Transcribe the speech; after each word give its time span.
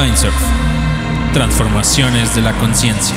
Mindsurf. 0.00 0.40
Transformaciones 1.32 2.32
de 2.36 2.42
la 2.42 2.52
conciencia. 2.58 3.16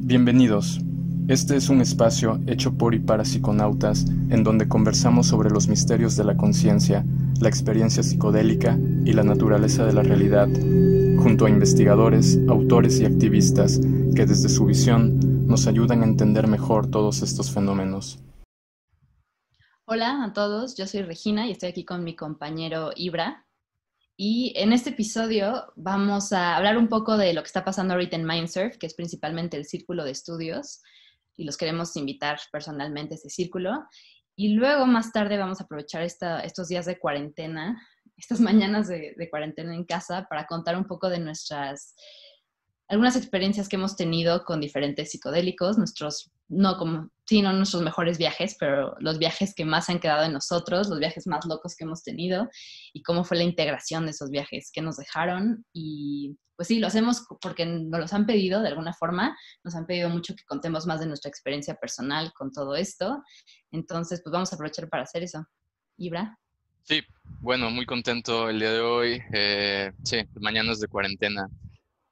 Bienvenidos. 0.00 0.80
Este 1.28 1.54
es 1.54 1.68
un 1.68 1.80
espacio 1.80 2.40
hecho 2.48 2.72
por 2.76 2.92
y 2.96 2.98
para 2.98 3.24
psiconautas 3.24 4.04
en 4.30 4.42
donde 4.42 4.66
conversamos 4.66 5.28
sobre 5.28 5.50
los 5.50 5.68
misterios 5.68 6.16
de 6.16 6.24
la 6.24 6.36
conciencia, 6.36 7.04
la 7.40 7.48
experiencia 7.48 8.02
psicodélica 8.02 8.76
y 9.04 9.12
la 9.12 9.22
naturaleza 9.22 9.86
de 9.86 9.92
la 9.92 10.02
realidad, 10.02 10.48
junto 11.18 11.46
a 11.46 11.50
investigadores, 11.50 12.40
autores 12.48 12.98
y 12.98 13.04
activistas 13.04 13.80
que 14.16 14.26
desde 14.26 14.48
su 14.48 14.66
visión 14.66 15.25
nos 15.46 15.68
ayudan 15.68 16.02
a 16.02 16.06
entender 16.06 16.48
mejor 16.48 16.90
todos 16.90 17.22
estos 17.22 17.52
fenómenos. 17.52 18.18
Hola 19.84 20.24
a 20.24 20.32
todos, 20.32 20.76
yo 20.76 20.88
soy 20.88 21.02
Regina 21.02 21.46
y 21.46 21.52
estoy 21.52 21.68
aquí 21.68 21.84
con 21.84 22.02
mi 22.02 22.16
compañero 22.16 22.90
Ibra. 22.96 23.46
Y 24.16 24.52
en 24.56 24.72
este 24.72 24.90
episodio 24.90 25.72
vamos 25.76 26.32
a 26.32 26.56
hablar 26.56 26.76
un 26.76 26.88
poco 26.88 27.16
de 27.16 27.32
lo 27.32 27.42
que 27.42 27.46
está 27.46 27.64
pasando 27.64 27.94
ahorita 27.94 28.16
en 28.16 28.26
Mindsurf, 28.26 28.76
que 28.76 28.86
es 28.86 28.94
principalmente 28.94 29.56
el 29.56 29.66
círculo 29.66 30.04
de 30.04 30.10
estudios, 30.10 30.82
y 31.36 31.44
los 31.44 31.56
queremos 31.56 31.94
invitar 31.96 32.40
personalmente 32.50 33.14
a 33.14 33.16
ese 33.16 33.30
círculo. 33.30 33.84
Y 34.34 34.54
luego 34.54 34.86
más 34.86 35.12
tarde 35.12 35.38
vamos 35.38 35.60
a 35.60 35.64
aprovechar 35.64 36.02
estos 36.02 36.68
días 36.68 36.86
de 36.86 36.98
cuarentena, 36.98 37.80
estas 38.16 38.40
mañanas 38.40 38.88
de, 38.88 39.14
de, 39.16 39.30
cuarentena 39.30 39.74
en 39.74 39.84
casa, 39.84 40.26
para 40.28 40.46
contar 40.46 40.76
un 40.76 40.86
poco 40.86 41.08
de 41.08 41.20
nuestras 41.20 41.94
algunas 42.88 43.16
experiencias 43.16 43.68
que 43.68 43.76
hemos 43.76 43.96
tenido 43.96 44.44
con 44.44 44.60
diferentes 44.60 45.10
psicodélicos, 45.10 45.76
nuestros, 45.76 46.30
no 46.48 46.76
como, 46.76 47.10
sí, 47.26 47.42
no 47.42 47.52
nuestros 47.52 47.82
mejores 47.82 48.16
viajes, 48.16 48.56
pero 48.60 48.94
los 49.00 49.18
viajes 49.18 49.54
que 49.54 49.64
más 49.64 49.90
han 49.90 49.98
quedado 49.98 50.24
en 50.24 50.32
nosotros, 50.32 50.88
los 50.88 51.00
viajes 51.00 51.26
más 51.26 51.44
locos 51.46 51.74
que 51.74 51.84
hemos 51.84 52.04
tenido 52.04 52.48
y 52.92 53.02
cómo 53.02 53.24
fue 53.24 53.38
la 53.38 53.42
integración 53.42 54.04
de 54.04 54.12
esos 54.12 54.30
viajes 54.30 54.70
que 54.72 54.82
nos 54.82 54.96
dejaron. 54.96 55.64
Y 55.72 56.36
pues 56.54 56.68
sí, 56.68 56.78
lo 56.78 56.86
hacemos 56.86 57.26
porque 57.40 57.66
nos 57.66 58.00
los 58.00 58.12
han 58.12 58.24
pedido 58.24 58.62
de 58.62 58.68
alguna 58.68 58.94
forma, 58.94 59.36
nos 59.64 59.74
han 59.74 59.86
pedido 59.86 60.08
mucho 60.08 60.36
que 60.36 60.44
contemos 60.44 60.86
más 60.86 61.00
de 61.00 61.06
nuestra 61.06 61.28
experiencia 61.28 61.74
personal 61.74 62.32
con 62.34 62.52
todo 62.52 62.76
esto. 62.76 63.20
Entonces, 63.72 64.20
pues 64.22 64.32
vamos 64.32 64.52
a 64.52 64.54
aprovechar 64.54 64.88
para 64.88 65.02
hacer 65.02 65.24
eso. 65.24 65.44
Ibra. 65.98 66.38
Sí, 66.84 67.02
bueno, 67.40 67.68
muy 67.68 67.84
contento 67.84 68.48
el 68.48 68.60
día 68.60 68.70
de 68.70 68.80
hoy. 68.80 69.20
Eh, 69.32 69.90
sí, 70.04 70.18
mañanas 70.40 70.78
de 70.78 70.86
cuarentena 70.86 71.48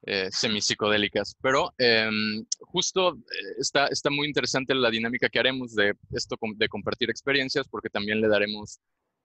eh, 0.06 0.28
semipsicodélicas. 0.30 1.34
Pero 1.40 1.72
em, 1.78 2.44
justo 2.60 3.14
eh, 3.14 3.54
está, 3.58 3.86
está 3.86 4.10
muy 4.10 4.26
interesante 4.26 4.74
la 4.74 4.90
dinámica 4.90 5.28
que 5.28 5.38
haremos 5.38 5.74
de 5.74 5.94
esto 6.12 6.36
de 6.56 6.68
compartir 6.68 7.10
experiencias, 7.10 7.66
porque 7.68 7.88
también 7.88 8.20
le 8.20 8.28
daremos 8.28 8.80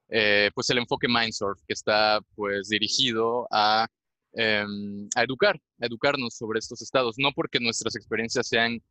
eh, 0.10 0.50
pues 0.56 0.70
el 0.70 0.80
enfoque 0.80 1.08
Mindsurf, 1.08 1.60
que 1.68 1.74
está 1.74 2.22
pues 2.36 2.70
dirigido 2.70 3.48
a, 3.52 3.88
em, 4.34 5.08
a 5.16 5.24
educar, 5.24 5.60
a 5.82 5.86
educarnos 5.86 6.36
sobre 6.36 6.60
estos 6.60 6.82
estados, 6.82 7.16
no 7.18 7.32
porque 7.34 7.60
nuestras 7.60 7.96
experiencias 7.96 8.48
sean 8.48 8.82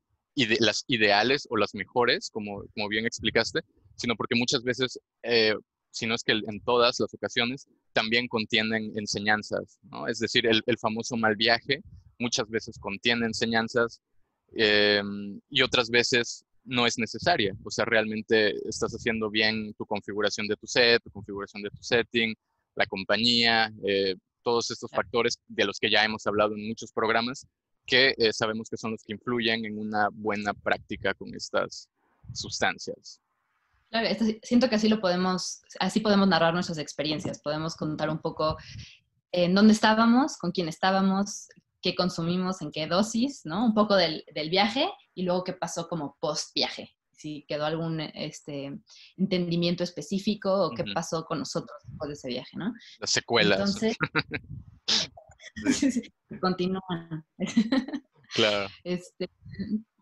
las 0.60 0.84
ideales 0.86 1.46
o 1.50 1.56
las 1.56 1.74
mejores, 1.74 2.30
como, 2.30 2.62
como 2.74 2.88
bien 2.88 3.06
explicaste, 3.06 3.60
sino 3.96 4.14
porque 4.14 4.36
muchas 4.36 4.62
veces 4.62 5.00
eh, 5.22 5.54
sino 5.90 6.14
es 6.14 6.22
que 6.22 6.32
en 6.32 6.60
todas 6.60 7.00
las 7.00 7.12
ocasiones 7.14 7.66
también 7.92 8.28
contienen 8.28 8.92
enseñanzas, 8.96 9.78
¿no? 9.90 10.06
Es 10.06 10.18
decir, 10.18 10.46
el, 10.46 10.78
famoso 10.78 11.16
mal 11.16 11.36
viaje 11.36 11.82
muchas 12.18 12.48
veces 12.48 12.78
contiene 12.78 13.26
enseñanzas 13.26 14.00
em, 14.52 15.40
y 15.48 15.62
otras 15.62 15.90
veces 15.90 16.44
no 16.64 16.86
es 16.86 16.98
necesaria. 16.98 17.54
O 17.64 17.70
sea, 17.70 17.84
realmente 17.84 18.54
estás 18.68 18.92
haciendo 18.92 19.30
bien 19.30 19.74
tu 19.74 19.86
configuración 19.86 20.46
de 20.46 20.56
tu 20.56 20.66
set, 20.66 21.02
tu 21.02 21.10
configuración 21.10 21.62
de 21.62 21.70
tu 21.70 21.82
setting, 21.82 22.34
la 22.74 22.86
compañía, 22.86 23.72
eh, 23.84 24.14
todos 24.42 24.70
estos 24.70 24.90
factores 24.90 25.38
de 25.48 25.64
los 25.64 25.78
que 25.78 25.90
ya 25.90 26.04
hemos 26.04 26.26
hablado 26.26 26.54
en 26.54 26.68
muchos 26.68 26.92
programas 26.92 27.46
que 27.86 28.14
eh, 28.18 28.32
sabemos 28.32 28.68
que 28.68 28.76
son 28.76 28.92
los 28.92 29.02
que 29.02 29.14
influyen 29.14 29.64
en 29.64 29.78
una 29.78 30.08
buena 30.12 30.52
práctica 30.52 31.14
con 31.14 31.34
estas 31.34 31.88
sustancias. 32.32 33.20
Claro, 33.90 34.08
siento 34.42 34.68
que 34.68 34.76
así 34.76 34.88
lo 34.88 35.00
podemos, 35.00 35.62
así 35.80 36.00
podemos 36.00 36.28
narrar 36.28 36.52
nuestras 36.52 36.78
experiencias, 36.78 37.40
podemos 37.40 37.74
contar 37.74 38.10
un 38.10 38.18
poco 38.18 38.56
en 39.32 39.54
dónde 39.54 39.72
estábamos, 39.72 40.36
con 40.36 40.52
quién 40.52 40.68
estábamos, 40.68 41.48
qué 41.80 41.94
consumimos, 41.94 42.60
en 42.60 42.70
qué 42.70 42.86
dosis, 42.86 43.42
¿no? 43.44 43.64
Un 43.64 43.74
poco 43.74 43.96
del, 43.96 44.24
viaje 44.50 44.90
y 45.14 45.22
luego 45.22 45.44
qué 45.44 45.54
pasó 45.54 45.88
como 45.88 46.16
post 46.20 46.52
viaje, 46.54 46.94
si 47.12 47.44
quedó 47.48 47.64
algún 47.64 48.00
este, 48.00 48.78
entendimiento 49.16 49.84
específico 49.84 50.66
o 50.66 50.70
qué 50.70 50.84
pasó 50.94 51.24
con 51.24 51.38
nosotros 51.38 51.78
después 51.84 52.08
de 52.08 52.14
ese 52.14 52.28
viaje, 52.28 52.56
¿no? 52.56 52.72
Las 52.98 53.10
secuelas. 53.10 53.58
Entonces, 53.58 53.96
continúan. 56.40 57.24
Claro. 58.34 58.68
Este, 58.84 59.30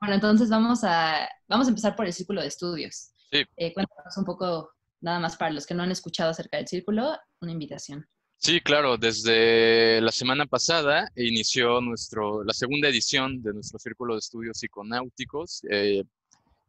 bueno, 0.01 0.15
entonces 0.17 0.49
vamos 0.49 0.83
a, 0.83 1.29
vamos 1.49 1.67
a 1.67 1.71
empezar 1.71 1.95
por 1.95 2.07
el 2.07 2.13
círculo 2.13 2.41
de 2.41 2.49
estudios. 2.49 3.11
Sí. 3.31 3.45
Eh, 3.57 3.73
cuéntanos 3.73 4.17
un 4.17 4.25
poco, 4.25 4.71
nada 5.01 5.19
más 5.19 5.37
para 5.37 5.53
los 5.53 5.67
que 5.67 5.75
no 5.75 5.83
han 5.83 5.91
escuchado 5.91 6.31
acerca 6.31 6.57
del 6.57 6.69
círculo, 6.69 7.19
una 7.41 7.53
invitación. 7.53 8.07
Sí, 8.39 8.61
claro, 8.61 8.97
desde 8.99 10.01
la 10.01 10.13
semana 10.13 10.47
pasada 10.47 11.11
inició 11.17 11.81
nuestro, 11.81 12.45
la 12.45 12.53
segunda 12.53 12.89
edición 12.89 13.43
de 13.43 13.55
nuestro 13.55 13.79
Círculo 13.79 14.15
de 14.15 14.19
Estudios 14.21 14.59
Psiconáuticos. 14.59 15.63
Eh, 15.71 16.05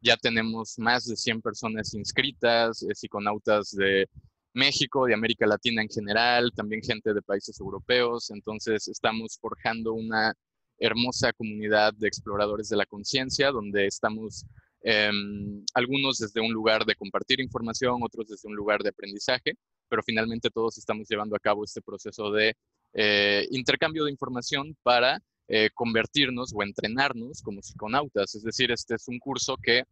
ya 0.02 0.16
tenemos 0.18 0.80
más 0.80 1.06
de 1.06 1.16
100 1.16 1.42
personas 1.42 1.94
inscritas, 1.94 2.84
eh, 2.84 2.96
psiconautas 2.96 3.72
de 3.72 4.08
México, 4.54 5.06
de 5.06 5.14
América 5.14 5.46
Latina 5.46 5.82
en 5.82 5.90
general, 5.90 6.52
también 6.56 6.82
gente 6.82 7.14
de 7.14 7.22
países 7.22 7.60
europeos. 7.60 8.32
Entonces 8.32 8.88
estamos 8.88 9.38
forjando 9.40 9.94
una 9.94 10.34
hermosa 10.80 11.34
comunidad 11.34 11.94
de 11.94 12.08
exploradores 12.08 12.70
de 12.70 12.78
la 12.78 12.86
conciencia, 12.86 13.52
donde 13.52 13.88
estamos 13.88 14.46
Em, 14.82 15.64
algunos 15.74 16.20
desde 16.20 16.40
un 16.40 16.54
lugar 16.54 16.86
de 16.86 16.96
compartir 16.96 17.40
información, 17.42 18.00
otros 18.02 18.28
desde 18.28 18.48
un 18.48 18.56
lugar 18.56 18.84
de 18.84 18.90
aprendizaje, 18.90 19.54
pero 19.90 20.04
finalmente 20.04 20.50
todos 20.50 20.78
estamos 20.78 21.08
llevando 21.10 21.36
a 21.36 21.40
cabo 21.40 21.64
este 21.64 21.82
proceso 21.82 22.32
de 22.32 22.56
eh, 22.94 23.48
intercambio 23.52 24.06
de 24.06 24.12
información 24.12 24.78
para 24.84 25.20
eh, 25.48 25.70
convertirnos 25.74 26.54
o 26.54 26.64
entrenarnos 26.64 27.42
como 27.42 27.62
psiconautas. 27.62 28.36
Es 28.36 28.44
decir, 28.44 28.72
este 28.72 28.96
es 28.96 29.08
un 29.08 29.20
curso 29.20 29.58
que 29.58 29.84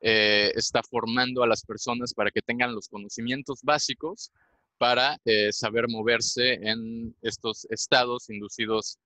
eh, 0.00 0.52
está 0.54 0.82
formando 0.82 1.42
a 1.42 1.46
las 1.46 1.64
personas 1.64 2.12
para 2.12 2.30
que 2.30 2.42
tengan 2.42 2.74
los 2.74 2.88
conocimientos 2.88 3.60
básicos 3.62 4.30
para 4.76 5.16
saber 5.52 5.88
moverse 5.88 6.54
en 6.54 7.14
estos 7.22 7.64
estados 7.70 8.28
inducidos, 8.28 8.98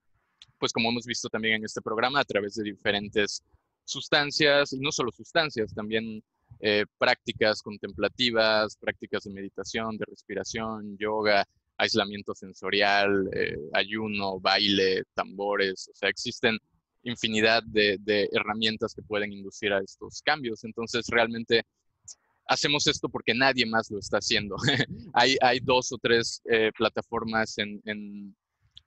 pues 0.59 0.73
como 0.73 0.89
hemos 0.89 1.05
visto 1.05 1.29
también 1.29 1.57
en 1.57 1.65
este 1.65 1.83
programa, 1.83 2.21
a 2.21 2.25
través 2.25 2.55
de 2.55 2.65
diferentes 2.65 3.45
sustancias, 3.89 4.73
y 4.73 4.79
no 4.79 4.93
solo 4.93 5.11
sustancias, 5.11 5.75
también 5.75 6.23
eh, 6.61 6.85
prácticas 6.99 7.63
contemplativas, 7.63 8.77
prácticas 8.77 9.25
de 9.25 9.33
meditación, 9.33 9.97
de 9.97 10.05
respiración, 10.07 10.97
yoga, 10.99 11.45
aislamiento 11.77 12.35
sensorial, 12.35 13.29
eh, 13.33 13.57
ayuno, 13.73 14.41
baile, 14.41 15.05
tambores, 15.15 15.89
o 15.89 15.95
sea, 15.95 16.09
existen 16.09 16.59
infinidad 17.05 17.63
de, 17.63 18.29
herramientas 18.33 18.93
que 18.93 19.03
pueden 19.03 19.33
inducir 19.33 19.73
a 19.73 19.81
estos 19.81 20.21
cambios. 20.23 20.65
Entonces, 20.65 21.07
realmente 21.09 21.63
hacemos 22.47 22.87
esto 22.87 23.09
porque 23.09 23.35
nadie 23.35 23.65
más 23.67 23.91
lo 23.91 23.99
está 23.99 24.19
haciendo. 24.19 24.57
hay, 25.15 25.37
hay, 25.41 25.61
dos 25.61 25.93
o 25.93 25.99
tres 25.99 26.43
eh, 26.51 26.73
plataformas 26.77 27.57
en, 27.59 27.81
en, 27.85 28.37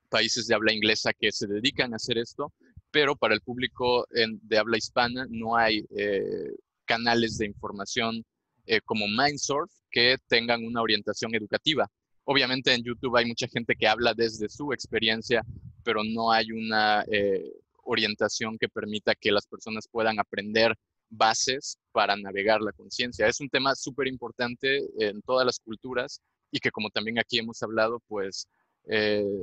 países 0.10 0.46
de 0.46 0.56
habla 0.56 0.74
inglesa 0.74 1.14
que 1.14 1.32
se 1.32 1.48
dedican 1.48 1.94
a 1.94 1.96
hacer 1.96 2.18
esto, 2.18 2.52
pero 2.92 3.16
para 3.16 3.34
el 3.34 3.42
público 3.42 4.06
de 4.12 4.58
habla 4.58 4.78
hispana 4.78 5.26
no 5.30 5.56
hay 5.56 5.86
eh, 5.96 6.52
canales 6.86 7.38
de 7.38 7.46
información 7.46 8.24
eh, 8.66 8.82
como 8.82 9.08
Mindsurf 9.08 9.72
que 9.90 10.18
tengan 10.28 10.64
una 10.66 10.82
orientación 10.82 11.34
educativa. 11.34 11.88
Obviamente 12.26 12.74
en 12.74 12.84
YouTube 12.84 13.16
hay 13.18 13.26
mucha 13.26 13.48
gente 13.48 13.76
que 13.76 13.88
habla 13.88 14.14
desde 14.14 14.48
su 14.50 14.72
experiencia, 14.74 15.42
pero 15.84 16.04
no 16.04 16.32
hay 16.32 16.52
una 16.52 17.04
eh, 17.12 17.52
orientación 17.84 18.58
que 18.60 18.70
permita 18.70 19.16
que 19.16 19.32
las 19.32 19.48
personas 19.48 19.88
puedan 19.90 20.20
aprender 20.20 20.76
bases 21.10 21.78
para 21.92 22.16
navegar 22.16 22.62
la 22.62 22.72
conciencia. 22.74 23.28
Es 23.28 23.40
un 23.42 23.50
tema 23.50 23.74
súper 23.76 24.08
importante 24.08 24.86
en 25.00 25.22
todas 25.22 25.46
las 25.46 25.60
culturas 25.60 26.22
y 26.52 26.60
que 26.60 26.72
como 26.72 26.90
también 26.90 27.20
aquí 27.20 27.40
hemos 27.40 27.62
hablado, 27.64 28.02
pues 28.08 28.48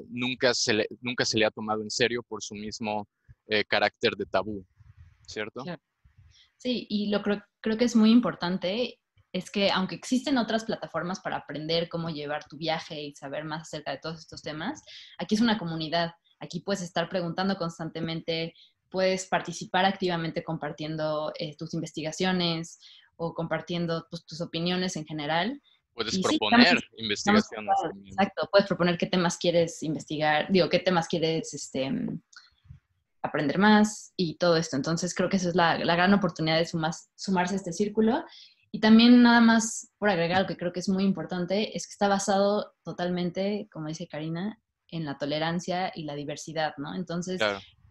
nunca, 0.08 0.52
nunca 1.00 1.24
se 1.24 1.38
le 1.38 1.44
ha 1.44 1.50
tomado 1.50 1.82
en 1.82 1.90
serio 1.90 2.22
por 2.22 2.42
su 2.42 2.54
mismo 2.54 3.06
eh, 3.48 3.64
carácter 3.64 4.12
de 4.16 4.26
tabú, 4.26 4.64
¿cierto? 5.26 5.64
Sí, 6.56 6.86
y 6.88 7.10
lo 7.10 7.22
creo, 7.22 7.42
creo 7.60 7.76
que 7.76 7.84
es 7.84 7.96
muy 7.96 8.10
importante 8.10 9.00
es 9.32 9.50
que 9.50 9.70
aunque 9.70 9.94
existen 9.94 10.38
otras 10.38 10.64
plataformas 10.64 11.20
para 11.20 11.36
aprender 11.36 11.88
cómo 11.88 12.08
llevar 12.08 12.48
tu 12.48 12.56
viaje 12.56 13.02
y 13.02 13.14
saber 13.14 13.44
más 13.44 13.62
acerca 13.62 13.90
de 13.90 13.98
todos 13.98 14.20
estos 14.20 14.42
temas, 14.42 14.82
aquí 15.18 15.34
es 15.34 15.40
una 15.40 15.58
comunidad. 15.58 16.12
Aquí 16.40 16.60
puedes 16.60 16.82
estar 16.82 17.08
preguntando 17.08 17.56
constantemente 17.56 18.54
puedes 18.90 19.26
participar 19.26 19.84
activamente 19.84 20.42
compartiendo 20.42 21.32
eh, 21.38 21.56
tus 21.56 21.74
investigaciones 21.74 22.78
o 23.16 23.34
compartiendo 23.34 24.06
pues, 24.10 24.24
tus 24.24 24.40
opiniones 24.40 24.96
en 24.96 25.04
general. 25.04 25.60
Puedes 25.94 26.18
proponer 26.20 26.78
investigaciones. 26.96 27.74
exacto, 28.06 28.48
puedes 28.52 28.68
proponer 28.68 28.96
qué 28.96 29.06
temas 29.06 29.36
quieres 29.36 29.82
investigar, 29.82 30.46
digo, 30.50 30.68
qué 30.68 30.78
temas 30.78 31.08
quieres 31.08 31.52
este, 31.54 31.90
aprender 33.22 33.58
más 33.58 34.12
y 34.16 34.36
todo 34.36 34.56
esto. 34.56 34.76
Entonces 34.76 35.14
creo 35.14 35.28
que 35.28 35.36
esa 35.36 35.48
es 35.48 35.54
la, 35.54 35.76
gran 35.76 36.14
oportunidad 36.14 36.58
de 36.58 36.66
sumarse 36.66 37.54
a 37.54 37.56
este 37.56 37.72
círculo. 37.72 38.24
Y 38.70 38.80
también 38.80 39.22
nada 39.22 39.40
más 39.40 39.90
por 39.98 40.10
agregar, 40.10 40.42
lo 40.42 40.46
que 40.46 40.56
creo 40.56 40.72
que 40.72 40.80
es 40.80 40.88
muy 40.88 41.04
importante, 41.04 41.76
es 41.76 41.86
que 41.86 41.92
está 41.92 42.08
basado 42.08 42.74
totalmente, 42.82 43.68
como 43.72 43.88
dice 43.88 44.08
Karina, 44.08 44.60
en 44.90 45.04
la 45.04 45.18
tolerancia 45.18 45.92
y 45.94 46.04
la 46.04 46.14
diversidad, 46.14 46.74
¿no? 46.76 46.94
Entonces, 46.94 47.40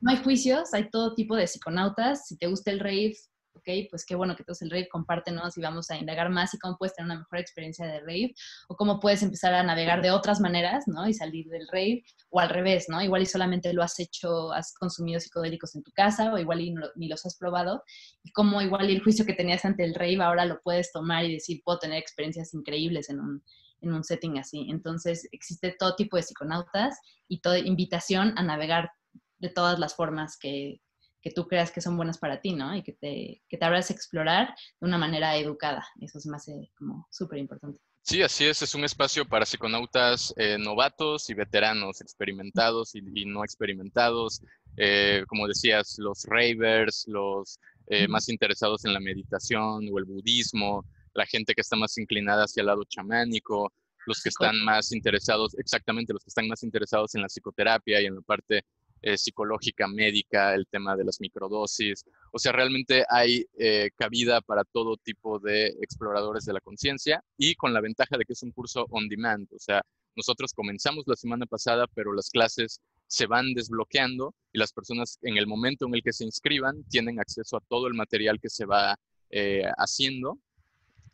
no 0.02 0.12
hay 0.12 0.18
juicios, 0.18 0.74
hay 0.74 0.90
todo 0.90 1.16
tipo 1.16 1.36
de 1.36 1.48
psiconautas. 1.48 2.28
Si 2.28 2.38
te 2.38 2.48
gusta 2.48 2.72
el 2.72 2.80
rave, 2.80 3.16
ok, 3.58 3.90
pues 3.90 4.06
qué 4.06 4.16
bueno 4.16 4.36
que 4.36 4.44
tú 4.44 4.54
el 4.62 4.72
rave, 4.72 4.88
compártenos 4.88 5.58
y 5.58 5.62
vamos 5.62 5.90
a 5.92 5.98
indagar 5.98 6.30
más 6.30 6.54
y 6.54 6.60
cómo 6.60 6.78
puedes 6.78 6.96
tener 6.96 7.12
una 7.12 7.20
mejor 7.20 7.40
experiencia 7.40 7.86
de 7.86 8.00
rave 8.00 8.34
o 8.68 8.76
cómo 8.76 9.00
puedes 9.00 9.22
empezar 9.24 9.54
a 9.54 9.64
navegar 9.64 10.02
de 10.02 10.12
otras 10.12 10.40
maneras, 10.40 10.88
¿no? 10.88 11.08
Y 11.08 11.14
salir 11.14 11.48
del 11.48 11.68
rave 11.68 12.04
o 12.30 12.40
al 12.40 12.50
revés, 12.50 12.86
¿no? 12.90 13.02
Igual 13.02 13.24
y 13.24 13.26
solamente 13.26 13.74
lo 13.74 13.84
has 13.84 14.00
hecho, 14.00 14.52
has 14.52 14.74
consumido 14.74 15.20
psicodélicos 15.20 15.76
en 15.76 15.84
tu 15.84 15.92
casa 15.92 16.34
o 16.34 16.38
igual 16.38 16.62
y 16.62 16.74
ni 16.96 17.08
los 17.08 17.26
has 17.26 17.36
probado 17.36 17.84
y 18.24 18.32
cómo 18.32 18.62
igual 18.62 18.90
y 18.90 18.96
el 18.96 19.04
juicio 19.04 19.26
que 19.26 19.34
tenías 19.34 19.66
ante 19.66 19.84
el 19.84 19.96
rave 19.96 20.22
ahora 20.22 20.46
lo 20.46 20.62
puedes 20.62 20.92
tomar 20.92 21.26
y 21.26 21.34
decir, 21.34 21.62
puedo 21.64 21.80
tener 21.80 22.00
experiencias 22.00 22.54
increíbles 22.54 23.10
en 23.10 23.20
un, 23.20 23.44
en 23.82 23.94
un 23.94 24.04
setting 24.04 24.38
así. 24.40 24.68
Entonces, 24.70 25.28
existe 25.32 25.76
todo 25.78 25.96
tipo 25.96 26.18
de 26.18 26.24
psiconautas 26.24 27.00
y 27.28 27.42
toda 27.42 27.60
invitación 27.60 28.34
a 28.38 28.44
navegar 28.44 28.92
de 29.40 29.50
todas 29.50 29.80
las 29.80 29.96
formas 29.96 30.38
que, 30.38 30.82
que 31.22 31.32
tú 31.32 31.48
creas 31.48 31.72
que 31.72 31.82
son 31.82 31.98
buenas 31.98 32.18
para 32.18 32.42
ti, 32.42 32.54
¿no? 32.54 32.76
Y 32.76 32.84
que 32.84 32.94
te, 32.94 33.42
que 33.48 33.58
te 33.58 33.66
abras 33.66 33.90
a 33.90 33.94
explorar 33.94 34.56
de 34.80 34.88
una 34.88 34.98
manera 34.98 35.36
educada. 35.38 35.86
Eso 36.00 36.20
es 36.20 36.26
más 36.28 36.46
como 36.78 37.08
súper 37.12 37.40
importante. 37.40 37.80
Sí, 38.02 38.22
así 38.22 38.46
es. 38.46 38.62
Es 38.62 38.74
un 38.74 38.86
espacio 38.86 39.28
para 39.28 39.46
psiconautas 39.46 40.34
eh, 40.38 40.58
novatos 40.58 41.30
y 41.30 41.34
veteranos, 41.34 42.00
experimentados 42.00 42.96
y, 42.96 43.02
no 43.26 43.44
experimentados. 43.44 44.42
Eh, 44.78 45.26
como 45.28 45.46
decías, 45.46 45.96
los 45.98 46.24
ravers, 46.26 47.06
los 47.08 47.60
eh, 47.88 48.08
más 48.08 48.30
interesados 48.30 48.86
en 48.86 48.94
la 48.94 49.02
meditación 49.02 49.90
o 49.92 49.98
el 49.98 50.06
budismo, 50.06 50.86
la 51.14 51.26
gente 51.26 51.54
que 51.54 51.62
está 51.62 51.76
más 51.76 51.98
inclinada 51.98 52.46
hacia 52.46 52.62
el 52.62 52.68
lado 52.68 52.86
chamánico, 52.86 53.74
los 54.06 54.22
que 54.22 54.30
están 54.30 54.64
más 54.64 54.94
interesados, 54.94 55.58
exactamente, 55.58 56.14
los 56.14 56.24
que 56.24 56.30
están 56.30 56.48
más 56.48 56.64
interesados 56.64 57.14
en 57.16 57.22
la 57.22 57.28
psicoterapia 57.28 58.02
y 58.02 58.06
en 58.06 58.16
la 58.16 58.22
parte 58.22 58.64
eh, 59.02 59.16
psicológica, 59.16 59.88
médica, 59.88 60.56
el 60.56 60.66
tema 60.68 60.96
de 60.96 61.06
las 61.06 61.22
microdosis. 61.22 62.04
O 62.32 62.40
sea, 62.40 62.52
realmente 62.52 63.06
hay 63.10 63.46
eh, 63.60 63.92
cabida 63.96 64.42
para 64.42 64.64
todo 64.64 64.98
tipo 64.98 65.40
de 65.40 65.68
exploradores 65.82 66.46
de 66.46 66.54
la 66.54 66.62
conciencia 66.62 67.24
y 67.38 67.54
con 67.54 67.74
la 67.74 67.82
ventaja 67.82 68.18
de 68.18 68.26
que 68.26 68.34
es 68.34 68.42
un 68.42 68.52
curso 68.52 68.88
on 68.90 69.08
demand. 69.08 69.48
O 69.54 69.60
sea, 69.60 69.84
nosotros 70.16 70.52
comenzamos 70.52 71.04
la 71.06 71.16
semana 71.16 71.46
pasada, 71.46 71.86
pero 71.94 72.12
las 72.12 72.32
clases 72.32 72.82
se 73.06 73.28
van 73.28 73.54
desbloqueando 73.54 74.34
y 74.52 74.58
las 74.58 74.74
personas 74.74 75.20
en 75.22 75.38
el 75.38 75.46
momento 75.46 75.86
en 75.86 75.94
el 75.94 76.02
que 76.02 76.12
se 76.12 76.26
inscriban 76.26 76.84
tienen 76.90 77.20
acceso 77.20 77.58
a 77.58 77.64
todo 77.70 77.86
el 77.88 77.94
material 77.94 78.40
que 78.42 78.50
se 78.50 78.66
va 78.66 78.96
eh, 79.30 79.70
haciendo 79.78 80.40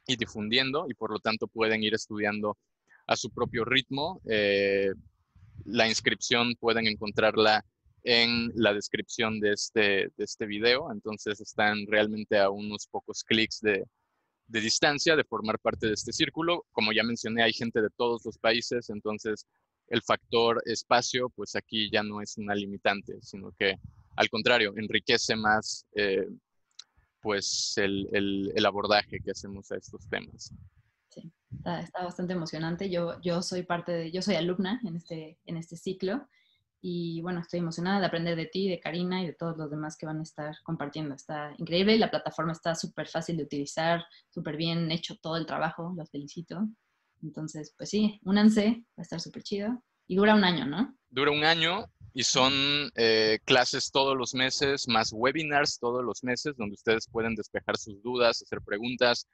y 0.07 0.15
difundiendo 0.15 0.85
y 0.89 0.93
por 0.93 1.11
lo 1.11 1.19
tanto 1.19 1.47
pueden 1.47 1.83
ir 1.83 1.93
estudiando 1.93 2.57
a 3.07 3.17
su 3.17 3.29
propio 3.29 3.65
ritmo. 3.65 4.21
la 5.65 5.87
inscripción 5.87 6.55
pueden 6.59 6.87
encontrarla 6.87 7.65
en 8.03 8.51
la 8.55 8.73
descripción 8.73 9.39
de 9.39 9.53
este, 9.53 9.81
de 9.81 10.23
este 10.23 10.45
video, 10.45 10.91
entonces 10.91 11.39
están 11.39 11.85
realmente 11.87 12.37
a 12.37 12.49
unos 12.49 12.87
pocos 12.87 13.23
clics 13.23 13.61
de, 13.61 13.85
de 14.47 14.61
distancia 14.61 15.15
de 15.15 15.23
formar 15.23 15.59
parte 15.59 15.87
de 15.87 15.93
este 15.93 16.11
círculo. 16.11 16.65
Como 16.71 16.91
ya 16.91 17.03
mencioné, 17.03 17.43
hay 17.43 17.53
gente 17.53 17.81
de 17.81 17.89
todos 17.95 18.25
los 18.25 18.37
países, 18.37 18.89
entonces 18.89 19.47
el 19.87 20.01
factor 20.01 20.61
espacio, 20.65 21.29
pues 21.29 21.55
aquí 21.55 21.89
ya 21.91 22.03
no 22.03 22.21
es 22.21 22.37
una 22.37 22.55
limitante, 22.55 23.21
sino 23.21 23.51
que 23.51 23.77
al 24.15 24.29
contrario, 24.29 24.73
enriquece 24.75 25.35
más 25.35 25.85
eh, 25.95 26.27
pues 27.21 27.73
el, 27.77 28.07
el, 28.11 28.51
el, 28.55 28.65
abordaje 28.65 29.19
que 29.19 29.31
hacemos 29.31 29.71
a 29.71 29.77
estos 29.77 30.07
temas. 30.09 30.53
Sí, 31.09 31.31
está, 31.51 31.79
está, 31.79 32.03
bastante 32.03 32.33
emocionante. 32.33 32.89
Yo, 32.89 33.19
yo 33.21 33.41
soy 33.41 33.63
parte 33.63 33.91
de, 33.91 34.11
yo 34.11 34.21
soy 34.21 34.35
alumna 34.35 34.81
en 34.83 34.95
este, 34.95 35.39
en 35.45 35.57
este 35.57 35.77
ciclo 35.77 36.27
y 36.85 37.21
bueno, 37.21 37.39
estoy 37.39 37.61
emocionada 37.61 38.01
de 38.01 38.07
aprender 38.07 38.35
de 38.35 38.45
ti, 38.45 38.67
de 38.67 38.81
Karina 38.81 39.23
y 39.23 39.25
de 39.25 39.33
todos 39.33 39.55
los 39.55 39.71
demás 39.71 39.95
que 39.95 40.05
van 40.05 40.19
a 40.19 40.23
estar 40.23 40.53
compartiendo. 40.63 41.15
Está 41.15 41.55
increíble, 41.57 41.97
la 41.97 42.11
plataforma 42.11 42.51
está 42.51 42.75
súper 42.75 43.07
fácil 43.07 43.37
de 43.37 43.43
utilizar, 43.43 44.03
súper 44.29 44.57
bien 44.57 44.91
hecho 44.91 45.15
todo 45.15 45.37
el 45.37 45.45
trabajo, 45.45 45.93
los 45.95 46.11
felicito. 46.11 46.67
Entonces, 47.21 47.73
pues 47.77 47.89
sí, 47.89 48.19
únanse, 48.25 48.83
va 48.89 48.95
a 48.97 49.01
estar 49.03 49.21
súper 49.21 49.43
chido. 49.43 49.81
Y 50.07 50.17
dura 50.17 50.35
un 50.35 50.43
año, 50.43 50.65
¿no? 50.65 50.93
Dura 51.09 51.31
un 51.31 51.45
año 51.45 51.85
y 52.13 52.23
son 52.23 52.51
eh, 52.95 53.39
clases 53.45 53.89
todos 53.89 54.17
los 54.17 54.33
meses, 54.33 54.85
más 54.89 55.13
webinars 55.13 55.79
todos 55.79 56.03
los 56.03 56.21
meses, 56.21 56.57
donde 56.57 56.73
ustedes 56.73 57.07
pueden 57.07 57.33
despejar 57.35 57.77
sus 57.77 58.03
dudas, 58.03 58.41
hacer 58.41 58.59
preguntas, 58.61 59.25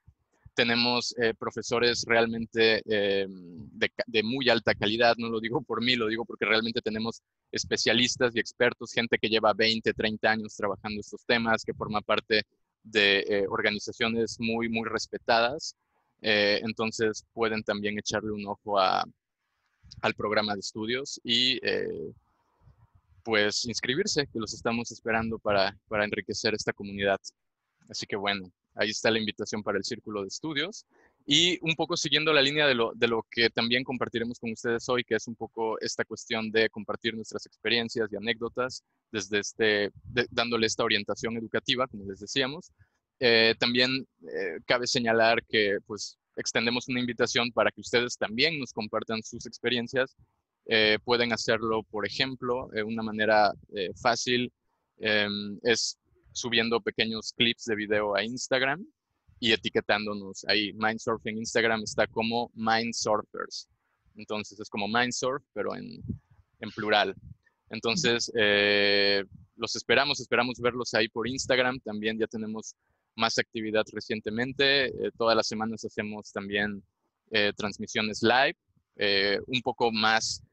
tenemos 0.54 1.16
eh, 1.22 1.34
profesores 1.34 2.04
realmente 2.08 2.82
eh, 2.86 3.28
de, 3.28 4.24
muy 4.24 4.50
alta 4.50 4.74
calidad, 4.76 5.16
no 5.18 5.30
lo 5.30 5.40
digo 5.40 5.62
por 5.62 5.84
mí, 5.84 5.96
lo 5.96 6.08
digo 6.08 6.26
porque 6.26 6.46
realmente 6.46 6.82
tenemos 6.82 7.22
especialistas 7.52 8.36
y 8.36 8.40
expertos, 8.40 8.94
gente 8.94 9.18
que 9.18 9.30
lleva 9.30 9.54
20, 9.54 9.94
30 9.94 10.30
años 10.30 10.56
trabajando 10.56 11.00
estos 11.00 11.26
temas, 11.26 11.64
que 11.64 11.74
forma 11.74 12.02
parte 12.02 12.44
de 12.84 13.20
eh, 13.20 13.46
organizaciones 13.50 14.38
muy, 14.40 14.70
muy 14.70 14.88
respetadas. 14.88 15.76
entonces 16.22 17.24
pueden 17.34 17.64
también 17.64 17.98
echarle 17.98 18.32
un 18.32 18.46
ojo 18.46 18.78
al 18.80 20.14
programa 20.18 20.54
de 20.54 20.60
estudios 20.60 21.20
y 21.24 21.60
pues 23.24 23.66
inscribirse, 23.66 24.28
que 24.28 24.40
los 24.40 24.54
estamos 24.54 24.92
esperando 24.92 25.40
para, 25.40 25.78
para 25.88 26.06
enriquecer 26.06 26.54
esta 26.54 26.74
comunidad. 26.74 27.20
Así 27.90 28.06
que 28.06 28.16
bueno, 28.16 28.52
Ahí 28.80 28.92
está 28.92 29.12
la 29.12 29.20
invitación 29.20 29.62
para 29.62 29.78
el 29.78 29.84
círculo 29.84 30.22
de 30.22 30.30
estudios. 30.30 30.86
Y 31.26 31.60
un 31.62 31.76
poco 31.76 31.98
siguiendo 31.98 32.32
la 32.32 32.42
línea 32.42 32.66
de 32.66 32.76
lo, 32.76 32.94
de 32.96 33.10
lo 33.10 33.26
que 33.30 33.50
también 33.50 33.84
compartiremos 33.84 34.40
con 34.40 34.54
ustedes 34.54 34.88
hoy, 34.88 35.04
que 35.04 35.16
es 35.16 35.28
un 35.28 35.36
poco 35.36 35.78
esta 35.82 36.06
cuestión 36.06 36.50
de 36.50 36.70
compartir 36.70 37.14
nuestras 37.14 37.46
experiencias 37.46 38.10
y 38.10 38.16
anécdotas 38.16 38.84
desde 39.12 39.40
este, 39.40 39.92
dándole 40.32 40.66
esta 40.66 40.86
orientación 40.86 41.36
educativa, 41.36 41.88
como 41.88 42.06
les 42.06 42.22
decíamos. 42.22 42.72
Eh, 43.20 43.54
también 43.60 44.08
eh, 44.24 44.60
cabe 44.66 44.88
señalar 44.88 45.44
que 45.46 45.80
pues 45.86 46.18
extendemos 46.38 46.88
una 46.88 47.02
invitación 47.02 47.52
para 47.52 47.72
que 47.72 47.82
ustedes 47.82 48.18
también 48.18 48.58
nos 48.58 48.72
compartan 48.72 49.22
sus 49.22 49.46
experiencias. 49.46 50.16
Eh, 50.68 51.00
pueden 51.04 51.34
hacerlo, 51.34 51.84
por 51.84 52.08
ejemplo, 52.08 52.70
de 52.72 52.84
una 52.84 53.04
manera 53.04 53.52
fácil. 54.02 54.54
Em, 55.00 55.60
es 55.64 55.98
subiendo 56.32 56.82
pequeños 56.82 57.34
clips 57.34 57.66
de 57.66 57.76
video 57.76 58.16
a 58.16 58.24
Instagram 58.24 58.86
y 59.40 59.54
etiquetándonos 59.54 60.46
ahí. 60.46 60.74
Mindsurf 60.74 61.26
en 61.26 61.38
Instagram 61.38 61.84
está 61.84 62.08
como 62.08 62.52
Mindsurfers. 62.56 63.68
Entonces 64.16 64.60
es 64.60 64.70
como 64.70 64.88
Mindsurf, 64.88 65.44
pero 65.54 65.76
en, 65.76 66.02
en 66.60 66.72
plural. 66.72 67.16
Entonces, 67.70 68.32
eh, 68.36 69.24
los 69.56 69.76
esperamos, 69.76 70.20
esperamos 70.20 70.60
verlos 70.60 70.94
ahí 70.94 71.08
por 71.08 71.28
Instagram. 71.28 71.80
También 71.80 72.18
ya 72.18 72.28
tenemos 72.28 72.76
más 73.16 73.38
actividad 73.38 73.86
recientemente. 73.94 74.88
Eh, 74.88 75.12
todas 75.18 75.36
las 75.36 75.48
semanas 75.48 75.86
hacemos 75.86 76.32
también 76.32 76.84
eh, 77.32 77.54
transmisiones 77.56 78.22
live, 78.24 78.56
un 79.48 79.62
poco 79.62 79.92
más 79.92 80.44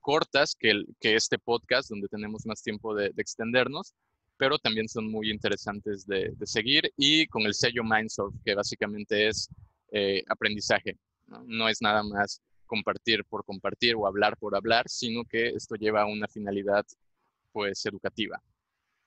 cortas 0.00 0.54
que, 0.54 0.70
el, 0.70 0.86
que, 1.00 1.14
este 1.14 1.38
podcast, 1.38 1.88
donde 1.88 2.08
tenemos 2.08 2.44
más 2.44 2.62
tiempo 2.62 2.94
de, 2.94 3.10
de 3.10 3.22
extendernos, 3.22 3.94
pero 4.36 4.58
también 4.58 4.88
son 4.88 5.10
muy 5.10 5.30
interesantes 5.30 6.06
de, 6.06 6.34
seguir 6.44 6.92
y 6.96 7.26
con 7.26 7.42
el 7.42 7.54
sello 7.54 7.82
Mindsurf, 7.84 8.34
que 8.44 8.54
básicamente 8.54 9.28
es 9.28 9.48
eh, 9.92 10.22
aprendizaje. 10.28 10.96
¿no? 11.46 11.68
es 11.68 11.80
nada 11.80 12.02
más 12.02 12.40
compartir 12.66 13.24
por 13.24 13.44
compartir 13.44 13.94
o 13.96 14.06
hablar 14.06 14.36
por 14.36 14.56
hablar, 14.56 14.88
sino 14.88 15.24
que 15.24 15.48
esto 15.48 15.74
lleva 15.76 16.02
a 16.02 16.06
una 16.06 16.28
finalidad 16.28 16.84
pues 17.52 17.84
educativa. 17.86 18.42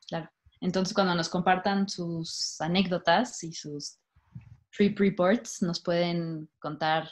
Claro. 0.07 0.29
Entonces, 0.61 0.93
cuando 0.93 1.13
nos 1.13 1.29
compartan 1.29 1.87
sus 1.87 2.59
anécdotas 2.61 3.43
y 3.43 3.53
sus 3.53 3.99
trip 4.75 4.97
reports, 4.99 5.61
nos 5.61 5.81
pueden 5.81 6.49
contar 6.59 7.09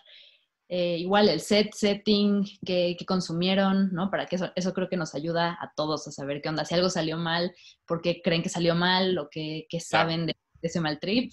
eh, 0.67 0.97
igual 0.97 1.29
el 1.29 1.41
set, 1.41 1.73
setting 1.73 2.43
que, 2.65 2.97
consumieron, 3.07 3.91
¿no? 3.93 4.09
Para 4.09 4.25
que 4.25 4.35
eso, 4.35 4.51
eso 4.55 4.73
creo 4.73 4.89
que 4.89 4.97
nos 4.97 5.15
ayuda 5.15 5.57
a 5.59 5.71
todos 5.75 6.07
a 6.07 6.11
saber 6.11 6.41
qué 6.41 6.49
onda. 6.49 6.65
Si 6.65 6.73
algo 6.73 6.89
salió 6.89 7.17
mal, 7.17 7.53
por 7.85 8.01
qué 8.01 8.21
creen 8.23 8.41
que 8.43 8.49
salió 8.49 8.75
mal 8.75 9.17
o 9.17 9.29
qué, 9.29 9.67
saben 9.79 10.25
de, 10.27 10.35
ese 10.61 10.81
mal 10.81 10.99
trip. 10.99 11.31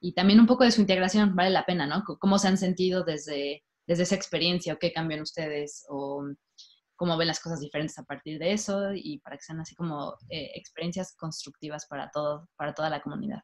Y 0.00 0.14
también 0.14 0.40
un 0.40 0.46
poco 0.46 0.64
de 0.64 0.70
su 0.70 0.80
integración, 0.80 1.36
vale 1.36 1.50
la 1.50 1.66
pena, 1.66 1.86
¿no? 1.86 2.04
¿Cómo 2.18 2.38
se 2.38 2.48
han 2.48 2.56
sentido 2.56 3.04
desde, 3.04 3.64
desde 3.86 4.04
esa 4.04 4.14
experiencia 4.14 4.72
o 4.72 4.78
qué 4.78 4.92
cambian 4.92 5.20
ustedes? 5.20 5.84
O 5.88 6.24
cómo 7.00 7.16
ven 7.16 7.28
las 7.28 7.40
cosas 7.40 7.60
diferentes 7.60 7.98
a 7.98 8.04
partir 8.04 8.38
de 8.38 8.52
eso 8.52 8.92
y 8.94 9.20
para 9.20 9.38
que 9.38 9.42
sean 9.42 9.58
así 9.58 9.74
como 9.74 10.18
eh, 10.28 10.50
experiencias 10.54 11.16
constructivas 11.16 11.86
para, 11.86 12.10
todo, 12.10 12.50
para 12.56 12.74
toda 12.74 12.90
la 12.90 13.00
comunidad. 13.00 13.40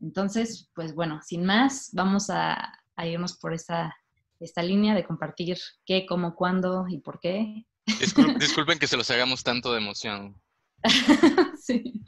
Entonces, 0.00 0.70
pues 0.76 0.94
bueno, 0.94 1.20
sin 1.24 1.44
más, 1.44 1.90
vamos 1.92 2.30
a, 2.30 2.72
irnos 3.04 3.36
por 3.36 3.52
esta, 3.52 3.96
esta 4.40 4.62
línea 4.62 4.94
de 4.94 5.04
compartir 5.04 5.58
qué, 5.84 6.06
cómo, 6.06 6.34
cuándo 6.34 6.86
y 6.88 6.98
por 6.98 7.20
qué. 7.20 7.66
disculpen 8.38 8.78
que 8.78 8.86
se 8.86 8.96
los 8.96 9.10
hagamos 9.10 9.42
tanto 9.42 9.72
de 9.72 9.78
emoción. 9.78 10.40
sí. 11.60 12.04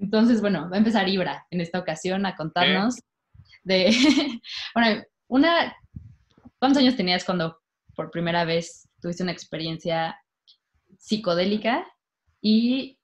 Entonces, 0.00 0.40
bueno, 0.40 0.68
va 0.70 0.76
a 0.76 0.78
empezar 0.78 1.08
Ibra 1.08 1.46
en 1.50 1.60
esta 1.60 1.78
ocasión 1.78 2.24
a 2.26 2.36
contarnos 2.36 2.96
de, 3.62 3.90
bueno, 4.74 5.02
una, 5.28 5.76
¿cuántos 6.58 6.82
años 6.82 6.96
tenías 6.96 7.24
cuando 7.24 7.60
por 7.94 8.10
primera 8.10 8.44
vez 8.44 8.88
tuviste 9.00 9.22
una 9.22 9.32
experiencia 9.32 10.18
psicodélica 10.98 11.86
y 12.40 12.98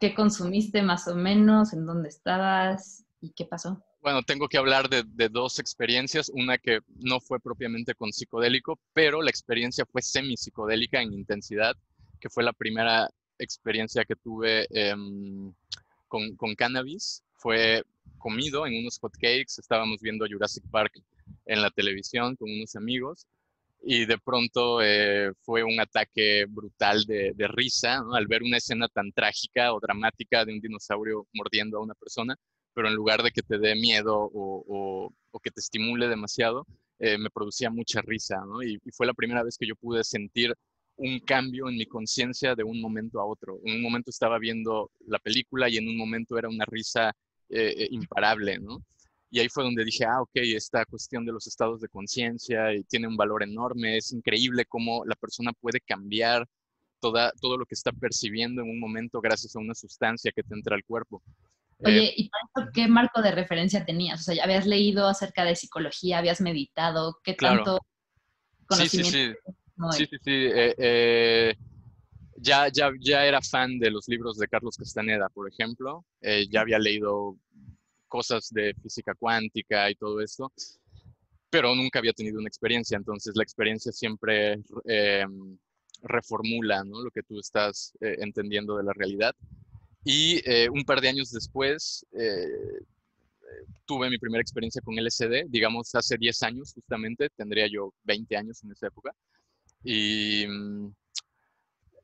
qué 0.00 0.14
consumiste 0.14 0.82
más 0.82 1.06
o 1.08 1.14
menos, 1.14 1.72
en 1.72 1.84
dónde 1.86 2.08
estabas 2.08 3.04
y 3.20 3.32
qué 3.32 3.44
pasó? 3.44 3.84
Bueno, 4.04 4.22
tengo 4.22 4.48
que 4.48 4.58
hablar 4.58 4.90
de, 4.90 5.28
dos 5.30 5.58
experiencias, 5.58 6.28
una 6.28 6.58
que 6.58 6.80
no 6.96 7.20
fue 7.20 7.40
propiamente 7.40 7.94
con 7.94 8.12
psicodélico, 8.12 8.78
pero 8.92 9.22
la 9.22 9.30
experiencia 9.30 9.86
fue 9.86 10.02
semi-psicodélica 10.02 11.00
en 11.00 11.14
intensidad, 11.14 11.74
que 12.20 12.28
fue 12.28 12.44
la 12.44 12.52
primera 12.52 13.08
experiencia 13.38 14.04
que 14.04 14.14
tuve 14.14 14.66
em, 14.68 15.54
con, 16.06 16.36
con, 16.36 16.54
cannabis. 16.54 17.22
Fue 17.38 17.82
comido 18.18 18.66
en 18.66 18.76
unos 18.76 18.98
hotcakes, 18.98 19.58
estábamos 19.58 20.02
viendo 20.02 20.26
Jurassic 20.30 20.64
Park 20.70 21.02
en 21.46 21.62
la 21.62 21.70
televisión 21.70 22.36
con 22.36 22.50
unos 22.52 22.76
amigos 22.76 23.26
y 23.82 24.04
de 24.04 24.18
pronto 24.18 24.82
eh, 24.82 25.32
fue 25.44 25.62
un 25.62 25.80
ataque 25.80 26.44
brutal 26.46 27.04
de, 27.04 27.34
risa 27.48 28.02
al 28.12 28.26
ver 28.26 28.42
una 28.42 28.58
escena 28.58 28.86
tan 28.88 29.12
trágica 29.12 29.72
o 29.72 29.80
dramática 29.80 30.44
de 30.44 30.52
un 30.52 30.60
dinosaurio 30.60 31.26
mordiendo 31.32 31.78
a 31.78 31.82
una 31.82 31.94
persona, 31.94 32.36
pero 32.74 32.88
en 32.88 32.94
lugar 32.94 33.22
de 33.22 33.30
que 33.30 33.42
te 33.42 33.58
dé 33.58 33.74
miedo 33.74 34.30
o, 34.34 35.12
que 35.42 35.50
te 35.50 35.60
estimule 35.60 36.08
demasiado, 36.08 36.66
eh, 36.98 37.18
me 37.18 37.30
producía 37.30 37.70
mucha 37.70 38.00
risa 38.02 38.36
y, 38.64 38.78
fue 38.92 39.06
la 39.06 39.14
primera 39.14 39.42
vez 39.42 39.58
que 39.58 39.66
yo 39.66 39.76
pude 39.76 40.02
sentir 40.04 40.54
un 40.96 41.18
cambio 41.20 41.68
en 41.68 41.76
mi 41.76 41.86
conciencia 41.86 42.54
de 42.54 42.64
un 42.64 42.80
momento 42.80 43.20
a 43.20 43.26
otro. 43.26 43.60
En 43.64 43.76
un 43.76 43.82
momento 43.82 44.10
estaba 44.10 44.38
viendo 44.38 44.90
la 45.06 45.18
película 45.18 45.68
y 45.68 45.76
en 45.76 45.88
un 45.88 45.96
momento 45.96 46.38
era 46.38 46.48
una 46.48 46.64
risa 46.66 47.12
eh, 47.48 47.88
imparable, 47.90 48.58
¿no? 48.58 48.82
Y 49.30 49.40
ahí 49.40 49.48
fue 49.48 49.64
donde 49.64 49.84
dije, 49.84 50.04
ah, 50.04 50.22
ok, 50.22 50.30
esta 50.34 50.84
cuestión 50.86 51.26
de 51.26 51.32
los 51.32 51.48
estados 51.48 51.80
de 51.80 51.88
conciencia 51.88 52.68
tiene 52.88 53.08
un 53.08 53.16
valor 53.16 53.42
enorme, 53.42 53.96
es 53.96 54.12
increíble 54.12 54.64
cómo 54.64 55.04
la 55.04 55.16
persona 55.16 55.52
puede 55.52 55.80
cambiar 55.80 56.46
toda, 57.00 57.32
todo 57.40 57.58
lo 57.58 57.66
que 57.66 57.74
está 57.74 57.90
percibiendo 57.90 58.62
en 58.62 58.70
un 58.70 58.78
momento 58.78 59.20
gracias 59.20 59.56
a 59.56 59.58
una 59.58 59.74
sustancia 59.74 60.30
que 60.30 60.44
te 60.44 60.54
entra 60.54 60.76
al 60.76 60.84
cuerpo. 60.84 61.20
Oye, 61.78 62.06
eh, 62.06 62.14
¿y 62.16 62.30
para 62.30 62.70
qué 62.72 62.88
marco 62.88 63.20
de 63.22 63.30
referencia 63.30 63.84
tenías? 63.84 64.20
O 64.20 64.24
sea, 64.24 64.34
¿ya 64.34 64.44
habías 64.44 64.66
leído 64.66 65.06
acerca 65.06 65.44
de 65.44 65.56
psicología? 65.56 66.18
¿Habías 66.18 66.40
meditado? 66.40 67.18
¿Qué 67.22 67.34
tanto 67.34 67.80
conocimiento? 68.66 69.10
Sí, 69.10 69.26
sí, 69.26 69.96
sí. 69.96 70.04
sí, 70.04 70.06
sí, 70.10 70.16
sí. 70.22 70.30
Eh, 70.32 70.74
eh, 70.78 71.54
ya, 72.36 72.68
ya, 72.68 72.90
ya 73.00 73.24
era 73.26 73.40
fan 73.40 73.78
de 73.78 73.90
los 73.90 74.08
libros 74.08 74.38
de 74.38 74.48
Carlos 74.48 74.76
Castaneda, 74.76 75.28
por 75.28 75.48
ejemplo. 75.48 76.04
ya 76.50 76.60
había 76.60 76.78
leído 76.78 77.36
cosas 78.08 78.48
de 78.50 78.74
física 78.74 79.14
cuántica 79.14 79.90
y 79.90 79.96
todo 79.96 80.20
esto, 80.20 80.52
pero 81.50 81.74
nunca 81.74 81.98
había 81.98 82.12
tenido 82.12 82.38
una 82.38 82.48
experiencia, 82.48 82.96
entonces 82.96 83.34
la 83.34 83.42
experiencia 83.42 83.92
siempre 83.92 84.60
em, 84.84 85.58
reformula 86.02 86.84
lo 86.84 87.10
que 87.10 87.22
tú 87.22 87.40
estás 87.40 87.92
entendiendo 88.00 88.76
de 88.76 88.84
la 88.84 88.92
realidad. 88.92 89.34
Y 90.04 90.40
eh, 90.48 90.68
un 90.68 90.84
par 90.84 91.00
de 91.00 91.08
años 91.08 91.30
después 91.30 92.04
eh, 92.12 92.46
tuve 93.86 94.10
mi 94.10 94.18
primera 94.18 94.42
experiencia 94.42 94.82
con 94.82 94.96
LSD, 94.96 95.46
digamos 95.48 95.94
hace 95.94 96.16
10 96.16 96.42
años 96.42 96.72
justamente, 96.74 97.30
tendría 97.36 97.66
yo 97.66 97.92
20 98.04 98.36
años 98.36 98.62
en 98.62 98.72
esa 98.72 98.88
época. 98.88 99.14
Y 99.82 100.46
mm, 100.46 100.94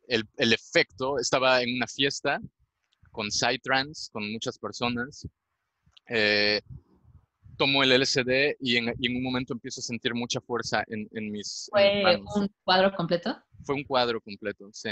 el, 0.08 0.24
el 0.36 0.52
efecto, 0.52 1.18
estaba 1.18 1.62
en 1.62 1.76
una 1.76 1.86
fiesta 1.86 2.40
con 3.10 3.30
Psytrance, 3.30 4.10
con 4.12 4.30
muchas 4.32 4.58
personas, 4.58 5.26
eh, 6.08 6.60
tomo 7.56 7.82
el 7.82 7.92
LSD 8.00 8.56
y 8.60 8.76
en, 8.76 8.88
un 8.88 9.22
momento 9.22 9.52
empiezo 9.52 9.80
a 9.80 9.84
sentir 9.84 10.14
mucha 10.14 10.40
fuerza 10.40 10.82
en, 10.88 11.30
mis 11.30 11.68
¿Fue 11.70 12.42
un 12.42 12.50
cuadro 12.64 12.94
completo? 12.96 13.42
Fue 13.64 13.74
un 13.74 13.84
cuadro 13.84 14.20
completo, 14.20 14.70
sí. 14.72 14.90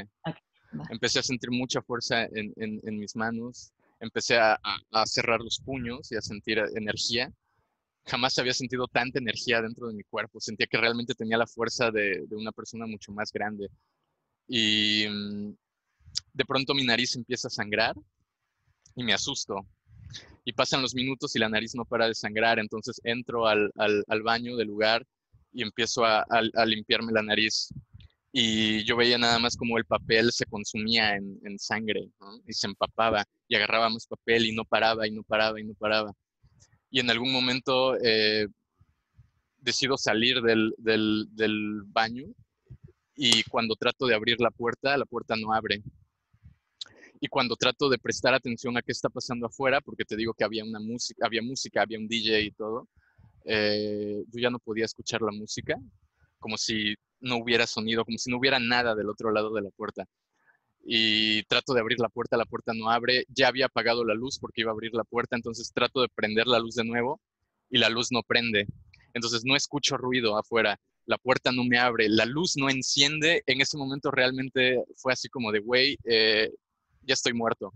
Empecé 0.91 1.19
a 1.19 1.23
sentir 1.23 1.51
mucha 1.51 1.81
fuerza 1.83 2.25
en, 2.25 2.99
mis 2.99 3.17
manos, 3.17 3.73
empecé 4.01 4.39
a, 4.39 4.59
cerrar 5.07 5.41
los 5.41 5.61
puños 5.61 6.11
y 6.13 6.17
a 6.17 6.21
sentir 6.21 6.59
energía. 6.75 7.33
Jamás 8.05 8.39
había 8.39 8.55
sentido 8.55 8.87
tanta 8.87 9.19
energía 9.19 9.61
dentro 9.61 9.89
de 9.89 9.95
mi 9.95 10.03
cuerpo, 10.05 10.41
sentía 10.41 10.67
que 10.67 10.79
realmente 10.79 11.15
tenía 11.15 11.37
la 11.37 11.47
fuerza 11.47 11.91
de, 11.91 12.25
de 12.27 12.37
una 12.37 12.53
persona 12.53 12.87
mucho 12.87 13.13
más 13.13 13.33
grande. 13.33 13.69
Y 14.47 15.07
mm, 15.09 15.53
de 16.33 16.45
pronto 16.45 16.75
mi 16.75 16.85
nariz 16.85 17.17
empieza 17.17 17.49
a 17.49 17.51
sangrar 17.51 17.95
y 18.97 19.05
me 19.05 19.13
asusto 19.13 19.67
y 20.49 20.53
pasan 20.55 20.81
los 20.81 20.95
minutos 20.95 21.37
y 21.37 21.39
la 21.39 21.51
nariz 21.51 21.75
no 21.75 21.85
para 21.85 22.07
de 22.07 22.15
sangrar, 22.15 22.59
entonces 22.59 23.01
entro 23.05 23.47
al, 23.47 23.71
al, 23.77 24.23
baño 24.23 24.57
del 24.57 24.69
lugar 24.69 25.07
y 25.53 25.63
empiezo 25.63 26.07
a, 26.07 26.23
a, 26.23 26.65
limpiarme 26.65 27.13
la 27.13 27.23
nariz. 27.23 27.69
Y 28.41 28.85
yo 28.85 28.97
veía 28.97 29.19
nada 29.19 29.41
más 29.41 29.57
como 29.57 29.79
el 29.79 29.85
papel 29.85 30.31
se 30.31 30.47
consumía 30.47 31.17
en, 31.17 31.59
sangre 31.59 32.09
y 32.47 32.53
se 32.53 32.69
empapaba 32.69 33.25
y 33.49 33.57
agarrábamos 33.57 34.07
papel 34.07 34.47
y 34.47 34.55
no 34.55 34.65
paraba 34.65 35.09
y 35.09 35.11
no 35.11 35.25
paraba 35.25 35.61
y 35.61 35.65
no 35.65 35.75
paraba. 35.75 36.13
Y 36.89 37.01
en 37.01 37.11
algún 37.11 37.33
momento 37.33 37.97
eh, 38.01 38.47
decido 39.57 39.97
salir 39.97 40.41
del, 40.41 40.73
del, 40.79 41.27
del 41.33 41.83
baño 41.87 42.27
y 43.17 43.43
cuando 43.43 43.75
trato 43.75 44.07
de 44.07 44.15
abrir 44.15 44.41
la 44.41 44.53
puerta, 44.53 44.97
la 44.97 45.05
puerta 45.05 45.35
no 45.35 45.53
abre 45.53 45.83
y 47.21 47.27
cuando 47.27 47.57
trato 47.57 47.89
de 47.89 47.99
prestar 47.99 48.35
atención 48.35 48.77
a 48.77 48.83
qué 48.83 48.93
está 48.93 49.09
pasando 49.09 49.47
afuera, 49.47 49.81
porque 49.81 50.05
te 50.05 50.15
digo 50.15 50.33
que 50.33 50.45
había 50.45 50.63
una 50.63 50.79
música, 50.79 51.27
había 51.27 51.43
música, 51.43 51.83
había 51.83 51.99
un 51.99 52.07
DJ 52.07 52.43
y 52.43 52.51
todo, 52.53 52.89
eh, 53.47 54.23
yo 54.29 54.41
ya 54.41 54.51
no 54.51 54.61
podía 54.61 54.85
escuchar 54.85 55.23
la 55.23 55.33
música, 55.33 55.77
como 56.39 56.57
si 56.57 56.95
no 57.21 57.37
hubiera 57.37 57.67
sonido, 57.67 58.05
como 58.05 58.19
si 58.19 58.31
no 58.31 58.39
hubiera 58.39 58.59
nada 58.59 58.95
del 58.95 59.09
otro 59.09 59.31
lado 59.31 59.53
de 59.53 59.63
la 59.63 59.71
puerta. 59.71 60.07
Y 60.85 61.43
trato 61.45 61.75
de 61.75 61.81
abrir 61.81 61.99
la 62.01 62.09
puerta, 62.09 62.37
la 62.37 62.47
puerta 62.47 62.73
no 62.75 62.91
abre, 62.91 63.25
ya 63.29 63.49
había 63.49 63.67
apagado 63.67 64.05
la 64.05 64.15
luz 64.15 64.39
porque 64.39 64.63
iba 64.63 64.71
a 64.71 64.75
abrir 64.75 64.95
la 64.95 65.05
puerta, 65.05 65.37
entonces 65.37 65.73
trato 65.75 66.01
de 66.01 66.09
prender 66.09 66.47
la 66.47 66.59
luz 66.59 66.75
de 66.75 66.85
nuevo 66.85 67.21
y 67.71 67.79
la 67.79 67.91
luz 67.91 68.09
no 68.11 68.23
prende. 68.23 68.67
Entonces 69.13 69.43
no 69.45 69.57
escucho 69.57 69.97
ruido 69.97 70.39
afuera, 70.39 70.79
la 71.09 71.19
puerta 71.19 71.53
no 71.53 71.65
me 71.65 71.79
abre, 71.79 72.09
la 72.09 72.27
luz 72.27 72.57
no 72.57 72.69
enciende. 72.69 73.43
En 73.47 73.61
ese 73.61 73.79
momento 73.79 74.11
realmente 74.11 74.85
fue 74.97 75.13
así 75.13 75.29
como 75.29 75.51
de, 75.53 75.61
güey, 75.61 75.99
eh, 76.05 76.51
ya 77.03 77.15
estoy 77.15 77.33
muerto. 77.33 77.73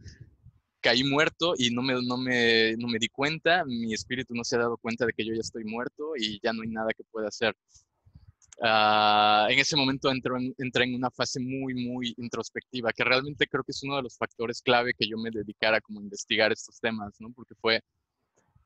Caí 0.80 1.02
muerto 1.02 1.54
y 1.56 1.70
no 1.70 1.82
me, 1.82 1.94
no, 2.02 2.18
me, 2.18 2.76
no 2.76 2.88
me 2.88 2.98
di 2.98 3.08
cuenta, 3.08 3.64
mi 3.64 3.94
espíritu 3.94 4.34
no 4.34 4.44
se 4.44 4.56
ha 4.56 4.60
dado 4.60 4.76
cuenta 4.76 5.06
de 5.06 5.12
que 5.12 5.24
yo 5.24 5.32
ya 5.32 5.40
estoy 5.40 5.64
muerto 5.64 6.12
y 6.16 6.40
ya 6.42 6.52
no 6.52 6.62
hay 6.62 6.68
nada 6.68 6.90
que 6.94 7.04
pueda 7.04 7.28
hacer. 7.28 7.56
Ah, 8.60 9.46
en 9.50 9.58
ese 9.58 9.76
momento 9.76 10.10
entré 10.10 10.32
en, 10.36 10.54
entré 10.58 10.84
en 10.84 10.94
una 10.94 11.10
fase 11.10 11.40
muy, 11.40 11.74
muy 11.74 12.14
introspectiva, 12.18 12.92
que 12.92 13.04
realmente 13.04 13.46
creo 13.46 13.64
que 13.64 13.72
es 13.72 13.82
uno 13.82 13.96
de 13.96 14.02
los 14.02 14.16
factores 14.16 14.62
clave 14.62 14.94
que 14.94 15.08
yo 15.08 15.16
me 15.18 15.30
dedicara 15.30 15.80
como 15.80 16.00
a 16.00 16.02
investigar 16.02 16.52
estos 16.52 16.78
temas, 16.80 17.14
¿no? 17.18 17.32
Porque 17.32 17.54
fue 17.54 17.80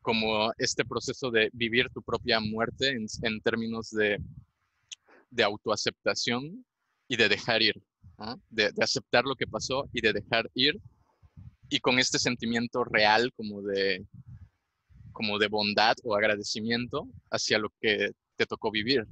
como 0.02 0.52
este 0.59 0.85
proceso 0.85 1.31
de 1.31 1.50
vivir 1.52 1.88
tu 1.90 2.02
propia 2.02 2.40
muerte 2.40 2.90
en, 2.90 3.07
en 3.23 3.40
términos 3.40 3.90
de, 3.90 4.19
de 5.31 5.43
autoaceptación 5.43 6.64
y 7.09 7.16
de 7.16 7.28
dejar 7.28 7.62
ir, 7.62 7.75
de, 8.50 8.73
aceptar 8.81 9.25
lo 9.25 9.35
que 9.35 9.47
pasó 9.47 9.88
y 9.93 10.00
de 10.00 10.12
dejar 10.12 10.50
ir 10.55 10.81
y 11.69 11.81
con 11.81 11.99
este 11.99 12.19
sentimiento 12.19 12.85
real 12.85 13.33
como 13.35 13.62
de, 13.62 14.05
como 15.12 15.38
de 15.38 15.49
bondad 15.49 15.97
o 16.05 16.14
agradecimiento 16.14 17.09
hacia 17.31 17.59
lo 17.59 17.71
que 17.81 18.11
te 18.37 18.47
tocó 18.47 18.71
vivir. 18.71 19.07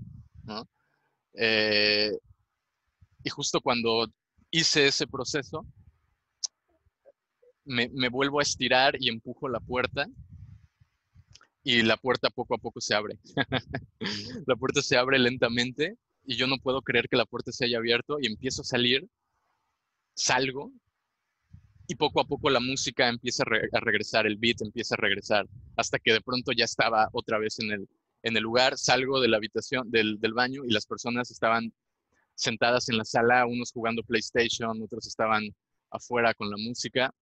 Eh, 1.34 2.12
y 3.22 3.30
justo 3.30 3.60
cuando 3.60 4.06
hice 4.50 4.86
ese 4.86 5.06
proceso, 5.06 5.66
me, 7.64 7.88
me, 7.88 8.08
vuelvo 8.08 8.40
a 8.40 8.42
estirar 8.42 8.94
y 9.00 9.08
empujo 9.08 9.48
la 9.48 9.60
puerta 9.60 10.06
y 11.62 11.82
la 11.82 11.96
puerta 11.96 12.28
poco 12.30 12.54
a 12.54 12.58
poco 12.58 12.80
se 12.80 12.94
abre. 12.94 13.18
la 14.46 14.56
puerta 14.56 14.82
se 14.82 14.96
abre 14.96 15.18
lentamente 15.18 15.96
y 16.24 16.36
yo 16.36 16.46
no 16.46 16.58
puedo 16.58 16.82
creer 16.82 17.08
que 17.08 17.16
la 17.16 17.26
puerta 17.26 17.52
se 17.52 17.64
haya 17.64 17.78
abierto 17.78 18.18
y 18.20 18.26
empiezo 18.26 18.62
a 18.62 18.66
salir, 18.66 19.08
salgo 20.14 20.72
y 21.86 21.96
poco 21.96 22.20
a 22.20 22.24
poco 22.24 22.50
la 22.50 22.60
música 22.60 23.08
empieza 23.08 23.44
a, 23.44 23.80
regresar, 23.80 24.26
el 24.26 24.36
beat 24.36 24.62
empieza 24.62 24.94
a 24.94 24.98
regresar, 24.98 25.46
hasta 25.76 25.98
que 25.98 26.12
de 26.12 26.20
pronto 26.20 26.52
ya 26.52 26.64
estaba 26.64 27.08
otra 27.12 27.38
vez 27.38 27.58
en 27.58 27.72
el, 27.72 27.88
en 28.24 28.36
el 28.38 28.42
lugar, 28.42 28.78
salgo 28.78 29.20
de 29.20 29.28
la 29.28 29.36
habitación, 29.36 29.90
del, 29.90 30.18
baño 30.34 30.64
y 30.64 30.72
las 30.72 30.86
personas 30.86 31.30
estaban 31.30 31.70
sentadas 32.34 32.88
en 32.88 32.96
la 32.96 33.04
sala, 33.04 33.46
unos 33.46 33.70
jugando 33.70 34.02
PlayStation, 34.02 34.82
otros 34.82 35.06
estaban 35.06 35.54
afuera 35.90 36.32
con 36.32 36.50
la 36.50 36.56
música. 36.56 37.12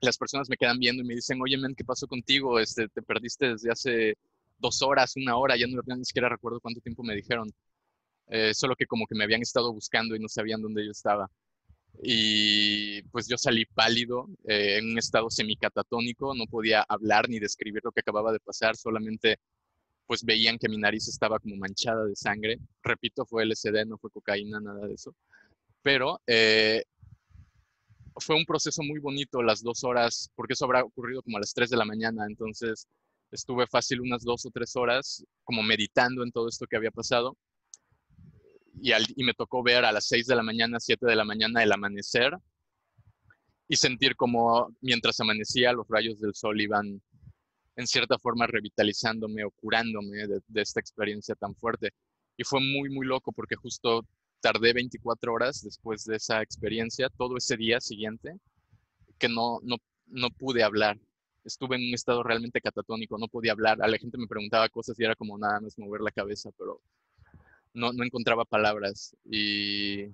Las 0.00 0.16
personas 0.16 0.48
me 0.48 0.56
quedan 0.56 0.78
viendo 0.78 1.02
y 1.02 1.06
me 1.06 1.16
dicen, 1.16 1.42
oye, 1.42 1.58
men, 1.58 1.74
¿qué 1.74 1.84
pasó 1.84 2.06
contigo? 2.06 2.60
Este, 2.60 2.88
te 2.88 3.02
perdiste 3.02 3.48
desde 3.48 3.72
hace 3.72 4.14
dos 4.58 4.80
horas, 4.80 5.16
una 5.16 5.36
hora, 5.36 5.56
ya 5.56 5.66
no 5.66 5.82
ni 5.84 6.04
siquiera 6.04 6.28
recuerdo 6.28 6.60
cuánto 6.60 6.80
tiempo 6.80 7.02
me 7.02 7.16
dijeron. 7.16 7.50
Eh, 8.28 8.54
solo 8.54 8.76
que 8.76 8.86
como 8.86 9.06
que 9.06 9.16
me 9.16 9.24
habían 9.24 9.42
estado 9.42 9.72
buscando 9.72 10.14
y 10.14 10.20
no 10.20 10.28
sabían 10.28 10.62
dónde 10.62 10.84
yo 10.84 10.92
estaba. 10.92 11.28
Y 12.00 13.02
pues 13.10 13.26
yo 13.26 13.36
salí 13.36 13.64
pálido, 13.64 14.28
eh, 14.46 14.76
en 14.78 14.92
un 14.92 14.98
estado 14.98 15.30
semicatatónico, 15.30 16.32
no 16.36 16.46
podía 16.46 16.84
hablar 16.88 17.28
ni 17.28 17.40
describir 17.40 17.80
lo 17.82 17.90
que 17.90 18.00
acababa 18.00 18.30
de 18.30 18.38
pasar, 18.38 18.76
solamente 18.76 19.40
pues 20.08 20.24
veían 20.24 20.58
que 20.58 20.70
mi 20.70 20.78
nariz 20.78 21.06
estaba 21.06 21.38
como 21.38 21.54
manchada 21.56 22.06
de 22.06 22.16
sangre. 22.16 22.58
Repito, 22.82 23.26
fue 23.26 23.44
LSD, 23.44 23.84
no 23.86 23.98
fue 23.98 24.10
cocaína, 24.10 24.58
nada 24.58 24.86
de 24.86 24.94
eso. 24.94 25.14
Pero 25.82 26.22
eh, 26.26 26.82
fue 28.16 28.34
un 28.34 28.46
proceso 28.46 28.82
muy 28.82 29.00
bonito 29.00 29.42
las 29.42 29.62
dos 29.62 29.84
horas, 29.84 30.30
porque 30.34 30.54
eso 30.54 30.64
habrá 30.64 30.82
ocurrido 30.82 31.22
como 31.22 31.36
a 31.36 31.40
las 31.40 31.52
3 31.52 31.68
de 31.68 31.76
la 31.76 31.84
mañana, 31.84 32.24
entonces 32.26 32.88
estuve 33.30 33.66
fácil 33.66 34.00
unas 34.00 34.24
dos 34.24 34.46
o 34.46 34.50
tres 34.50 34.74
horas 34.76 35.22
como 35.44 35.62
meditando 35.62 36.24
en 36.24 36.32
todo 36.32 36.48
esto 36.48 36.66
que 36.66 36.76
había 36.76 36.90
pasado. 36.90 37.36
Y, 38.80 38.92
y 39.14 39.24
me 39.24 39.34
tocó 39.34 39.62
ver 39.62 39.84
a 39.84 39.92
las 39.92 40.06
6 40.06 40.26
de 40.26 40.36
la 40.36 40.42
mañana, 40.42 40.80
7 40.80 41.04
de 41.04 41.16
la 41.16 41.24
mañana 41.26 41.62
el 41.62 41.70
amanecer 41.70 42.32
y 43.68 43.76
sentir 43.76 44.16
como 44.16 44.74
mientras 44.80 45.20
amanecía 45.20 45.74
los 45.74 45.86
rayos 45.86 46.18
del 46.18 46.34
sol 46.34 46.58
iban 46.58 47.02
en 47.78 47.86
cierta 47.86 48.18
forma 48.18 48.48
revitalizándome 48.48 49.44
o 49.44 49.52
curándome 49.52 50.26
de, 50.26 50.60
esta 50.60 50.80
experiencia 50.80 51.36
tan 51.36 51.54
fuerte. 51.54 51.92
Y 52.36 52.42
fue 52.42 52.60
muy, 52.60 52.90
muy 52.90 53.06
loco 53.06 53.30
porque 53.30 53.54
justo 53.54 54.04
tardé 54.40 54.72
24 54.72 55.32
horas 55.32 55.62
después 55.62 56.04
de 56.04 56.16
esa 56.16 56.42
experiencia, 56.42 57.08
todo 57.08 57.36
ese 57.36 57.56
día 57.56 57.80
siguiente, 57.80 58.34
que 59.16 59.28
no, 59.28 59.60
no, 59.62 59.76
no 60.06 60.28
pude 60.30 60.64
hablar. 60.64 60.98
Estuve 61.44 61.76
en 61.76 61.82
un 61.82 61.94
estado 61.94 62.24
realmente 62.24 62.60
catatónico, 62.60 63.16
no 63.16 63.28
podía 63.28 63.52
hablar. 63.52 63.80
A 63.80 63.86
la 63.86 63.96
gente 63.96 64.18
me 64.18 64.26
preguntaba 64.26 64.68
cosas 64.68 64.98
y 64.98 65.04
era 65.04 65.14
como 65.14 65.38
nada 65.38 65.60
más 65.60 65.78
mover 65.78 66.00
la 66.00 66.10
cabeza, 66.10 66.50
pero 66.58 66.80
no, 67.74 67.92
no 67.92 68.04
encontraba 68.04 68.44
palabras. 68.44 69.14
Y 69.24 70.06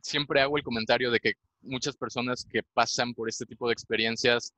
siempre 0.00 0.40
hago 0.40 0.56
el 0.56 0.64
comentario 0.64 1.10
de 1.10 1.20
que 1.20 1.34
muchas 1.60 1.98
personas 1.98 2.46
que 2.46 2.62
pasan 2.62 3.12
por 3.12 3.28
este 3.28 3.44
tipo 3.44 3.66
de 3.66 3.74
experiencias 3.74 4.54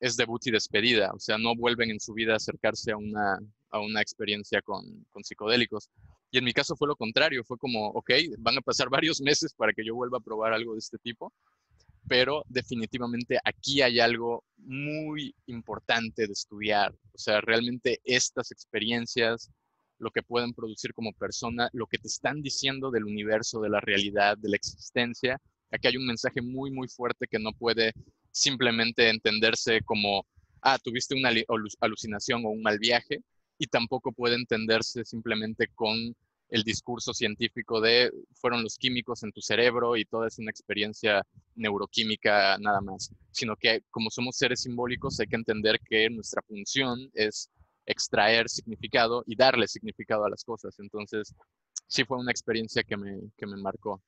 es 0.00 0.16
debut 0.16 0.46
y 0.46 0.50
despedida, 0.50 1.12
o 1.12 1.18
sea, 1.18 1.38
no 1.38 1.54
vuelven 1.56 1.90
en 1.90 2.00
su 2.00 2.14
vida 2.14 2.34
a 2.34 2.36
acercarse 2.36 2.92
a 2.92 2.96
una, 2.96 3.38
a 3.70 3.80
una 3.80 4.00
experiencia 4.00 4.62
con, 4.62 5.04
con, 5.10 5.24
psicodélicos. 5.24 5.90
Y 6.30 6.38
en 6.38 6.44
mi 6.44 6.52
caso 6.52 6.76
fue 6.76 6.88
lo 6.88 6.96
contrario, 6.96 7.44
fue 7.44 7.58
como, 7.58 7.88
ok, 7.88 8.10
van 8.38 8.58
a 8.58 8.60
pasar 8.60 8.88
varios 8.90 9.20
meses 9.20 9.52
para 9.54 9.72
que 9.72 9.84
yo 9.84 9.94
vuelva 9.94 10.18
a 10.18 10.22
probar 10.22 10.52
algo 10.52 10.74
de 10.74 10.78
este 10.78 10.98
tipo, 10.98 11.32
pero 12.06 12.42
definitivamente 12.48 13.38
aquí 13.44 13.82
hay 13.82 14.00
algo 14.00 14.44
muy 14.56 15.34
importante 15.46 16.26
de 16.26 16.32
estudiar, 16.32 16.94
o 17.12 17.18
sea, 17.18 17.40
realmente 17.40 18.00
estas 18.04 18.50
experiencias, 18.50 19.50
lo 19.98 20.10
que 20.10 20.22
pueden 20.22 20.54
producir 20.54 20.94
como 20.94 21.12
persona, 21.12 21.68
lo 21.72 21.86
que 21.86 21.98
te 21.98 22.06
están 22.06 22.40
diciendo 22.40 22.90
del 22.90 23.04
universo, 23.04 23.60
de 23.60 23.68
la 23.68 23.80
realidad, 23.80 24.38
de 24.38 24.48
la 24.48 24.56
existencia, 24.56 25.40
aquí 25.70 25.88
hay 25.88 25.96
un 25.96 26.06
mensaje 26.06 26.40
muy, 26.40 26.70
muy 26.70 26.88
fuerte 26.88 27.26
que 27.26 27.38
no 27.38 27.52
puede 27.52 27.92
simplemente 28.38 29.08
entenderse 29.08 29.80
como, 29.82 30.26
ah, 30.62 30.78
tuviste 30.78 31.14
una 31.14 31.30
alucinación 31.80 32.44
o 32.44 32.50
un 32.50 32.62
mal 32.62 32.78
viaje, 32.78 33.20
y 33.58 33.66
tampoco 33.66 34.12
puede 34.12 34.36
entenderse 34.36 35.04
simplemente 35.04 35.68
con 35.74 36.14
el 36.50 36.62
discurso 36.62 37.12
científico 37.12 37.80
de 37.80 38.10
fueron 38.34 38.62
los 38.62 38.78
químicos 38.78 39.22
en 39.22 39.32
tu 39.32 39.42
cerebro 39.42 39.96
y 39.96 40.04
toda 40.06 40.28
es 40.28 40.38
una 40.38 40.50
experiencia 40.50 41.26
neuroquímica 41.56 42.56
nada 42.58 42.80
más, 42.80 43.10
sino 43.30 43.54
que 43.56 43.82
como 43.90 44.10
somos 44.10 44.36
seres 44.36 44.62
simbólicos 44.62 45.20
hay 45.20 45.26
que 45.26 45.36
entender 45.36 45.78
que 45.80 46.08
nuestra 46.08 46.40
función 46.42 47.10
es 47.12 47.50
extraer 47.84 48.48
significado 48.48 49.24
y 49.26 49.36
darle 49.36 49.66
significado 49.68 50.24
a 50.24 50.30
las 50.30 50.44
cosas. 50.44 50.78
Entonces, 50.78 51.34
sí 51.86 52.04
fue 52.04 52.18
una 52.18 52.30
experiencia 52.30 52.82
que 52.82 52.96
me, 52.96 53.18
que 53.36 53.46
me 53.46 53.56
marcó. 53.56 54.02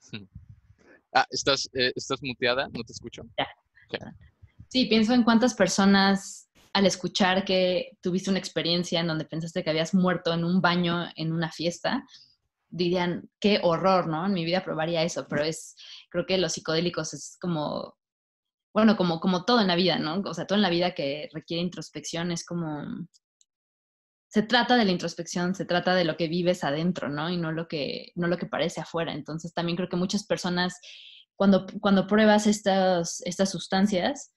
Ah, 1.12 1.26
¿estás, 1.30 1.68
eh, 1.72 1.92
¿estás 1.94 2.20
muteada? 2.22 2.68
¿No 2.72 2.82
te 2.84 2.92
escucho? 2.92 3.22
Ya. 3.38 3.46
Sí, 4.68 4.86
pienso 4.86 5.12
en 5.14 5.24
cuántas 5.24 5.54
personas 5.54 6.48
al 6.72 6.86
escuchar 6.86 7.44
que 7.44 7.98
tuviste 8.00 8.30
una 8.30 8.38
experiencia 8.38 9.00
en 9.00 9.08
donde 9.08 9.24
pensaste 9.24 9.64
que 9.64 9.70
habías 9.70 9.92
muerto 9.94 10.32
en 10.32 10.44
un 10.44 10.60
baño 10.60 11.08
en 11.16 11.32
una 11.32 11.50
fiesta, 11.50 12.06
dirían, 12.68 13.28
qué 13.40 13.58
horror, 13.62 14.06
¿no? 14.06 14.26
En 14.26 14.32
mi 14.32 14.44
vida 14.44 14.62
probaría 14.62 15.02
eso, 15.02 15.26
pero 15.28 15.42
es, 15.42 15.74
creo 16.08 16.26
que 16.26 16.38
los 16.38 16.52
psicodélicos 16.52 17.12
es 17.14 17.36
como, 17.40 17.96
bueno, 18.72 18.96
como, 18.96 19.18
como 19.18 19.44
todo 19.44 19.60
en 19.60 19.66
la 19.66 19.74
vida, 19.74 19.98
¿no? 19.98 20.22
O 20.24 20.34
sea, 20.34 20.46
todo 20.46 20.56
en 20.56 20.62
la 20.62 20.70
vida 20.70 20.94
que 20.94 21.28
requiere 21.32 21.62
introspección 21.62 22.30
es 22.30 22.44
como, 22.44 22.84
se 24.30 24.42
trata 24.42 24.76
de 24.76 24.84
la 24.84 24.92
introspección, 24.92 25.56
se 25.56 25.64
trata 25.64 25.94
de 25.96 26.04
lo 26.04 26.16
que 26.16 26.28
vives 26.28 26.62
adentro, 26.62 27.08
¿no? 27.08 27.30
Y 27.30 27.36
no 27.36 27.50
lo 27.50 27.66
que, 27.66 28.12
no 28.14 28.28
lo 28.28 28.38
que 28.38 28.46
parece 28.46 28.80
afuera. 28.80 29.12
Entonces 29.12 29.52
también 29.52 29.76
creo 29.76 29.88
que 29.88 29.96
muchas 29.96 30.24
personas, 30.24 30.80
cuando, 31.34 31.66
cuando 31.80 32.06
pruebas 32.06 32.46
estas, 32.46 33.20
estas 33.24 33.50
sustancias, 33.50 34.32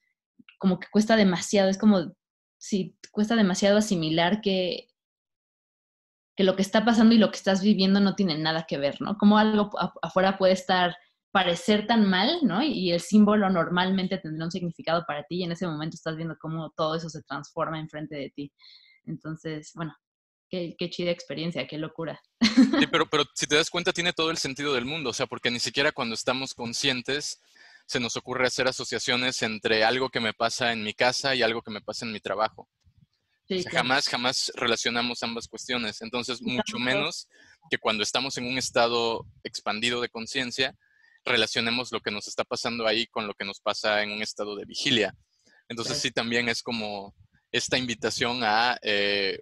como 0.57 0.79
que 0.79 0.87
cuesta 0.91 1.15
demasiado, 1.15 1.69
es 1.69 1.77
como 1.77 2.11
si 2.57 2.97
cuesta 3.11 3.35
demasiado 3.35 3.77
asimilar 3.77 4.41
que, 4.41 4.87
que 6.35 6.43
lo 6.43 6.55
que 6.55 6.63
está 6.63 6.83
pasando 6.83 7.13
y 7.13 7.19
lo 7.19 7.29
que 7.29 7.37
estás 7.37 7.61
viviendo 7.61 7.99
no 7.99 8.15
tienen 8.15 8.41
nada 8.41 8.65
que 8.67 8.79
ver, 8.79 8.99
¿no? 8.99 9.19
Como 9.19 9.37
algo 9.37 9.69
afuera 10.01 10.39
puede 10.39 10.53
estar, 10.53 10.95
parecer 11.31 11.85
tan 11.85 12.09
mal, 12.09 12.39
¿no? 12.41 12.63
Y 12.63 12.91
el 12.91 12.99
símbolo 12.99 13.47
normalmente 13.51 14.17
tendrá 14.17 14.45
un 14.45 14.51
significado 14.51 15.03
para 15.05 15.23
ti 15.23 15.37
y 15.37 15.43
en 15.43 15.51
ese 15.51 15.67
momento 15.67 15.95
estás 15.95 16.15
viendo 16.15 16.35
cómo 16.39 16.71
todo 16.75 16.95
eso 16.95 17.09
se 17.09 17.21
transforma 17.21 17.79
enfrente 17.79 18.15
de 18.15 18.31
ti. 18.31 18.51
Entonces, 19.05 19.71
bueno, 19.73 19.95
Qué, 20.49 20.75
qué, 20.77 20.87
chida 20.91 21.09
experiencia, 21.09 21.65
qué 21.65 21.79
locura. 21.79 22.21
Sí, 22.39 22.85
pero, 22.91 23.07
pero 23.09 23.23
si 23.33 23.47
te 23.47 23.55
das 23.55 23.71
cuenta, 23.71 23.91
tiene 23.91 24.13
todo 24.13 24.29
el 24.29 24.37
sentido 24.37 24.75
del 24.75 24.85
mundo, 24.85 25.09
o 25.09 25.13
sea, 25.13 25.25
porque 25.25 25.49
ni 25.49 25.59
siquiera 25.59 25.91
cuando 25.91 26.13
estamos 26.13 26.53
conscientes 26.53 27.41
se 27.87 27.99
nos 27.99 28.15
ocurre 28.17 28.45
hacer 28.45 28.67
asociaciones 28.67 29.41
entre 29.41 29.83
algo 29.83 30.09
que 30.09 30.19
me 30.19 30.33
pasa 30.33 30.71
en 30.71 30.83
mi 30.83 30.93
casa 30.93 31.33
y 31.33 31.41
algo 31.41 31.63
que 31.63 31.71
me 31.71 31.81
pasa 31.81 32.05
en 32.05 32.11
mi 32.11 32.19
trabajo. 32.19 32.69
Sí, 33.47 33.55
o 33.55 33.61
sea, 33.63 33.71
Jamás, 33.71 34.07
jamás 34.07 34.51
relacionamos 34.55 35.23
ambas 35.23 35.47
cuestiones. 35.47 36.01
Entonces, 36.01 36.39
mucho 36.41 36.77
menos 36.77 37.27
que 37.69 37.79
cuando 37.79 38.03
estamos 38.03 38.37
en 38.37 38.45
un 38.45 38.59
estado 38.59 39.25
expandido 39.43 40.01
de 40.01 40.09
conciencia, 40.09 40.75
relacionemos 41.25 41.91
lo 41.91 41.99
que 41.99 42.11
nos 42.11 42.27
está 42.27 42.43
pasando 42.43 42.85
ahí 42.85 43.07
con 43.07 43.27
lo 43.27 43.33
que 43.33 43.45
nos 43.45 43.59
pasa 43.59 44.03
en 44.03 44.11
un 44.11 44.21
estado 44.21 44.55
de 44.55 44.65
vigilia. 44.65 45.15
Entonces, 45.67 45.97
sí, 45.97 46.11
también 46.11 46.47
es 46.47 46.61
como 46.61 47.15
esta 47.53 47.77
invitación 47.77 48.43
a, 48.43 48.77
eh, 48.81 49.39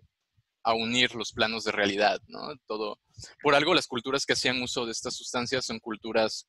a 0.64 0.76
unir 0.76 1.16
los 1.16 1.32
planos 1.32 1.64
de 1.64 1.72
realidad, 1.72 2.20
¿no? 2.28 2.54
Todo. 2.68 3.00
Por 3.42 3.56
algo, 3.56 3.74
las 3.74 3.88
culturas 3.88 4.26
que 4.26 4.34
hacían 4.34 4.62
uso 4.62 4.86
de 4.86 4.92
estas 4.92 5.16
sustancias 5.16 5.66
son 5.66 5.80
culturas 5.80 6.48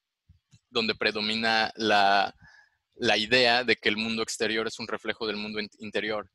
donde 0.69 0.95
predomina 0.95 1.73
la, 1.77 2.35
la, 2.97 3.17
idea 3.17 3.63
de 3.63 3.77
que 3.77 3.89
el 3.89 3.97
mundo 3.97 4.23
exterior 4.23 4.67
es 4.67 4.79
un 4.81 4.89
reflejo 4.89 5.27
del 5.27 5.37
mundo 5.37 5.61
interior. 5.79 6.29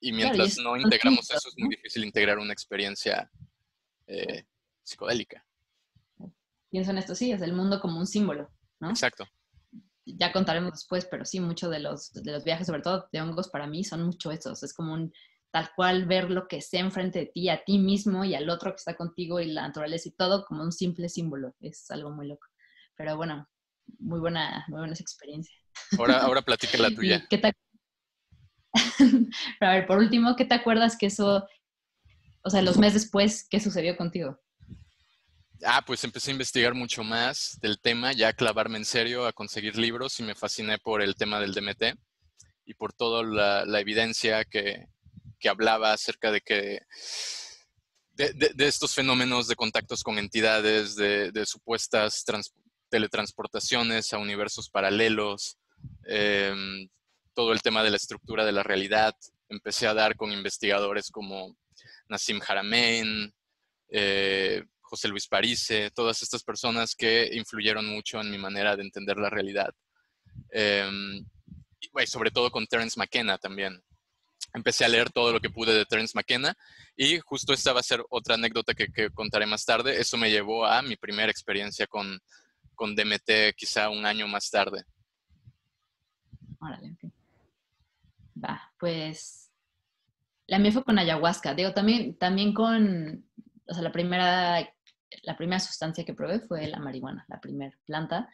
Y 0.00 0.12
mientras 0.12 0.58
no 0.58 0.76
integramos 0.76 1.30
eso, 1.30 1.48
es 1.48 1.54
muy 1.56 1.76
difícil 1.76 2.04
integrar 2.04 2.38
una 2.38 2.52
experiencia 2.52 3.30
eh, 4.06 4.44
psicodélica. 4.82 5.46
Pienso 6.68 6.90
en 6.90 6.98
esto, 6.98 7.14
sí, 7.14 7.30
es 7.30 7.42
el 7.42 7.52
mundo 7.52 7.80
como 7.80 8.00
un 8.00 8.06
símbolo, 8.06 8.50
¿no? 8.80 8.90
Exacto. 8.90 9.24
Ya 10.16 10.32
contaremos 10.32 10.72
después, 10.72 11.06
pero 11.10 11.24
sí, 11.24 11.40
muchos 11.40 11.70
de 11.70 11.80
los, 11.80 12.12
de 12.12 12.32
los 12.32 12.44
viajes, 12.44 12.66
sobre 12.66 12.82
todo 12.82 13.08
de 13.12 13.20
hongos, 13.20 13.48
para 13.48 13.66
mí 13.66 13.84
son 13.84 14.02
mucho 14.02 14.30
esos. 14.30 14.62
Es 14.62 14.72
como 14.72 14.94
un 14.94 15.12
tal 15.50 15.70
cual 15.76 16.06
ver 16.06 16.30
lo 16.30 16.48
que 16.48 16.60
sea 16.60 16.80
enfrente 16.80 17.20
de 17.20 17.26
ti, 17.26 17.48
a 17.48 17.62
ti 17.64 17.78
mismo 17.78 18.24
y 18.24 18.34
al 18.34 18.50
otro 18.50 18.72
que 18.72 18.76
está 18.76 18.96
contigo 18.96 19.38
y 19.40 19.46
la 19.46 19.62
naturaleza 19.62 20.08
y 20.08 20.12
todo 20.12 20.44
como 20.44 20.62
un 20.62 20.72
simple 20.72 21.08
símbolo. 21.08 21.54
Es 21.60 21.90
algo 21.90 22.10
muy 22.10 22.26
loco. 22.26 22.46
Pero 22.96 23.16
bueno, 23.16 23.48
muy 23.98 24.20
buena, 24.20 24.64
muy 24.68 24.80
buena 24.80 24.94
experiencia. 24.94 25.56
Ahora, 25.98 26.18
ahora 26.18 26.42
platica 26.42 26.78
la 26.78 26.90
tuya. 26.94 27.26
¿Qué 27.28 27.38
te... 27.38 27.52
a 29.60 29.70
ver, 29.70 29.86
por 29.86 29.98
último, 29.98 30.34
¿qué 30.36 30.44
te 30.44 30.54
acuerdas 30.54 30.96
que 30.98 31.06
eso, 31.06 31.46
o 32.42 32.50
sea, 32.50 32.62
los 32.62 32.78
meses 32.78 33.02
después, 33.02 33.46
qué 33.48 33.60
sucedió 33.60 33.96
contigo? 33.96 34.40
Ah, 35.62 35.82
pues 35.86 36.02
empecé 36.04 36.30
a 36.30 36.32
investigar 36.32 36.74
mucho 36.74 37.04
más 37.04 37.58
del 37.60 37.78
tema, 37.80 38.12
ya 38.12 38.28
a 38.28 38.32
clavarme 38.32 38.78
en 38.78 38.84
serio, 38.84 39.26
a 39.26 39.32
conseguir 39.32 39.76
libros 39.76 40.18
y 40.20 40.22
me 40.22 40.34
fasciné 40.34 40.78
por 40.78 41.00
el 41.00 41.14
tema 41.14 41.40
del 41.40 41.54
DMT 41.54 41.96
y 42.66 42.74
por 42.74 42.92
toda 42.92 43.22
la, 43.22 43.80
evidencia 43.80 44.44
que, 44.44 44.86
que, 45.38 45.48
hablaba 45.48 45.92
acerca 45.92 46.32
de 46.32 46.40
que 46.40 46.80
de, 48.12 48.52
estos 48.58 48.94
fenómenos 48.94 49.48
de 49.48 49.56
contactos 49.56 50.02
con 50.02 50.18
entidades, 50.18 50.96
de, 50.96 51.30
de 51.30 51.46
supuestas 51.46 52.24
trans, 52.24 52.52
teletransportaciones 52.88 54.12
a 54.12 54.18
universos 54.18 54.70
paralelos, 54.70 55.58
em, 56.06 56.88
todo 57.34 57.52
el 57.52 57.60
tema 57.60 57.82
de 57.82 57.90
la 57.90 57.96
estructura 57.96 58.44
de 58.44 58.52
la 58.52 58.62
realidad. 58.62 59.14
Empecé 59.48 59.86
a 59.86 59.94
dar 59.94 60.16
con 60.16 60.32
investigadores 60.32 61.10
como 61.10 61.56
Nassim 62.08 62.40
Haramein, 62.46 63.34
eh, 63.90 64.62
José 64.84 65.08
Luis 65.08 65.26
Parise, 65.26 65.90
todas 65.90 66.22
estas 66.22 66.42
personas 66.42 66.94
que 66.94 67.30
influyeron 67.32 67.86
mucho 67.86 68.20
en 68.20 68.30
mi 68.30 68.38
manera 68.38 68.76
de 68.76 68.82
entender 68.82 69.16
la 69.16 69.30
realidad. 69.30 69.74
Em, 70.50 71.24
y 71.80 72.06
sobre 72.06 72.30
todo 72.30 72.50
con 72.50 72.66
Terence 72.66 72.98
McKenna 72.98 73.38
también. 73.38 73.82
Empecé 74.52 74.84
a 74.84 74.88
leer 74.88 75.10
todo 75.10 75.32
lo 75.32 75.40
que 75.40 75.50
pude 75.50 75.72
de 75.74 75.84
Terence 75.84 76.12
McKenna 76.14 76.54
y 76.96 77.18
justo 77.18 77.52
esta 77.52 77.72
va 77.72 77.80
a 77.80 77.84
ser 77.84 78.04
otra 78.08 78.36
anécdota 78.36 78.74
que, 78.74 78.86
que 78.92 79.10
contaré 79.10 79.46
más 79.46 79.64
tarde. 79.64 80.00
Eso 80.00 80.16
me 80.16 80.30
llevó 80.30 80.64
a 80.64 80.80
mi 80.82 80.96
primera 80.96 81.30
experiencia 81.30 81.86
con, 81.86 82.20
con 82.74 82.94
DMT 82.94 83.54
quizá 83.56 83.88
un 83.88 84.06
año 84.06 84.28
más 84.28 84.50
tarde. 84.50 84.84
Órale, 86.60 86.96
Va, 88.42 88.72
pues 88.78 89.50
la 90.46 90.58
mía 90.58 90.72
fue 90.72 90.84
con 90.84 90.98
ayahuasca. 90.98 91.54
Digo, 91.54 91.72
también, 91.72 92.16
también 92.16 92.52
con, 92.52 93.24
o 93.66 93.74
sea, 93.74 93.82
la 93.82 93.92
primera, 93.92 94.68
la 95.22 95.36
primera 95.36 95.60
sustancia 95.60 96.04
que 96.04 96.14
probé 96.14 96.40
fue 96.40 96.66
la 96.68 96.78
marihuana, 96.78 97.24
la 97.28 97.40
primera 97.40 97.76
planta. 97.86 98.30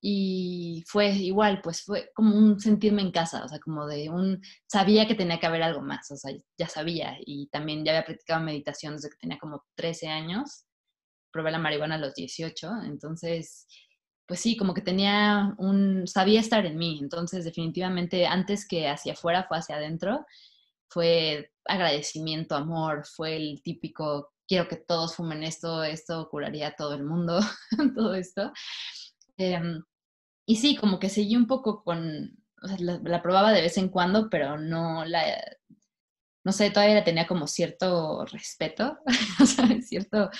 Y 0.00 0.84
fue 0.86 1.10
igual, 1.10 1.60
pues 1.62 1.82
fue 1.82 2.10
como 2.14 2.36
un 2.36 2.60
sentirme 2.60 3.02
en 3.02 3.10
casa, 3.10 3.44
o 3.44 3.48
sea, 3.48 3.58
como 3.58 3.86
de 3.86 4.08
un, 4.08 4.40
sabía 4.66 5.08
que 5.08 5.16
tenía 5.16 5.40
que 5.40 5.46
haber 5.46 5.62
algo 5.62 5.80
más, 5.82 6.10
o 6.12 6.16
sea, 6.16 6.32
ya 6.56 6.68
sabía. 6.68 7.16
Y 7.26 7.48
también 7.48 7.84
ya 7.84 7.92
había 7.92 8.04
practicado 8.04 8.40
meditación 8.44 8.94
desde 8.94 9.10
que 9.10 9.16
tenía 9.16 9.38
como 9.38 9.64
13 9.74 10.08
años. 10.08 10.66
Probé 11.32 11.50
la 11.50 11.58
marihuana 11.58 11.96
a 11.96 11.98
los 11.98 12.14
18, 12.14 12.70
entonces 12.84 13.66
pues 14.28 14.40
sí, 14.40 14.58
como 14.58 14.74
que 14.74 14.82
tenía 14.82 15.54
un, 15.56 16.06
sabía 16.06 16.38
estar 16.40 16.66
en 16.66 16.76
mí, 16.76 16.98
entonces 17.00 17.46
definitivamente 17.46 18.26
antes 18.26 18.68
que 18.68 18.86
hacia 18.86 19.14
afuera 19.14 19.46
fue 19.48 19.56
hacia 19.56 19.76
adentro, 19.76 20.26
fue 20.88 21.52
agradecimiento, 21.64 22.56
amor, 22.56 23.06
fue 23.06 23.36
el 23.36 23.62
típico, 23.62 24.32
quiero 24.46 24.68
que 24.68 24.76
todos 24.76 25.14
fumen 25.14 25.44
esto, 25.44 25.84
esto 25.84 26.28
curaría 26.30 26.68
a 26.68 26.76
todo 26.76 26.94
el 26.94 27.04
mundo, 27.04 27.40
todo 27.94 28.14
esto. 28.14 28.52
Em, 29.36 29.82
y 30.46 30.56
sí, 30.56 30.76
como 30.76 30.98
que 30.98 31.10
seguí 31.10 31.36
un 31.36 31.46
poco 31.46 31.84
con, 31.84 32.32
la, 32.78 33.22
probaba 33.22 33.52
de 33.52 33.62
vez 33.62 33.76
en 33.78 33.88
cuando, 33.88 34.28
pero 34.30 34.58
no 34.58 35.04
la, 35.04 35.22
no 36.44 36.52
sé, 36.52 36.70
todavía 36.70 36.94
la 36.94 37.04
tenía 37.04 37.26
como 37.26 37.46
cierto 37.46 38.24
respeto, 38.24 38.98
o 39.42 39.46
sea, 39.46 39.66
cierto, 39.82 40.30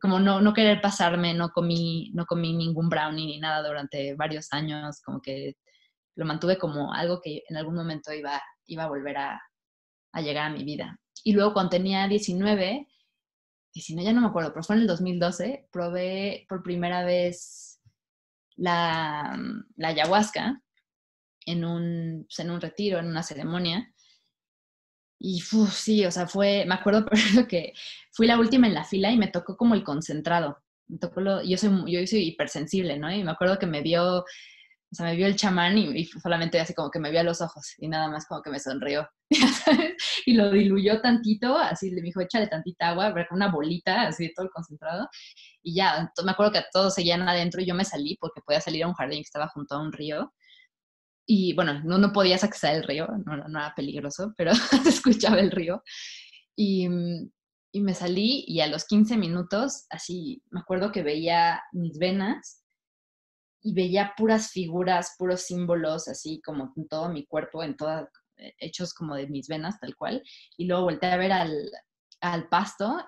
como 0.00 0.18
no, 0.18 0.40
no 0.40 0.54
querer 0.54 0.80
pasarme, 0.80 1.34
no 1.34 1.50
comí, 1.50 2.10
no 2.14 2.24
comí 2.24 2.54
ningún 2.54 2.88
brownie 2.88 3.26
ni 3.26 3.40
nada 3.40 3.66
durante 3.66 4.14
varios 4.14 4.52
años, 4.52 5.02
como 5.02 5.20
que 5.20 5.56
lo 6.16 6.24
mantuve 6.24 6.56
como 6.58 6.92
algo 6.94 7.20
que 7.20 7.42
en 7.48 7.56
algún 7.56 7.74
momento 7.74 8.12
iba, 8.12 8.40
iba 8.66 8.84
a 8.84 8.88
volver 8.88 9.18
a, 9.18 9.42
a 10.14 10.22
llegar 10.22 10.46
a 10.46 10.54
mi 10.54 10.64
vida. 10.64 10.98
Y 11.22 11.32
luego 11.32 11.52
cuando 11.52 11.70
tenía 11.70 12.08
19, 12.08 12.88
19 13.74 14.06
ya 14.06 14.12
no 14.12 14.20
me 14.20 14.28
acuerdo, 14.28 14.52
pero 14.52 14.62
fue 14.62 14.76
en 14.76 14.82
el 14.82 14.88
2012, 14.88 15.68
probé 15.70 16.46
por 16.48 16.62
primera 16.62 17.04
vez 17.04 17.80
la, 18.56 19.38
la 19.76 19.88
ayahuasca 19.88 20.62
en 21.46 21.64
un, 21.64 22.26
pues, 22.28 22.38
en 22.38 22.50
un 22.50 22.60
retiro, 22.60 22.98
en 22.98 23.06
una 23.06 23.22
ceremonia. 23.22 23.92
Y 25.18 25.40
sí, 25.40 26.04
o 26.04 26.10
sea, 26.10 26.26
fue, 26.26 26.64
me 26.66 26.74
acuerdo 26.74 27.06
que 27.48 27.72
fui 28.12 28.26
la 28.26 28.38
última 28.38 28.66
en 28.66 28.74
la 28.74 28.84
fila 28.84 29.10
y 29.10 29.18
me 29.18 29.28
tocó 29.28 29.56
como 29.56 29.74
el 29.74 29.84
concentrado. 29.84 30.58
Me 30.86 30.98
tocó 30.98 31.20
lo, 31.20 31.42
yo, 31.42 31.56
soy, 31.56 31.70
yo 31.86 32.06
soy 32.06 32.28
hipersensible, 32.28 32.98
¿no? 32.98 33.10
Y 33.10 33.24
me 33.24 33.30
acuerdo 33.30 33.58
que 33.58 33.66
me 33.66 33.80
vio, 33.80 34.18
o 34.18 34.24
sea, 34.92 35.06
me 35.06 35.16
vio 35.16 35.26
el 35.26 35.36
chamán 35.36 35.78
y, 35.78 36.04
solamente 36.04 36.60
así 36.60 36.74
como 36.74 36.90
que 36.90 36.98
me 36.98 37.10
vio 37.10 37.20
a 37.20 37.24
los 37.24 37.40
ojos 37.40 37.74
y 37.78 37.88
nada 37.88 38.08
más 38.08 38.26
como 38.26 38.42
que 38.42 38.50
me 38.50 38.60
sonrió, 38.60 39.08
Y 40.26 40.34
lo 40.34 40.50
diluyó 40.50 41.00
tantito, 41.00 41.58
así 41.58 41.90
le 41.90 42.00
dijo, 42.00 42.20
échale 42.20 42.46
tantita 42.46 42.88
agua, 42.90 43.14
una 43.30 43.50
bolita, 43.50 44.02
así 44.08 44.28
de 44.28 44.32
todo 44.34 44.46
el 44.46 44.52
concentrado. 44.52 45.08
Y 45.62 45.74
ya, 45.74 46.10
me 46.24 46.30
acuerdo 46.30 46.52
que 46.52 46.64
todos 46.72 46.94
seguían 46.94 47.28
adentro 47.28 47.60
y 47.60 47.66
yo 47.66 47.74
me 47.74 47.84
salí 47.84 48.16
porque 48.20 48.40
podía 48.40 48.60
salir 48.60 48.84
a 48.84 48.88
un 48.88 48.94
jardín 48.94 49.18
que 49.18 49.26
estaba 49.26 49.48
junto 49.48 49.74
a 49.74 49.82
un 49.82 49.92
río 49.92 50.32
y 51.26 51.54
bueno, 51.54 51.80
no, 51.84 51.98
no 51.98 52.12
podías 52.12 52.44
acceder 52.44 52.76
al 52.76 52.82
río, 52.82 53.06
no, 53.24 53.36
no, 53.36 53.58
era 53.58 53.74
peligroso, 53.74 54.34
pero 54.36 54.52
se 54.82 54.88
escuchaba 54.88 55.38
el 55.38 55.50
río. 55.50 55.82
Y, 56.56 56.88
y, 57.72 57.80
me 57.80 57.94
salí 57.94 58.44
y 58.46 58.60
a 58.60 58.66
los 58.66 58.84
15 58.86 59.16
minutos, 59.16 59.86
así, 59.90 60.42
me 60.50 60.60
acuerdo 60.60 60.92
que 60.92 61.02
veía 61.02 61.62
mis 61.72 61.98
venas 61.98 62.62
y 63.62 63.74
veía 63.74 64.12
puras 64.16 64.50
figuras, 64.50 65.14
puros 65.18 65.42
símbolos, 65.42 66.08
así 66.08 66.40
como 66.42 66.72
en 66.76 66.86
todo 66.88 67.08
mi 67.08 67.26
cuerpo, 67.26 67.62
en 67.62 67.76
todas, 67.76 68.04
eh, 68.04 68.08
hechos 68.36 68.94
como 68.94 69.14
de 69.14 69.26
mis 69.26 69.48
venas, 69.48 69.78
tal 69.80 69.96
cual. 69.96 70.22
Y 70.56 70.66
luego 70.66 70.84
volteé 70.84 71.10
a 71.10 71.16
ver 71.16 71.32
al, 71.32 71.70
al 72.20 72.48
pasto, 72.48 73.04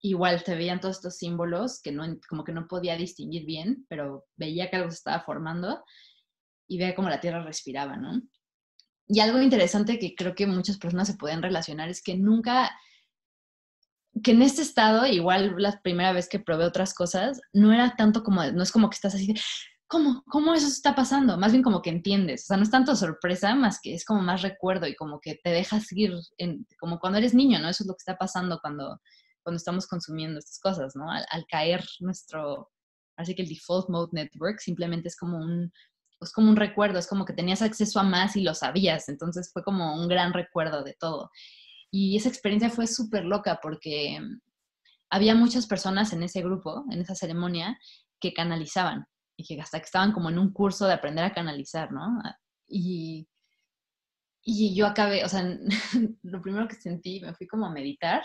igual 0.00 0.42
te 0.44 0.54
veían 0.54 0.80
todos 0.80 0.96
estos 0.96 1.16
símbolos 1.16 1.80
que 1.82 1.92
no, 1.92 2.04
como 2.28 2.44
que 2.44 2.52
no 2.52 2.66
podía 2.66 2.96
distinguir 2.96 3.44
bien, 3.44 3.86
pero 3.88 4.24
veía 4.36 4.70
que 4.70 4.76
algo 4.76 4.90
se 4.90 4.96
estaba 4.96 5.20
formando 5.22 5.84
y 6.68 6.78
vea 6.78 6.94
cómo 6.94 7.08
la 7.08 7.20
tierra 7.20 7.42
respiraba, 7.42 7.96
¿no? 7.96 8.22
Y 9.08 9.20
algo 9.20 9.40
interesante 9.40 9.98
que 9.98 10.14
creo 10.14 10.34
que 10.34 10.46
muchas 10.46 10.78
personas 10.78 11.06
se 11.06 11.16
pueden 11.16 11.42
relacionar 11.42 11.88
es 11.88 12.02
que 12.02 12.16
nunca, 12.16 12.76
que 14.22 14.32
en 14.32 14.42
este 14.42 14.62
estado, 14.62 15.06
igual 15.06 15.54
la 15.58 15.80
primera 15.80 16.12
vez 16.12 16.28
que 16.28 16.40
probé 16.40 16.64
otras 16.64 16.92
cosas, 16.92 17.40
no 17.52 17.72
era 17.72 17.94
tanto 17.96 18.24
como, 18.24 18.44
no 18.44 18.62
es 18.62 18.72
como 18.72 18.90
que 18.90 18.96
estás 18.96 19.14
así 19.14 19.32
de, 19.32 19.40
¿cómo? 19.88 20.22
¿Cómo 20.28 20.54
eso 20.54 20.66
está 20.66 20.94
pasando? 20.94 21.38
Más 21.38 21.52
bien 21.52 21.62
como 21.62 21.82
que 21.82 21.90
entiendes, 21.90 22.44
o 22.44 22.46
sea, 22.46 22.56
no 22.56 22.62
es 22.64 22.70
tanto 22.70 22.96
sorpresa, 22.96 23.54
más 23.54 23.80
que 23.80 23.94
es 23.94 24.04
como 24.04 24.22
más 24.22 24.42
recuerdo 24.42 24.86
y 24.86 24.96
como 24.96 25.20
que 25.20 25.38
te 25.42 25.50
dejas 25.50 25.86
seguir, 25.86 26.14
en, 26.38 26.66
como 26.78 26.98
cuando 26.98 27.18
eres 27.18 27.34
niño, 27.34 27.58
¿no? 27.58 27.68
Eso 27.68 27.84
es 27.84 27.88
lo 27.88 27.94
que 27.94 28.00
está 28.00 28.16
pasando 28.16 28.58
cuando, 28.60 29.00
cuando 29.42 29.56
estamos 29.56 29.86
consumiendo 29.86 30.38
estas 30.38 30.58
cosas, 30.60 30.96
¿no? 30.96 31.10
Al, 31.10 31.24
al 31.30 31.46
caer 31.46 31.84
nuestro, 32.00 32.70
así 33.16 33.34
que 33.34 33.42
el 33.42 33.48
default 33.48 33.88
mode 33.88 34.10
network 34.12 34.60
simplemente 34.60 35.08
es 35.08 35.16
como 35.16 35.38
un, 35.38 35.72
es 36.20 36.32
como 36.32 36.48
un 36.50 36.56
recuerdo, 36.56 36.98
es 36.98 37.06
como 37.06 37.24
que 37.24 37.32
tenías 37.32 37.62
acceso 37.62 38.00
a 38.00 38.02
más 38.02 38.36
y 38.36 38.42
lo 38.42 38.54
sabías, 38.54 39.08
entonces 39.08 39.50
fue 39.52 39.62
como 39.62 39.94
un 39.94 40.08
gran 40.08 40.32
recuerdo 40.32 40.82
de 40.82 40.94
todo. 40.98 41.30
Y 41.90 42.16
esa 42.16 42.28
experiencia 42.28 42.70
fue 42.70 42.86
súper 42.86 43.24
loca 43.24 43.60
porque 43.62 44.18
había 45.10 45.34
muchas 45.34 45.66
personas 45.66 46.12
en 46.12 46.22
ese 46.24 46.42
grupo, 46.42 46.84
en 46.90 47.00
esa 47.00 47.14
ceremonia, 47.14 47.78
que 48.18 48.32
canalizaban 48.32 49.06
y 49.36 49.44
que 49.44 49.60
hasta 49.60 49.78
que 49.78 49.84
estaban 49.84 50.12
como 50.12 50.30
en 50.30 50.38
un 50.38 50.52
curso 50.52 50.86
de 50.86 50.94
aprender 50.94 51.24
a 51.24 51.34
canalizar, 51.34 51.92
¿no? 51.92 52.20
Y, 52.66 53.28
y 54.42 54.74
yo 54.74 54.86
acabé, 54.86 55.24
o 55.24 55.28
sea, 55.28 55.42
lo 56.22 56.40
primero 56.40 56.68
que 56.68 56.76
sentí, 56.76 57.20
me 57.20 57.34
fui 57.34 57.46
como 57.46 57.66
a 57.66 57.72
meditar 57.72 58.22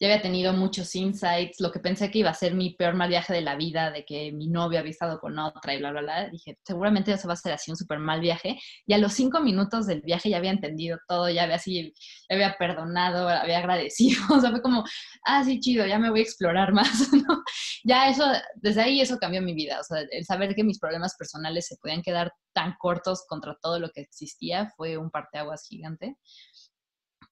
ya 0.00 0.08
había 0.08 0.22
tenido 0.22 0.52
muchos 0.52 0.94
insights, 0.96 1.60
lo 1.60 1.70
que 1.70 1.78
pensé 1.78 2.10
que 2.10 2.18
iba 2.18 2.30
a 2.30 2.34
ser 2.34 2.54
mi 2.54 2.74
peor 2.74 2.94
mal 2.94 3.08
viaje 3.08 3.32
de 3.32 3.42
la 3.42 3.54
vida, 3.54 3.92
de 3.92 4.04
que 4.04 4.32
mi 4.32 4.48
novio 4.48 4.80
había 4.80 4.90
estado 4.90 5.20
con 5.20 5.38
otra 5.38 5.74
y 5.74 5.78
bla, 5.78 5.92
bla, 5.92 6.00
bla. 6.00 6.28
Dije, 6.30 6.58
seguramente 6.64 7.12
eso 7.12 7.28
va 7.28 7.34
a 7.34 7.36
ser 7.36 7.52
así 7.52 7.70
un 7.70 7.76
súper 7.76 8.00
mal 8.00 8.20
viaje. 8.20 8.58
Y 8.86 8.92
a 8.94 8.98
los 8.98 9.12
cinco 9.12 9.40
minutos 9.40 9.86
del 9.86 10.00
viaje 10.00 10.30
ya 10.30 10.38
había 10.38 10.50
entendido 10.50 10.98
todo, 11.06 11.30
ya 11.30 11.44
había 11.44 11.56
así, 11.56 11.94
ya 12.28 12.34
había 12.34 12.56
perdonado, 12.58 13.28
había 13.28 13.58
agradecido. 13.58 14.14
O 14.34 14.40
sea, 14.40 14.50
fue 14.50 14.62
como, 14.62 14.84
ah, 15.26 15.44
sí, 15.44 15.60
chido, 15.60 15.86
ya 15.86 15.98
me 15.98 16.10
voy 16.10 16.20
a 16.20 16.22
explorar 16.22 16.72
más, 16.72 16.90
¿no? 17.12 17.42
Ya 17.84 18.08
eso, 18.08 18.24
desde 18.56 18.82
ahí 18.82 19.00
eso 19.00 19.18
cambió 19.18 19.40
mi 19.42 19.54
vida. 19.54 19.78
O 19.80 19.84
sea, 19.84 20.04
el 20.10 20.24
saber 20.24 20.54
que 20.54 20.64
mis 20.64 20.80
problemas 20.80 21.14
personales 21.16 21.66
se 21.68 21.76
podían 21.76 22.02
quedar 22.02 22.32
tan 22.52 22.74
cortos 22.78 23.24
contra 23.28 23.56
todo 23.62 23.78
lo 23.78 23.90
que 23.90 24.00
existía 24.00 24.72
fue 24.76 24.96
un 24.98 25.10
parteaguas 25.10 25.66
gigante 25.68 26.16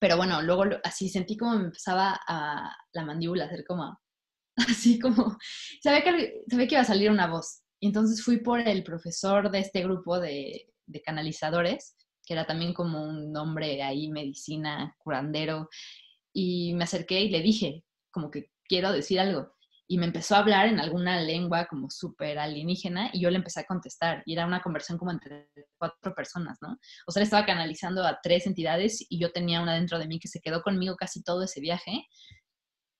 pero 0.03 0.17
bueno, 0.17 0.41
luego 0.41 0.65
así 0.83 1.07
sentí 1.07 1.37
como 1.37 1.57
me 1.57 1.65
empezaba 1.67 2.19
a 2.27 2.75
la 2.91 3.05
mandíbula 3.05 3.45
a 3.45 3.47
hacer 3.47 3.63
como, 3.65 4.01
así 4.57 4.99
como, 4.99 5.37
sabía 5.81 6.03
que, 6.03 6.43
sabía 6.49 6.67
que 6.67 6.75
iba 6.75 6.81
a 6.81 6.85
salir 6.85 7.09
una 7.09 7.27
voz. 7.27 7.61
Y 7.79 7.87
entonces 7.87 8.21
fui 8.21 8.41
por 8.41 8.59
el 8.59 8.83
profesor 8.83 9.49
de 9.49 9.59
este 9.59 9.81
grupo 9.81 10.19
de, 10.19 10.67
de 10.87 11.01
canalizadores, 11.01 11.95
que 12.25 12.33
era 12.33 12.45
también 12.45 12.73
como 12.73 13.01
un 13.01 13.33
hombre 13.37 13.81
ahí, 13.81 14.11
medicina, 14.11 14.93
curandero, 14.97 15.69
y 16.33 16.73
me 16.73 16.83
acerqué 16.83 17.21
y 17.21 17.29
le 17.29 17.41
dije, 17.41 17.85
como 18.11 18.29
que 18.29 18.51
quiero 18.67 18.91
decir 18.91 19.21
algo 19.21 19.53
y 19.87 19.97
me 19.97 20.05
empezó 20.05 20.35
a 20.35 20.39
hablar 20.39 20.67
en 20.67 20.79
alguna 20.79 21.21
lengua 21.21 21.65
como 21.65 21.89
súper 21.89 22.39
alienígena 22.39 23.09
y 23.11 23.21
yo 23.21 23.29
le 23.29 23.37
empecé 23.37 23.61
a 23.61 23.65
contestar 23.65 24.23
y 24.25 24.33
era 24.33 24.45
una 24.45 24.61
conversación 24.61 24.97
como 24.97 25.11
entre 25.11 25.49
cuatro 25.77 26.15
personas, 26.15 26.57
¿no? 26.61 26.79
O 27.05 27.11
sea, 27.11 27.19
le 27.19 27.25
estaba 27.25 27.45
canalizando 27.45 28.05
a 28.05 28.19
tres 28.21 28.47
entidades 28.47 29.05
y 29.09 29.19
yo 29.19 29.31
tenía 29.31 29.61
una 29.61 29.75
dentro 29.75 29.99
de 29.99 30.07
mí 30.07 30.19
que 30.19 30.29
se 30.29 30.39
quedó 30.39 30.61
conmigo 30.61 30.95
casi 30.95 31.21
todo 31.21 31.43
ese 31.43 31.59
viaje. 31.59 32.07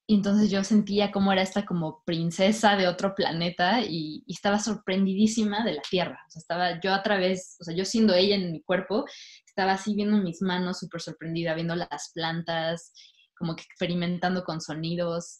Y 0.06 0.16
entonces 0.16 0.52
yo 0.52 0.66
sentía 0.66 1.14
como 1.14 1.32
era 1.32 1.42
esta 1.42 1.66
como 1.66 2.04
princesa 2.06 2.76
de 2.76 2.90
otro 2.90 3.16
planeta 3.16 3.82
y, 3.82 4.24
y 4.28 4.34
estaba 4.34 4.60
sorprendidísima 4.60 5.64
de 5.64 5.74
la 5.74 5.82
Tierra. 5.90 6.20
O 6.28 6.30
sea, 6.30 6.42
estaba 6.42 6.80
yo 6.82 6.94
a 6.94 7.02
través, 7.02 7.56
o 7.62 7.64
sea, 7.64 7.74
yo 7.74 7.86
siendo 7.86 8.14
ella 8.14 8.36
en 8.36 8.52
mi 8.52 8.62
cuerpo, 8.62 9.06
estaba 9.48 9.74
así 9.74 9.96
viendo 9.96 10.18
mis 10.18 10.42
manos 10.42 10.80
súper 10.80 11.00
sorprendida, 11.00 11.56
viendo 11.56 11.76
las 11.76 12.12
plantas, 12.14 12.92
como 13.38 13.56
que 13.56 13.64
experimentando 13.64 14.44
con 14.44 14.60
sonidos 14.60 15.40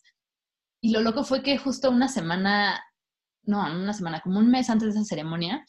y 0.84 0.92
lo 0.92 1.00
loco 1.00 1.24
fue 1.24 1.42
que 1.42 1.58
justo 1.58 1.90
una 1.90 2.10
semana, 2.10 2.84
no, 3.44 3.64
una 3.64 3.94
semana, 3.94 4.20
como 4.20 4.40
un 4.40 4.52
mes 4.52 4.70
antes 4.70 4.94
de 4.94 5.00
esa 5.00 5.08
ceremonia, 5.08 5.66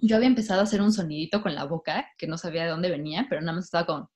yo 0.00 0.16
había 0.16 0.26
empezado 0.26 0.58
a 0.60 0.64
hacer 0.64 0.82
un 0.82 0.92
sonidito 0.92 1.40
con 1.40 1.54
la 1.54 1.66
boca, 1.66 2.08
que 2.18 2.26
no 2.26 2.36
sabía 2.36 2.64
de 2.64 2.70
dónde 2.70 2.90
venía, 2.90 3.26
pero 3.28 3.40
nada 3.42 3.52
más 3.52 3.66
estaba 3.66 3.86
como 3.86 4.10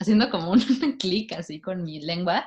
haciendo 0.00 0.30
como 0.30 0.52
un 0.52 0.60
clic 0.98 1.34
así 1.34 1.60
con 1.60 1.82
mi 1.82 2.00
lengua. 2.00 2.46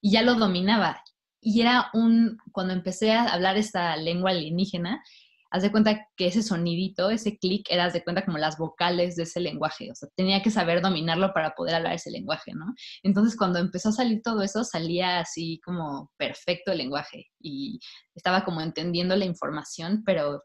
y 0.00 0.12
ya 0.12 0.22
lo 0.22 0.36
dominaba. 0.36 1.02
Y 1.40 1.62
era 1.62 1.90
un, 1.92 2.38
cuando 2.52 2.74
empecé 2.74 3.10
a 3.12 3.24
hablar 3.24 3.56
esta 3.56 3.96
lengua 3.96 4.30
alienígena, 4.30 5.02
haz 5.50 5.62
de 5.62 5.72
cuenta 5.72 6.06
que 6.16 6.26
ese 6.26 6.42
sonidito, 6.42 7.10
ese 7.10 7.38
clic, 7.38 7.66
era, 7.70 7.88
de 7.90 8.04
cuenta 8.04 8.24
como 8.24 8.38
las 8.38 8.58
vocales 8.58 9.16
de 9.16 9.22
ese 9.22 9.40
lenguaje. 9.40 9.90
O 9.90 9.94
sea, 9.94 10.08
tenía 10.14 10.42
que 10.42 10.50
saber 10.50 10.82
dominarlo 10.82 11.32
para 11.32 11.52
poder 11.54 11.76
hablar 11.76 11.94
ese 11.94 12.10
lenguaje, 12.10 12.52
¿no? 12.54 12.74
Entonces, 13.02 13.36
cuando 13.36 13.58
empezó 13.58 13.90
a 13.90 13.92
salir 13.92 14.20
todo 14.22 14.42
eso, 14.42 14.64
salía 14.64 15.20
así 15.20 15.60
como 15.64 16.10
perfecto 16.18 16.72
el 16.72 16.78
lenguaje 16.78 17.26
y 17.40 17.80
estaba 18.14 18.44
como 18.44 18.60
entendiendo 18.60 19.16
la 19.16 19.24
información, 19.24 20.02
pero 20.04 20.42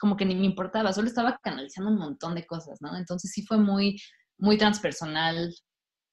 como 0.00 0.16
que 0.16 0.24
ni 0.24 0.34
me 0.34 0.46
importaba, 0.46 0.92
solo 0.92 1.06
estaba 1.06 1.38
canalizando 1.42 1.90
un 1.90 1.98
montón 1.98 2.34
de 2.34 2.44
cosas, 2.44 2.78
¿no? 2.80 2.96
Entonces 2.96 3.30
sí 3.32 3.46
fue 3.46 3.58
muy, 3.58 4.00
muy 4.38 4.58
transpersonal. 4.58 5.54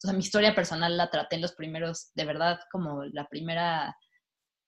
O 0.03 0.07
sea, 0.07 0.13
mi 0.13 0.19
historia 0.19 0.53
personal 0.53 0.95
la 0.95 1.09
traté 1.09 1.37
en 1.37 1.41
los 1.41 1.53
primeros, 1.53 2.11
de 2.13 2.25
verdad, 2.25 2.59
como 2.71 3.03
la 3.05 3.27
primera 3.27 3.95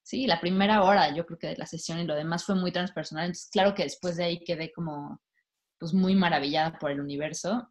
sí, 0.04 0.28
la 0.28 0.40
primera 0.40 0.84
hora 0.84 1.16
yo 1.16 1.26
creo 1.26 1.40
que 1.40 1.48
de 1.48 1.58
la 1.58 1.66
sesión 1.66 2.00
y 2.00 2.06
lo 2.06 2.16
demás 2.16 2.46
fue 2.46 2.56
muy 2.56 2.72
transpersonal. 2.72 3.26
Entonces, 3.26 3.50
claro 3.52 3.74
que 3.74 3.84
después 3.84 4.18
de 4.18 4.26
ahí 4.26 4.44
quedé 4.44 4.72
como 4.72 5.22
pues 5.80 5.94
muy 5.94 6.16
maravillada 6.16 6.78
por 6.78 6.92
el 6.92 7.00
universo, 7.00 7.68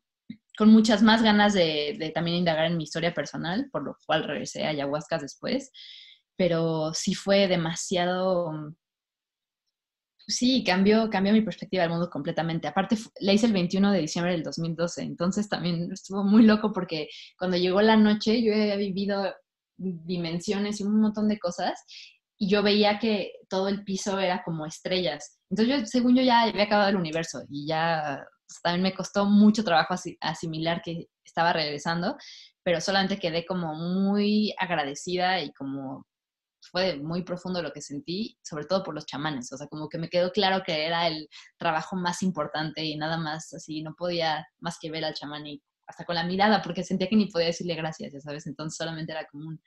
con 0.58 0.70
muchas 0.70 1.02
más 1.02 1.22
ganas 1.22 1.54
de, 1.54 2.10
también 2.12 2.38
indagar 2.38 2.66
en 2.66 2.76
mi 2.76 2.84
historia 2.84 3.14
personal, 3.14 3.68
por 3.70 3.84
lo 3.84 3.96
cual 4.04 4.24
regresé 4.24 4.64
a 4.64 4.70
ayahuasca 4.70 5.16
después, 5.18 5.70
pero 6.36 6.92
sí 6.92 7.14
fue 7.14 7.46
demasiado, 7.46 8.74
sí, 10.26 10.64
cambió, 10.64 11.08
cambió 11.08 11.32
mi 11.32 11.42
perspectiva 11.42 11.84
del 11.84 11.92
mundo 11.92 12.10
completamente. 12.10 12.66
Aparte, 12.66 12.96
la 13.20 13.32
hice 13.32 13.46
el 13.46 13.52
21 13.52 13.92
de 13.92 14.00
diciembre 14.00 14.32
del 14.32 14.42
2012, 14.42 15.02
entonces 15.02 15.48
también 15.48 15.90
estuvo 15.92 16.24
muy 16.24 16.42
loco 16.42 16.72
porque 16.72 17.08
cuando 17.38 17.56
llegó 17.56 17.80
la 17.80 17.96
noche 17.96 18.42
yo 18.42 18.52
había 18.52 18.76
vivido 18.76 19.34
dimensiones 19.76 20.80
y 20.80 20.84
un 20.84 21.00
montón 21.00 21.28
de 21.28 21.38
cosas 21.38 21.84
y 22.42 22.48
yo 22.48 22.62
veía 22.62 22.98
que 22.98 23.34
todo 23.50 23.68
el 23.68 23.84
piso 23.84 24.18
era 24.18 24.42
como 24.42 24.64
estrellas. 24.64 25.38
Entonces, 25.50 25.80
yo, 25.80 25.86
según 25.86 26.16
yo, 26.16 26.22
ya 26.22 26.42
había 26.42 26.64
acabado 26.64 26.88
el 26.88 26.96
universo 26.96 27.42
y 27.50 27.66
ya 27.66 28.24
pues, 28.48 28.62
también 28.62 28.82
me 28.82 28.94
costó 28.94 29.26
mucho 29.26 29.62
trabajo 29.62 29.94
asimilar 30.22 30.80
que 30.82 31.08
estaba 31.22 31.52
regresando, 31.52 32.16
pero 32.64 32.80
solamente 32.80 33.18
quedé 33.18 33.44
como 33.44 33.74
muy 33.74 34.54
agradecida 34.58 35.42
y 35.42 35.52
como 35.52 36.06
fue 36.72 36.96
muy 36.96 37.24
profundo 37.24 37.62
lo 37.62 37.72
que 37.72 37.82
sentí, 37.82 38.38
sobre 38.42 38.64
todo 38.64 38.82
por 38.84 38.94
los 38.94 39.04
chamanes, 39.04 39.52
o 39.52 39.58
sea, 39.58 39.66
como 39.66 39.88
que 39.90 39.98
me 39.98 40.08
quedó 40.08 40.30
claro 40.32 40.62
que 40.64 40.86
era 40.86 41.08
el 41.08 41.28
trabajo 41.58 41.94
más 41.96 42.22
importante 42.22 42.82
y 42.84 42.96
nada 42.96 43.18
más 43.18 43.52
así, 43.52 43.82
no 43.82 43.94
podía 43.94 44.46
más 44.60 44.78
que 44.80 44.90
ver 44.90 45.04
al 45.04 45.14
chamán 45.14 45.46
y 45.46 45.62
hasta 45.86 46.04
con 46.06 46.14
la 46.14 46.24
mirada, 46.24 46.62
porque 46.62 46.84
sentía 46.84 47.08
que 47.08 47.16
ni 47.16 47.26
podía 47.26 47.48
decirle 47.48 47.74
gracias, 47.74 48.12
ya 48.14 48.20
sabes, 48.20 48.46
entonces 48.46 48.76
solamente 48.76 49.12
era 49.12 49.26
como 49.26 49.48
un, 49.48 49.60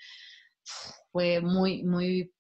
fue 1.12 1.42
muy, 1.42 1.84
muy 1.84 2.32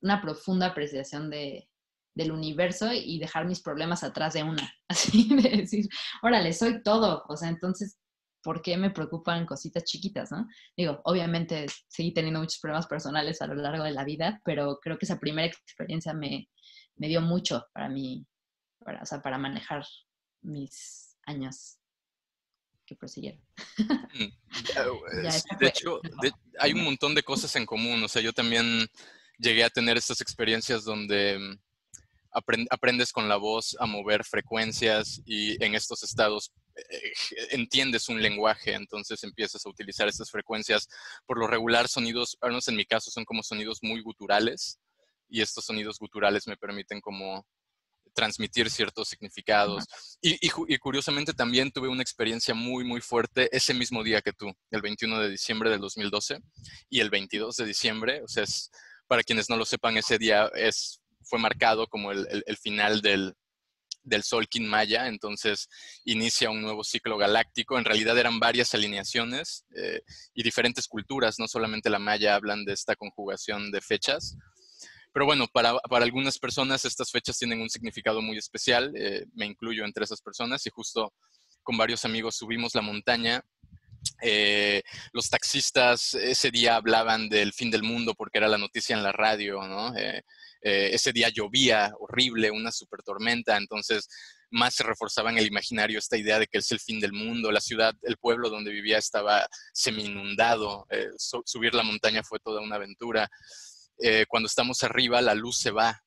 una 0.00 0.20
profunda 0.20 0.66
apreciación 0.66 1.30
de, 1.30 1.68
del 2.14 2.32
universo 2.32 2.92
y 2.92 3.18
dejar 3.18 3.46
mis 3.46 3.62
problemas 3.62 4.02
atrás 4.04 4.34
de 4.34 4.42
una. 4.42 4.72
Así 4.88 5.28
de 5.34 5.56
decir, 5.56 5.88
órale, 6.22 6.52
soy 6.52 6.82
todo. 6.82 7.24
O 7.28 7.36
sea, 7.36 7.48
entonces, 7.48 7.98
¿por 8.42 8.62
qué 8.62 8.76
me 8.76 8.90
preocupan 8.90 9.46
cositas 9.46 9.84
chiquitas, 9.84 10.30
no? 10.30 10.46
Digo, 10.76 11.00
obviamente 11.04 11.66
seguí 11.88 12.12
teniendo 12.12 12.40
muchos 12.40 12.60
problemas 12.60 12.86
personales 12.86 13.40
a 13.40 13.46
lo 13.46 13.54
largo 13.54 13.84
de 13.84 13.92
la 13.92 14.04
vida, 14.04 14.40
pero 14.44 14.78
creo 14.80 14.98
que 14.98 15.06
esa 15.06 15.18
primera 15.18 15.48
experiencia 15.48 16.12
me, 16.12 16.48
me 16.96 17.08
dio 17.08 17.20
mucho 17.20 17.66
para 17.72 17.88
mí, 17.88 18.26
para, 18.84 19.02
o 19.02 19.06
sea, 19.06 19.22
para 19.22 19.38
manejar 19.38 19.84
mis 20.42 21.16
años 21.24 21.78
que 22.84 22.96
prosiguieron. 22.96 23.40
Mm, 23.78 24.28
de 25.60 25.66
hecho, 25.68 26.00
hay 26.58 26.72
un 26.72 26.84
montón 26.84 27.14
de 27.14 27.22
cosas 27.22 27.54
en 27.56 27.64
común. 27.64 28.02
O 28.02 28.08
sea, 28.08 28.20
yo 28.20 28.32
también 28.32 28.88
llegué 29.42 29.64
a 29.64 29.70
tener 29.70 29.96
estas 29.96 30.20
experiencias 30.20 30.84
donde 30.84 31.38
mm, 31.38 31.58
aprendes 32.70 33.12
con 33.12 33.28
la 33.28 33.36
voz 33.36 33.76
a 33.78 33.86
mover 33.86 34.24
frecuencias 34.24 35.20
y 35.26 35.62
en 35.62 35.74
estos 35.74 36.02
estados 36.02 36.52
eh, 36.76 37.12
entiendes 37.50 38.08
un 38.08 38.22
lenguaje, 38.22 38.72
entonces 38.72 39.22
empiezas 39.22 39.66
a 39.66 39.68
utilizar 39.68 40.08
estas 40.08 40.30
frecuencias. 40.30 40.88
Por 41.26 41.38
lo 41.38 41.46
regular, 41.46 41.88
sonidos, 41.88 42.38
al 42.40 42.50
menos 42.50 42.68
en 42.68 42.76
mi 42.76 42.86
caso, 42.86 43.10
son 43.10 43.24
como 43.24 43.42
sonidos 43.42 43.80
muy 43.82 44.00
guturales 44.00 44.78
y 45.28 45.42
estos 45.42 45.64
sonidos 45.64 45.98
guturales 45.98 46.46
me 46.46 46.56
permiten 46.56 47.00
como 47.00 47.46
transmitir 48.14 48.70
ciertos 48.70 49.08
significados. 49.08 49.84
Y, 50.20 50.38
y, 50.40 50.78
curiosamente 50.78 51.32
también 51.32 51.70
tuve 51.70 51.88
una 51.88 52.02
experiencia 52.02 52.54
muy, 52.54 52.84
muy 52.84 53.00
fuerte 53.00 53.48
ese 53.56 53.72
mismo 53.72 54.02
día 54.02 54.20
que 54.20 54.34
tú, 54.34 54.52
el 54.70 54.82
21 54.82 55.18
de 55.18 55.30
diciembre 55.30 55.70
del 55.70 55.80
2012 55.80 56.38
y 56.90 57.00
el 57.00 57.08
22 57.08 57.56
de 57.56 57.64
diciembre, 57.64 58.22
o 58.22 58.28
sea, 58.28 58.44
es 58.44 58.70
para 59.12 59.24
quienes 59.24 59.50
no 59.50 59.58
lo 59.58 59.66
sepan, 59.66 59.98
ese 59.98 60.16
día 60.16 60.50
fue 61.20 61.38
marcado 61.38 61.86
como 61.86 62.12
el, 62.12 62.56
final 62.56 63.02
del, 63.02 63.34
del 64.02 64.22
Solkin 64.22 64.66
Maya, 64.66 65.06
entonces 65.06 65.68
inicia 66.06 66.48
un 66.48 66.62
nuevo 66.62 66.82
ciclo 66.82 67.18
galáctico. 67.18 67.76
En 67.76 67.84
realidad 67.84 68.16
eran 68.16 68.40
varias 68.40 68.72
alineaciones 68.72 69.66
eh, 69.76 70.00
y 70.32 70.42
diferentes 70.42 70.88
culturas, 70.88 71.38
no 71.38 71.46
solamente 71.46 71.90
la 71.90 71.98
Maya 71.98 72.34
hablan 72.34 72.64
de 72.64 72.72
esta 72.72 72.96
conjugación 72.96 73.70
de 73.70 73.82
fechas. 73.82 74.38
Pero 75.12 75.26
bueno, 75.26 75.46
para, 75.46 75.78
algunas 75.90 76.38
personas 76.38 76.86
estas 76.86 77.10
fechas 77.10 77.36
tienen 77.36 77.60
un 77.60 77.68
significado 77.68 78.22
muy 78.22 78.38
especial, 78.38 78.94
eh, 78.96 79.26
me 79.34 79.44
incluyo 79.44 79.84
entre 79.84 80.04
esas 80.04 80.22
personas 80.22 80.66
y 80.66 80.70
justo 80.70 81.12
con 81.62 81.76
varios 81.76 82.06
amigos 82.06 82.36
subimos 82.36 82.74
la 82.74 82.80
montaña 82.80 83.44
eh, 84.20 84.82
los 85.12 85.28
taxistas 85.28 86.14
ese 86.14 86.50
día 86.50 86.76
hablaban 86.76 87.28
del 87.28 87.52
fin 87.52 87.70
del 87.70 87.82
mundo 87.82 88.14
porque 88.14 88.38
era 88.38 88.48
la 88.48 88.58
noticia 88.58 88.96
en 88.96 89.02
la 89.02 89.12
radio. 89.12 89.60
Eh, 89.96 90.22
eh, 90.62 90.90
ese 90.92 91.12
día 91.12 91.28
llovía 91.28 91.92
horrible, 91.98 92.50
una 92.50 92.70
super 92.70 93.02
tormenta, 93.02 93.56
entonces 93.56 94.08
más 94.50 94.74
se 94.74 94.84
reforzaba 94.84 95.30
en 95.30 95.38
el 95.38 95.46
imaginario 95.46 95.98
esta 95.98 96.16
idea 96.16 96.38
de 96.38 96.46
que 96.46 96.58
es 96.58 96.70
el 96.70 96.78
fin 96.78 97.00
del 97.00 97.12
mundo. 97.12 97.50
La 97.50 97.60
ciudad, 97.60 97.94
el 98.02 98.16
pueblo 98.16 98.48
donde 98.48 98.70
vivía 98.70 98.98
estaba 98.98 99.46
semi 99.72 100.04
inundado. 100.04 100.86
subir 101.44 101.74
la 101.74 101.82
montaña 101.82 102.22
fue 102.22 102.38
toda 102.38 102.60
una 102.60 102.76
aventura. 102.76 103.28
cuando 104.28 104.46
estamos 104.46 104.82
arriba, 104.84 105.20
la 105.20 105.34
luz 105.34 105.58
se 105.58 105.70
va. 105.70 106.02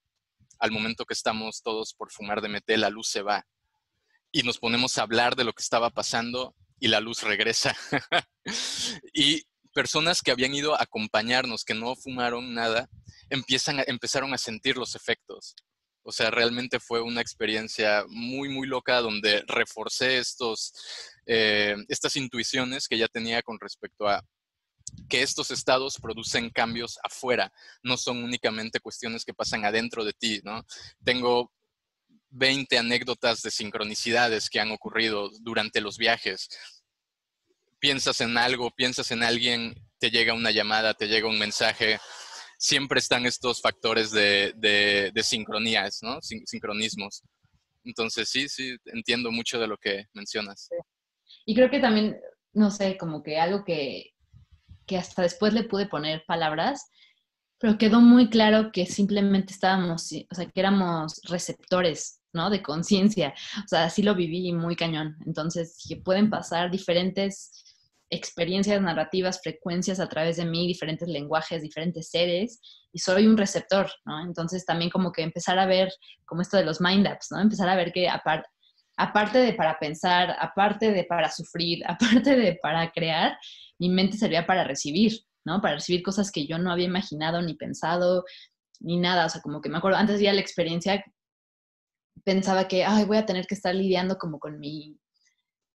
Al 0.60 0.72
momento 0.72 1.06
que 1.06 1.14
estamos 1.14 1.62
todos 1.64 1.94
por 1.96 2.12
fumar 2.12 2.42
de 2.42 2.50
metel, 2.50 2.82
la 2.82 2.90
luz 2.90 3.10
se 3.10 3.24
va. 3.24 3.46
Y 4.32 4.44
nos 4.44 4.60
ponemos 4.60 4.98
a 4.98 5.02
hablar 5.02 5.36
de 5.36 5.44
lo 5.44 5.54
que 5.54 5.64
estaba 5.64 5.90
pasando 5.90 6.56
y 6.86 6.88
la 6.88 7.00
luz 7.00 7.24
regresa. 7.24 7.76
y 9.12 9.42
personas 9.74 10.22
que 10.22 10.30
habían 10.30 10.54
ido 10.54 10.76
a 10.76 10.84
acompañarnos, 10.84 11.66
que 11.66 11.74
no 11.74 11.96
fumaron 11.96 12.54
nada, 12.54 12.88
empiezan 13.32 13.84
empezaron 13.88 14.36
a 14.36 14.38
sentir 14.38 14.78
los 14.78 14.94
efectos. 14.96 15.56
O 16.04 16.12
sea, 16.12 16.30
realmente 16.30 16.80
fue 16.80 17.02
una 17.02 17.22
experiencia 17.22 18.06
muy, 18.08 18.50
muy 18.50 18.68
loca 18.68 19.02
donde 19.02 19.44
reforcé 19.48 20.20
estos, 20.20 20.74
eh, 21.26 21.76
estas 21.90 22.16
intuiciones 22.18 22.88
que 22.88 23.00
ya 23.00 23.08
tenía 23.08 23.42
con 23.42 23.60
respecto 23.60 24.08
a 24.08 24.24
que 25.10 25.24
estos 25.24 25.50
estados 25.50 25.98
producen 26.00 26.52
cambios 26.52 27.00
afuera, 27.04 27.52
no 27.82 27.98
son 27.98 28.24
únicamente 28.24 28.80
cuestiones 28.80 29.26
que 29.26 29.34
pasan 29.34 29.66
adentro 29.66 30.06
de 30.06 30.14
ti, 30.14 30.40
¿no? 30.44 30.64
Tengo 31.04 31.52
20 32.36 32.78
anécdotas 32.78 33.42
de 33.42 33.52
sincronicidades 33.52 34.50
que 34.50 34.60
han 34.60 34.72
ocurrido 34.72 35.32
durante 35.42 35.80
los 35.80 35.98
viajes. 35.98 36.50
Piensas 37.86 38.20
en 38.22 38.36
algo, 38.36 38.72
piensas 38.72 39.12
en 39.12 39.22
alguien, 39.22 39.76
te 40.00 40.10
llega 40.10 40.34
una 40.34 40.50
llamada, 40.50 40.96
te 40.96 41.08
llega 41.08 41.30
un 41.30 41.38
mensaje. 41.38 42.00
Siempre 42.58 42.98
están 42.98 43.28
estos 43.28 43.62
factores 43.62 44.10
de, 44.10 44.54
de, 44.58 45.22
sincronías, 45.22 46.00
¿no? 46.02 46.18
sincronismos. 46.20 47.22
Entonces, 47.84 48.28
sí, 48.28 48.50
sí, 48.50 48.76
entiendo 48.86 49.32
mucho 49.32 49.60
de 49.60 49.68
lo 49.68 49.78
que 49.78 50.06
mencionas. 50.16 50.68
Y 51.46 51.54
creo 51.54 51.70
que 51.70 51.80
también, 51.80 52.20
no 52.54 52.72
sé, 52.72 52.98
como 52.98 53.22
que 53.22 53.38
algo 53.38 53.64
que, 53.64 54.16
que 54.88 54.98
hasta 54.98 55.22
después 55.22 55.54
le 55.54 55.66
pude 55.66 55.86
poner 55.86 56.24
palabras, 56.26 56.90
pero 57.60 57.78
quedó 57.78 58.02
muy 58.02 58.32
claro 58.32 58.72
que 58.72 58.88
simplemente 58.88 59.54
estábamos, 59.54 60.12
o 60.32 60.36
sea, 60.36 60.50
que 60.50 60.60
éramos 60.60 61.22
receptores 61.30 62.20
¿no? 62.34 62.50
De 62.50 62.62
conciencia. 62.62 63.34
O 63.64 63.68
sea, 63.68 63.86
así 63.86 64.04
lo 64.04 64.14
viví 64.14 64.52
muy 64.54 64.76
cañón. 64.76 65.18
Entonces, 65.26 65.78
que 65.88 65.96
pueden 65.96 66.30
pasar 66.30 66.70
diferentes 66.70 67.64
experiencias 68.10 68.82
narrativas, 68.82 69.42
frecuencias 69.42 70.00
a 70.00 70.08
través 70.08 70.38
de 70.38 70.46
mí, 70.46 70.68
diferentes 70.68 71.08
lenguajes, 71.08 71.62
diferentes 71.62 72.10
seres, 72.10 72.60
y 72.92 73.00
soy 73.00 73.28
un 73.28 73.38
receptor, 73.38 73.90
¿no? 74.06 74.24
Entonces 74.24 74.66
también 74.66 74.90
como 74.90 75.12
que 75.12 75.24
empezar 75.24 75.60
a 75.60 75.66
ver 75.66 75.92
como 76.26 76.42
esto 76.42 76.58
de 76.58 76.66
los 76.66 76.82
mind 76.82 77.08
apps, 77.08 77.28
¿no? 77.32 77.42
Empezar 77.42 77.68
a 77.70 77.76
ver 77.76 77.92
que 77.92 78.08
aparte 78.08 79.38
de 79.40 79.54
para 79.54 79.78
pensar, 79.80 80.36
aparte 80.40 80.92
de 80.92 81.04
para 81.04 81.32
sufrir, 81.32 81.84
aparte 81.88 82.36
de 82.36 82.58
para 82.62 82.92
crear, 82.92 83.38
mi 83.80 83.90
mente 83.90 84.18
servía 84.18 84.46
para 84.46 84.64
recibir, 84.64 85.20
¿no? 85.44 85.62
Para 85.62 85.76
recibir 85.76 86.04
cosas 86.04 86.32
que 86.32 86.48
yo 86.48 86.58
no 86.58 86.72
había 86.72 86.86
imaginado 86.86 87.42
ni 87.42 87.56
pensado, 87.56 88.24
ni 88.80 88.98
nada. 88.98 89.26
O 89.26 89.30
sea, 89.30 89.42
como 89.42 89.62
que 89.62 89.70
me 89.70 89.78
acuerdo, 89.78 89.98
antes 89.98 90.20
ya 90.20 90.34
la 90.34 90.42
experiencia 90.42 91.04
pensaba 92.24 92.68
que, 92.68 92.86
ay, 92.86 93.06
voy 93.06 93.18
a 93.18 93.26
tener 93.26 93.46
que 93.48 93.56
estar 93.56 93.74
lidiando 93.76 94.18
como 94.18 94.40
con 94.40 94.60
mi, 94.60 94.98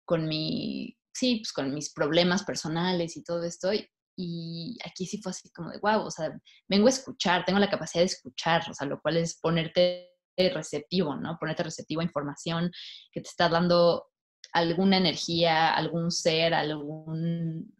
con 0.04 0.28
mi, 0.28 0.97
sí, 1.18 1.36
pues 1.36 1.52
con 1.52 1.72
mis 1.74 1.92
problemas 1.92 2.44
personales 2.44 3.16
y 3.16 3.24
todo 3.24 3.44
esto. 3.44 3.72
Y, 3.72 3.88
y 4.16 4.78
aquí 4.84 5.06
sí 5.06 5.20
fue 5.22 5.30
así 5.30 5.50
como 5.50 5.70
de, 5.70 5.78
wow, 5.78 6.02
o 6.02 6.10
sea, 6.10 6.30
vengo 6.68 6.86
a 6.86 6.90
escuchar, 6.90 7.44
tengo 7.44 7.58
la 7.58 7.70
capacidad 7.70 8.02
de 8.02 8.06
escuchar, 8.06 8.62
o 8.70 8.74
sea, 8.74 8.86
lo 8.86 9.00
cual 9.00 9.16
es 9.16 9.38
ponerte 9.38 10.08
receptivo, 10.36 11.16
¿no? 11.16 11.36
Ponerte 11.38 11.64
receptivo 11.64 12.00
a 12.00 12.04
información 12.04 12.70
que 13.12 13.20
te 13.20 13.28
está 13.28 13.48
dando 13.48 14.06
alguna 14.52 14.96
energía, 14.96 15.74
algún 15.74 16.10
ser, 16.10 16.54
algún 16.54 17.74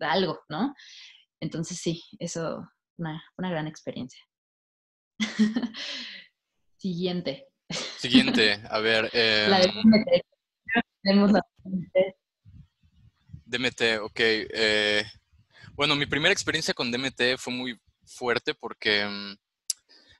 algo, 0.00 0.40
¿no? 0.48 0.74
Entonces 1.40 1.78
sí, 1.78 2.02
eso, 2.18 2.68
una, 2.98 3.22
una 3.38 3.50
gran 3.50 3.66
experiencia. 3.66 4.22
Siguiente. 6.76 7.48
Siguiente, 7.98 8.60
a 8.70 8.80
ver. 8.80 9.10
la 9.14 9.60
de 9.60 9.70
em. 11.04 12.12
DMT, 13.50 14.00
ok. 14.02 14.20
Eh, 14.20 15.04
bueno, 15.74 15.96
mi 15.96 16.06
primera 16.06 16.32
experiencia 16.32 16.74
con 16.74 16.90
DMT 16.90 17.38
fue 17.38 17.52
muy 17.52 17.80
fuerte 18.04 18.54
porque... 18.54 19.04
Mm, 19.04 19.36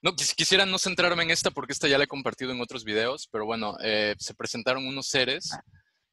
no, 0.02 0.16
quisiera 0.16 0.64
no 0.64 0.78
centrarme 0.78 1.22
en 1.22 1.30
esta 1.30 1.50
porque 1.50 1.74
esta 1.74 1.86
ya 1.86 1.98
la 1.98 2.04
he 2.04 2.08
compartido 2.08 2.52
en 2.52 2.60
otros 2.60 2.84
videos, 2.84 3.28
pero 3.30 3.44
bueno, 3.44 3.76
eh, 3.82 4.14
se 4.18 4.34
presentaron 4.34 4.86
unos 4.86 5.08
seres 5.08 5.52
ah. 5.52 5.62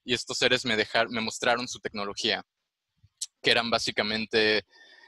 y 0.03 0.13
estos 0.13 0.37
seres 0.37 0.65
me, 0.65 0.75
dejaron, 0.75 1.13
me 1.13 1.21
mostraron 1.21 1.69
su 1.69 1.79
tecnología, 1.79 2.43
que 3.41 3.51
eran 3.51 3.69
básicamente 3.69 4.65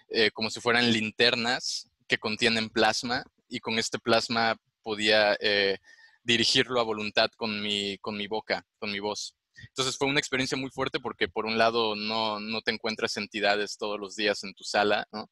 eh, 0.07 0.31
como 0.31 0.49
si 0.49 0.61
fueran 0.61 0.93
linternas 0.93 1.89
que 2.07 2.17
contienen 2.17 2.69
plasma 2.69 3.23
y 3.49 3.59
con 3.59 3.77
este 3.77 3.99
plasma 3.99 4.55
podía 4.81 5.35
eh, 5.41 5.77
dirigirlo 6.23 6.79
a 6.79 6.83
voluntad 6.83 7.29
con 7.35 7.61
mi, 7.61 7.97
con 7.97 8.15
mi 8.15 8.27
boca, 8.27 8.65
con 8.79 8.91
mi 8.91 8.99
voz. 8.99 9.35
Entonces 9.67 9.97
fue 9.97 10.07
una 10.07 10.19
experiencia 10.19 10.57
muy 10.57 10.69
fuerte 10.69 10.99
porque 10.99 11.27
por 11.27 11.45
un 11.45 11.57
lado 11.57 11.95
no, 11.95 12.39
no 12.39 12.61
te 12.61 12.71
encuentras 12.71 13.17
entidades 13.17 13.77
todos 13.77 13.99
los 13.99 14.15
días 14.15 14.43
en 14.43 14.53
tu 14.53 14.63
sala, 14.63 15.07
¿no? 15.11 15.29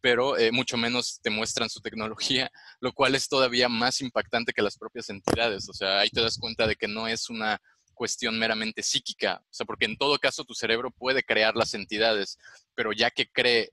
pero 0.00 0.38
eh, 0.38 0.50
mucho 0.50 0.76
menos 0.76 1.20
te 1.22 1.30
muestran 1.30 1.68
su 1.68 1.80
tecnología, 1.80 2.50
lo 2.80 2.92
cual 2.92 3.14
es 3.14 3.28
todavía 3.28 3.68
más 3.68 4.00
impactante 4.00 4.52
que 4.52 4.62
las 4.62 4.76
propias 4.76 5.10
entidades. 5.10 5.68
O 5.68 5.72
sea, 5.72 6.00
ahí 6.00 6.10
te 6.10 6.22
das 6.22 6.38
cuenta 6.38 6.66
de 6.66 6.76
que 6.76 6.88
no 6.88 7.06
es 7.08 7.28
una 7.30 7.60
cuestión 7.94 8.38
meramente 8.38 8.82
psíquica, 8.82 9.42
o 9.42 9.52
sea, 9.52 9.66
porque 9.66 9.84
en 9.84 9.98
todo 9.98 10.18
caso 10.18 10.44
tu 10.44 10.54
cerebro 10.54 10.90
puede 10.90 11.22
crear 11.22 11.54
las 11.54 11.74
entidades, 11.74 12.38
pero 12.74 12.92
ya 12.94 13.10
que 13.10 13.28
cree 13.28 13.72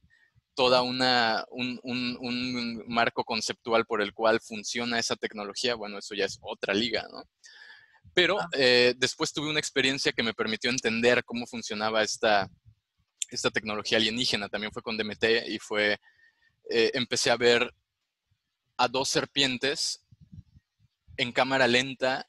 toda 0.53 0.81
una, 0.81 1.45
un, 1.49 1.79
un, 1.83 2.83
marco 2.87 3.23
conceptual 3.23 3.85
por 3.85 4.01
el 4.01 4.13
cual 4.13 4.41
funciona 4.41 4.99
esa 4.99 5.15
tecnología, 5.15 5.75
bueno, 5.75 5.99
eso 5.99 6.13
ya 6.13 6.25
es 6.25 6.39
otra 6.41 6.73
liga, 6.73 7.07
¿no? 7.09 7.23
Pero 8.17 8.39
eh, 8.53 8.95
después 8.97 9.31
tuve 9.31 9.47
una 9.47 9.59
experiencia 9.59 10.11
que 10.11 10.23
me 10.23 10.33
permitió 10.33 10.71
entender 10.71 11.23
cómo 11.23 11.45
funcionaba 11.45 12.01
esta, 12.01 12.49
esta 13.29 13.51
tecnología 13.51 13.99
alienígena, 13.99 14.49
también 14.49 14.73
fue 14.73 14.81
con 14.81 14.97
DMT 14.97 15.23
y 15.47 15.59
fue 15.59 15.99
eh, 16.67 16.89
empecé 16.95 17.29
a 17.29 17.37
ver 17.37 17.71
a 18.75 18.87
dos 18.87 19.09
serpientes 19.09 20.03
en 21.15 21.31
cámara 21.31 21.67
lenta, 21.67 22.27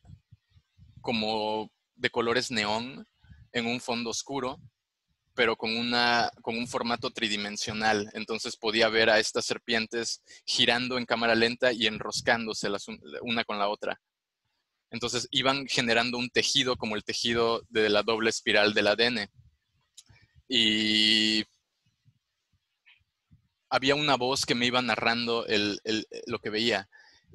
como 1.00 1.72
de 1.96 2.10
colores 2.10 2.50
neón, 2.50 3.08
en 3.52 3.64
un 3.64 3.80
fondo 3.80 4.10
oscuro, 4.10 4.60
pero 5.32 5.56
con, 5.56 5.74
una, 5.74 6.30
con 6.42 6.58
un 6.58 6.68
formato 6.68 7.10
tridimensional. 7.12 8.10
Entonces 8.12 8.58
podía 8.58 8.90
ver 8.90 9.08
a 9.08 9.20
estas 9.20 9.46
serpientes 9.46 10.22
girando 10.44 10.98
en 10.98 11.06
cámara 11.06 11.34
lenta 11.34 11.72
y 11.72 11.86
enroscándose 11.86 12.68
una 13.22 13.44
con 13.44 13.58
la 13.58 13.70
otra. 13.70 13.98
Entonces 14.90 15.28
iban 15.30 15.66
generando 15.66 16.18
un 16.18 16.30
tejido 16.30 16.76
como 16.76 16.96
el 16.96 17.04
tejido 17.04 17.62
de 17.68 17.88
la 17.88 18.02
doble 18.02 18.30
espiral 18.30 18.74
del 18.74 18.86
ADN. 18.86 19.30
Y 20.48 21.44
había 23.68 23.94
una 23.94 24.16
voz 24.16 24.46
que 24.46 24.54
me 24.54 24.66
iba 24.66 24.80
narrando 24.80 25.46
lo 26.26 26.38
que 26.38 26.50
veía 26.50 26.88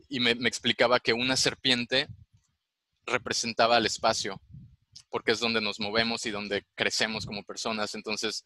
y 0.10 0.20
me, 0.20 0.32
explicaba 0.32 1.00
que 1.00 1.14
una 1.14 1.36
serpiente 1.36 2.08
representaba 3.06 3.78
el 3.78 3.86
espacio, 3.86 4.42
porque 5.10 5.32
es 5.32 5.40
donde 5.40 5.62
nos 5.62 5.80
movemos 5.80 6.26
y 6.26 6.32
donde 6.32 6.66
crecemos 6.76 7.26
como 7.26 7.44
personas. 7.44 7.96
Entonces 7.96 8.46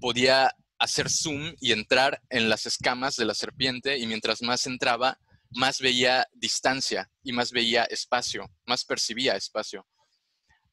podía 0.00 0.54
hacer 0.78 1.10
zoom 1.10 1.54
y 1.60 1.72
entrar 1.72 2.20
en 2.30 2.48
las 2.48 2.66
escamas 2.66 3.16
de 3.16 3.26
la 3.26 3.34
serpiente 3.34 3.98
y 3.98 4.06
mientras 4.06 4.42
más 4.42 4.66
entraba, 4.66 5.18
más 5.50 5.80
veía 5.80 6.26
distancia 6.32 7.10
y 7.22 7.32
más 7.32 7.52
veía 7.52 7.84
espacio, 7.84 8.50
más 8.66 8.84
percibía 8.84 9.36
espacio. 9.36 9.86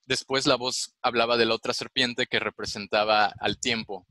Después 0.05 0.45
la 0.45 0.55
voz 0.55 0.95
hablaba 1.01 1.35
de 1.37 1.45
la 1.45 1.55
otra 1.55 1.73
serpiente 1.73 2.27
que 2.27 2.39
representaba 2.39 3.33
al 3.39 3.59
tiempo. 3.59 4.07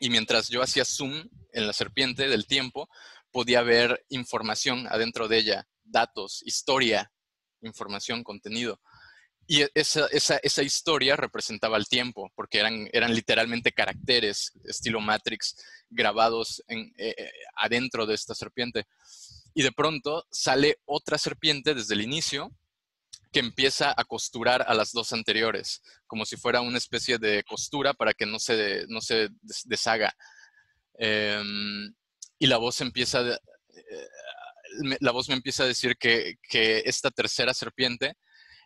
Y 0.00 0.10
mientras 0.10 0.48
yo 0.48 0.62
hacía 0.62 0.84
zoom 0.84 1.28
en 1.52 1.66
la 1.66 1.72
serpiente 1.72 2.28
del 2.28 2.46
tiempo, 2.46 2.88
podía 3.30 3.62
ver 3.62 4.04
información 4.08 4.86
adentro 4.88 5.28
de 5.28 5.38
ella, 5.38 5.68
datos, 5.84 6.42
historia, 6.44 7.12
información, 7.62 8.24
contenido. 8.24 8.80
Y 9.46 9.62
e, 9.62 9.70
esa, 9.74 10.08
esa, 10.08 10.62
historia 10.62 11.16
representaba 11.16 11.76
el 11.76 11.86
tiempo, 11.86 12.32
porque 12.34 12.58
eran, 12.58 12.88
eran 12.92 13.14
literalmente 13.14 13.72
caracteres, 13.72 14.52
estilo 14.64 15.00
Matrix, 15.00 15.56
grabados 15.88 16.62
en, 16.66 16.92
eh, 16.98 17.14
eh, 17.16 17.30
adentro 17.56 18.06
de 18.06 18.14
esta 18.14 18.34
serpiente. 18.34 18.86
Y 19.58 19.62
de 19.62 19.72
pronto 19.72 20.26
sale 20.30 20.80
otra 20.84 21.16
serpiente 21.16 21.74
desde 21.74 21.94
el 21.94 22.02
inicio 22.02 22.54
que 23.32 23.40
empieza 23.40 23.94
a 23.96 24.04
costurar 24.04 24.62
a 24.68 24.74
las 24.74 24.92
dos 24.92 25.14
anteriores, 25.14 25.80
como 26.06 26.26
si 26.26 26.36
fuera 26.36 26.60
una 26.60 26.76
especie 26.76 27.16
de 27.16 27.42
costura 27.42 27.94
para 27.94 28.12
que 28.12 28.26
no 28.26 28.38
se, 28.38 28.84
no 28.88 29.00
se 29.00 29.30
deshaga. 29.64 30.14
Em, 30.98 31.90
y 32.38 32.46
la 32.46 32.58
voz 32.58 32.82
empieza, 32.82 33.22
eh, 33.30 34.98
la 35.00 35.10
voz 35.10 35.30
me 35.30 35.34
empieza 35.34 35.62
a 35.62 35.68
decir 35.68 35.96
que, 35.96 36.36
esta 36.84 37.10
tercera 37.10 37.54
serpiente 37.54 38.12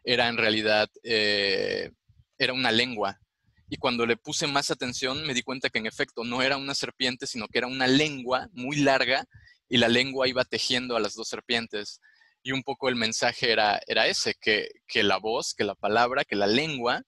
era 0.02 0.26
en 0.26 0.38
realidad, 0.38 0.90
eh, 1.04 1.92
era 2.36 2.52
una 2.52 2.72
lengua. 2.72 3.20
Y 3.68 3.76
cuando 3.76 4.06
le 4.06 4.16
puse 4.16 4.48
más 4.48 4.72
atención 4.72 5.24
me 5.24 5.34
di 5.34 5.42
cuenta 5.42 5.70
que 5.70 5.78
en 5.78 5.86
efecto 5.86 6.24
no 6.24 6.42
era 6.42 6.56
una 6.56 6.74
serpiente, 6.74 7.28
sino 7.28 7.46
que 7.46 7.58
era 7.58 7.68
una 7.68 7.86
lengua 7.86 8.48
muy 8.50 8.78
larga 8.78 9.24
y 9.70 9.78
la 9.78 9.88
lengua 9.88 10.28
iba 10.28 10.44
tejiendo 10.44 10.96
a 10.96 11.00
las 11.00 11.14
dos 11.14 11.28
serpientes. 11.28 12.00
Y 12.42 12.52
un 12.52 12.62
poco 12.62 12.88
el 12.88 12.96
mensaje 12.96 13.52
era, 13.52 13.78
ese, 13.86 14.34
que, 14.34 14.68
la 15.02 15.16
voz, 15.18 15.54
que 15.54 15.64
la 15.64 15.76
palabra, 15.76 16.24
que 16.24 16.36
la 16.36 16.48
lengua 16.48 17.02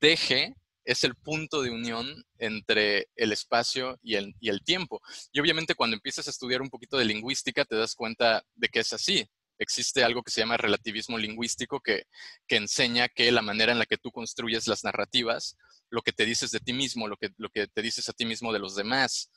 teje 0.00 0.56
es 0.84 1.04
el 1.04 1.14
punto 1.14 1.62
de 1.62 1.70
unión 1.70 2.24
entre 2.38 3.08
el 3.16 3.32
espacio 3.32 3.98
y 4.02 4.14
el, 4.16 4.64
tiempo. 4.64 5.02
Y 5.32 5.40
obviamente 5.40 5.74
cuando 5.74 5.94
empiezas 5.94 6.26
a 6.26 6.30
estudiar 6.30 6.62
un 6.62 6.70
poquito 6.70 6.96
de 6.96 7.04
lingüística 7.04 7.64
te 7.64 7.76
das 7.76 7.94
cuenta 7.94 8.42
de 8.54 8.68
que 8.68 8.80
es 8.80 8.92
así. 8.92 9.28
Existe 9.58 10.02
algo 10.02 10.22
que 10.22 10.32
se 10.32 10.40
llama 10.40 10.56
relativismo 10.56 11.16
lingüístico 11.16 11.80
que, 11.80 12.06
que 12.46 12.56
enseña 12.56 13.08
que 13.08 13.30
la 13.30 13.42
manera 13.42 13.72
en 13.72 13.78
la 13.78 13.86
que 13.86 13.98
tú 13.98 14.10
construyes 14.10 14.66
las 14.66 14.84
narrativas, 14.84 15.56
lo 15.90 16.02
que 16.02 16.12
te 16.12 16.24
dices 16.24 16.50
de 16.50 16.60
ti 16.60 16.72
mismo, 16.72 17.08
lo 17.08 17.16
que, 17.16 17.30
lo 17.36 17.50
que 17.50 17.66
te 17.66 17.82
dices 17.82 18.08
a 18.08 18.12
ti 18.12 18.24
mismo 18.24 18.52
de 18.52 18.58
los 18.58 18.74
demás, 18.74 19.30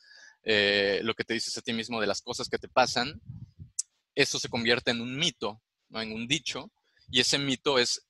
eh, 0.50 1.02
lo 1.04 1.14
que 1.14 1.26
te 1.26 1.34
dices 1.34 1.58
a 1.58 1.62
ti 1.62 1.74
mismo 1.74 2.00
de 2.00 2.08
las 2.08 2.22
cosas 2.22 2.48
que 2.48 2.58
te 2.58 2.70
pasan, 2.70 3.22
eso 4.16 4.40
se 4.40 4.48
convierte 4.48 4.92
en 4.92 5.02
un 5.02 5.18
mito, 5.18 5.62
¿no? 5.90 6.02
en 6.02 6.14
un 6.14 6.26
dicho, 6.26 6.72
y 7.12 7.20
ese 7.20 7.38
mito 7.38 7.78
es 7.78 8.08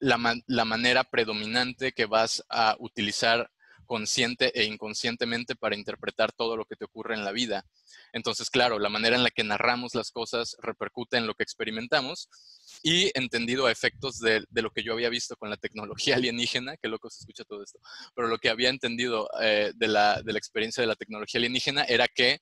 la, 0.00 0.18
manera 0.64 1.04
predominante 1.04 1.92
que 1.92 2.06
vas 2.06 2.44
a 2.48 2.74
utilizar 2.80 3.52
consciente 3.86 4.52
e 4.58 4.64
inconscientemente 4.64 5.56
para 5.56 5.76
interpretar 5.76 6.32
todo 6.32 6.56
lo 6.56 6.64
que 6.64 6.76
te 6.76 6.84
ocurre 6.84 7.14
en 7.14 7.24
la 7.24 7.32
vida. 7.32 7.64
Entonces, 8.12 8.50
claro, 8.50 8.78
la 8.78 8.88
manera 8.88 9.16
en 9.16 9.22
la 9.22 9.30
que 9.30 9.44
narramos 9.44 9.94
las 9.94 10.10
cosas 10.10 10.56
repercute 10.60 11.16
en 11.16 11.26
lo 11.26 11.34
que 11.34 11.42
experimentamos 11.42 12.28
y 12.82 13.10
entendido 13.14 13.66
a 13.66 13.72
efectos 13.72 14.18
de, 14.18 14.44
lo 14.50 14.70
que 14.70 14.82
yo 14.82 14.92
había 14.92 15.08
visto 15.08 15.36
con 15.36 15.50
la 15.50 15.56
tecnología 15.56 16.16
alienígena, 16.16 16.76
que 16.76 16.88
loco 16.88 17.08
se 17.10 17.20
escucha 17.20 17.44
todo 17.44 17.62
esto, 17.62 17.78
pero 18.14 18.28
lo 18.28 18.38
que 18.38 18.50
había 18.50 18.68
entendido 18.68 19.28
eh, 19.40 19.72
de, 19.74 19.88
la, 19.88 20.20
experiencia 20.26 20.82
de 20.82 20.88
la 20.88 20.96
tecnología 20.96 21.38
alienígena 21.38 21.84
era 21.84 22.08
que 22.08 22.40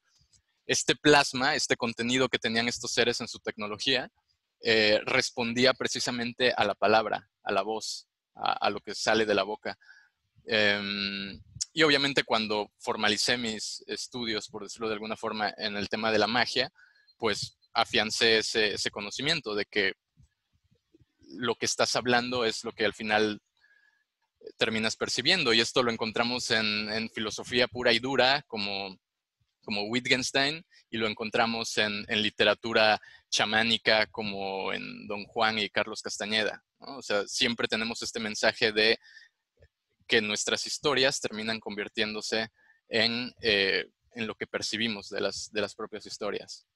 este 0.67 0.97
plasma, 0.97 1.55
este 1.55 1.77
contenido 1.77 2.29
que 2.29 2.39
tenían 2.39 2.69
estos 2.69 2.93
seres 2.93 3.21
en 3.21 3.29
su 3.29 3.39
tecnología, 3.39 4.11
eh, 4.61 4.99
respondía 5.05 5.75
precisamente 5.75 6.53
a 6.57 6.65
la 6.65 6.75
palabra, 6.75 7.29
a 7.43 7.53
la 7.53 7.63
voz, 7.63 8.09
a, 8.35 8.71
lo 8.71 8.81
que 8.81 8.95
sale 8.95 9.27
de 9.27 9.35
la 9.35 9.43
boca. 9.43 9.79
Em, 10.47 11.41
y 11.73 11.83
obviamente 11.83 12.23
cuando 12.23 12.71
formalicé 12.79 13.37
mis 13.37 13.83
estudios, 13.87 14.49
por 14.49 14.63
decirlo 14.63 14.89
de 14.89 14.95
alguna 14.95 15.17
forma, 15.17 15.53
en 15.57 15.77
el 15.77 15.89
tema 15.89 16.13
de 16.13 16.19
la 16.19 16.27
magia, 16.27 16.71
pues 17.19 17.57
afiancé 17.73 18.39
ese, 18.39 18.91
conocimiento 18.91 19.55
de 19.55 19.65
que 19.65 19.95
lo 21.37 21.57
que 21.57 21.67
estás 21.67 21.97
hablando 21.97 22.45
es 22.45 22.63
lo 22.65 22.73
que 22.73 22.85
al 22.85 22.95
final 22.95 23.41
terminas 24.57 24.97
percibiendo. 24.97 25.53
Y 25.53 25.61
esto 25.61 25.83
lo 25.83 25.91
encontramos 25.91 26.51
en, 26.51 27.11
filosofía 27.11 27.67
pura 27.67 27.93
y 27.93 27.99
dura, 27.99 28.45
como, 28.47 28.97
como 29.65 29.85
Wittgenstein, 29.85 30.65
y 30.91 30.99
lo 30.99 31.09
encontramos 31.09 31.77
en, 31.79 32.05
en 32.09 32.23
literatura 32.23 33.01
chamánica 33.31 34.07
como 34.07 34.73
en 34.73 35.09
Don 35.09 35.25
Juan 35.25 35.59
y 35.59 35.71
Carlos 35.71 36.03
Castañeda. 36.03 36.63
O 36.79 37.03
sea, 37.03 37.27
siempre 37.27 37.67
tenemos 37.67 38.03
este 38.03 38.21
mensaje 38.21 38.71
de 38.71 38.99
que 40.07 40.21
nuestras 40.21 40.67
historias 40.67 41.21
terminan 41.21 41.61
convirtiéndose 41.61 42.49
en, 42.89 43.33
eh, 43.41 43.87
en 44.13 44.27
lo 44.27 44.35
que 44.35 44.47
percibimos 44.47 45.09
de 45.09 45.21
las, 45.21 45.51
de 45.53 45.61
las 45.61 45.75
propias 45.75 46.07
historias. 46.07 46.67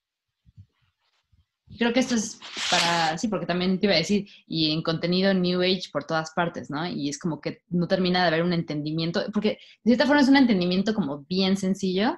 Creo 1.77 1.93
que 1.93 1.99
esto 1.99 2.15
es 2.15 2.39
para, 2.71 3.17
sí, 3.17 3.27
porque 3.27 3.45
también 3.45 3.79
te 3.79 3.85
iba 3.85 3.93
a 3.93 3.99
decir, 3.99 4.27
y 4.47 4.71
en 4.71 4.81
contenido 4.81 5.33
New 5.33 5.61
Age 5.61 5.89
por 5.91 6.03
todas 6.03 6.31
partes, 6.31 6.69
¿no? 6.69 6.87
Y 6.87 7.09
es 7.09 7.19
como 7.19 7.39
que 7.39 7.61
no 7.69 7.87
termina 7.87 8.21
de 8.21 8.27
haber 8.27 8.43
un 8.43 8.53
entendimiento, 8.53 9.23
porque 9.31 9.59
de 9.83 9.91
cierta 9.91 10.07
forma 10.07 10.21
es 10.21 10.29
un 10.29 10.37
entendimiento 10.37 10.95
como 10.95 11.25
bien 11.25 11.57
sencillo, 11.57 12.17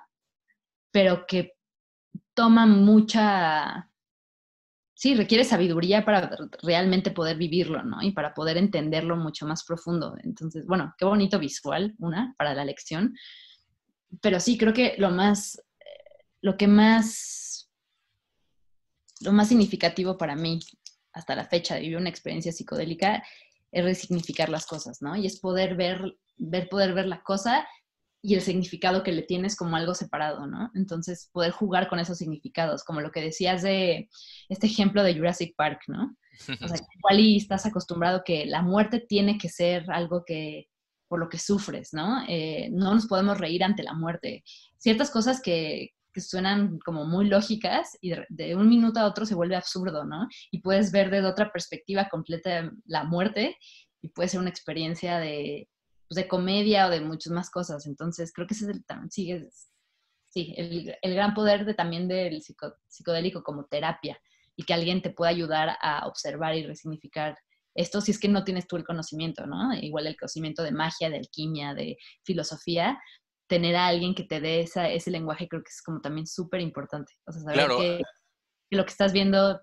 pero 0.92 1.26
que 1.28 1.54
toma 2.34 2.66
mucha, 2.66 3.91
sí, 5.02 5.16
requiere 5.16 5.44
sabiduría 5.44 6.06
para 6.06 6.30
realmente 6.62 7.10
poder 7.10 7.36
vivirlo, 7.36 7.82
¿no? 7.82 8.04
Y 8.04 8.12
para 8.12 8.36
poder 8.36 8.58
entenderlo 8.58 9.18
mucho 9.18 9.48
más 9.48 9.64
profundo. 9.64 10.16
Entonces, 10.24 10.68
bueno, 10.68 10.94
qué 10.96 11.06
bonito 11.06 11.40
visual, 11.40 11.96
una, 11.98 12.36
para 12.38 12.54
la 12.54 12.64
lección. 12.64 13.16
Pero 14.22 14.40
sí, 14.40 14.60
creo 14.60 14.74
que 14.74 14.94
lo 15.00 15.10
más, 15.10 15.60
lo 16.42 16.56
que 16.56 16.68
más 16.68 17.68
lo 19.22 19.32
más 19.32 19.48
significativo 19.48 20.20
para 20.20 20.36
mí 20.36 20.60
hasta 21.14 21.36
la 21.36 21.46
fecha 21.46 21.74
de 21.74 21.82
vivir 21.82 21.98
una 21.98 22.10
experiencia 22.10 22.52
psicodélica 22.52 23.24
es 23.72 23.84
resignificar 23.84 24.50
las 24.50 24.68
cosas, 24.68 25.02
¿no? 25.02 25.16
Y 25.16 25.26
es 25.26 25.40
poder 25.40 25.76
ver, 25.76 26.16
ver, 26.38 26.70
poder 26.70 26.94
ver 26.94 27.08
la 27.08 27.24
cosa 27.24 27.68
y 28.22 28.36
el 28.36 28.42
significado 28.42 29.04
que 29.04 29.12
le 29.12 29.24
tienes 29.24 29.56
como 29.56 29.76
algo 29.76 29.96
separado, 29.96 30.46
¿no? 30.46 30.70
Entonces, 30.76 31.30
poder 31.32 31.52
jugar 31.52 31.88
con 31.90 32.00
esos 32.00 32.18
significados, 32.18 32.84
como 32.84 33.02
lo 33.02 33.12
que 33.12 33.22
decías 33.22 33.64
de 33.64 34.10
este 34.48 34.68
ejemplo 34.68 35.04
de 35.04 35.16
Jurassic 35.16 35.56
Park, 35.56 35.82
¿no? 35.88 36.16
O 36.62 36.68
sea, 36.68 36.78
igual 36.98 37.20
y 37.20 37.38
estás 37.38 37.66
acostumbrado 37.66 38.22
que 38.24 38.46
la 38.46 38.62
muerte 38.62 39.00
tiene 39.00 39.38
que 39.38 39.50
ser 39.50 39.90
algo 39.90 40.24
que, 40.26 40.68
por 41.08 41.20
lo 41.20 41.30
que 41.30 41.40
sufres, 41.40 41.94
¿no? 41.94 42.24
Eh, 42.28 42.70
no 42.72 42.94
nos 42.94 43.08
podemos 43.08 43.40
reír 43.40 43.64
ante 43.64 43.84
la 43.84 43.94
muerte. 43.94 44.44
Ciertas 44.78 45.10
cosas 45.10 45.42
que, 45.42 45.90
que 46.14 46.22
suenan 46.22 46.78
como 46.80 47.06
muy 47.06 47.26
lógicas 47.26 47.98
y 48.02 48.14
de, 48.30 48.56
un 48.56 48.70
minuto 48.70 49.00
a 49.00 49.06
otro 49.06 49.26
se 49.26 49.36
vuelve 49.36 49.56
absurdo, 49.56 50.06
¿no? 50.06 50.28
Y 50.52 50.62
puedes 50.62 50.92
ver 50.92 51.10
desde 51.10 51.28
otra 51.28 51.52
perspectiva 51.52 52.08
completa 52.10 52.72
la 52.86 53.04
muerte 53.04 53.58
y 54.02 54.10
puede 54.10 54.30
ser 54.30 54.40
una 54.40 54.50
experiencia 54.50 55.18
de, 55.20 55.68
pues, 56.12 56.18
de 56.18 56.28
comedia 56.28 56.88
o 56.88 56.90
de 56.90 57.00
muchas 57.00 57.32
más 57.32 57.50
cosas. 57.50 57.88
Entonces, 57.88 58.34
creo 58.34 58.46
que 58.46 58.54
ese 58.54 58.66
es 58.66 58.72
el, 58.72 58.84
sí, 59.10 59.34
sí, 60.28 60.54
el, 60.58 60.94
el, 61.02 61.14
gran 61.14 61.34
poder 61.34 61.64
de, 61.64 61.74
también 61.74 62.10
del 62.10 62.42
psicodélico 62.42 63.44
como 63.44 63.64
terapia 63.64 64.20
y 64.58 64.64
que 64.64 64.74
alguien 64.74 65.02
te 65.02 65.12
pueda 65.12 65.32
ayudar 65.32 65.78
a 65.82 66.06
observar 66.08 66.54
y 66.58 66.66
resignificar 66.66 67.38
esto 67.74 68.02
si 68.02 68.12
es 68.12 68.20
que 68.20 68.28
no 68.28 68.44
tienes 68.44 68.68
tú 68.68 68.76
el 68.76 68.84
conocimiento, 68.84 69.48
¿no? 69.48 69.74
Igual 69.74 70.06
el 70.06 70.18
conocimiento 70.18 70.64
de 70.64 70.74
magia, 70.74 71.10
de 71.10 71.20
alquimia, 71.20 71.74
de 71.74 71.98
filosofía, 72.26 73.00
tener 73.48 73.78
a 73.78 73.88
alguien 73.88 74.14
que 74.14 74.24
te 74.24 74.42
dé 74.42 74.60
esa, 74.60 74.90
ese 74.90 75.12
lenguaje 75.12 75.48
creo 75.48 75.64
que 75.64 75.70
es 75.70 75.82
como 75.82 76.02
también 76.02 76.28
súper 76.28 76.60
importante. 76.60 77.14
O 77.26 77.32
sea, 77.32 77.42
saber 77.44 77.70
que, 77.70 78.02
lo 78.70 78.84
que 78.84 78.92
estás 78.92 79.14
viendo 79.14 79.62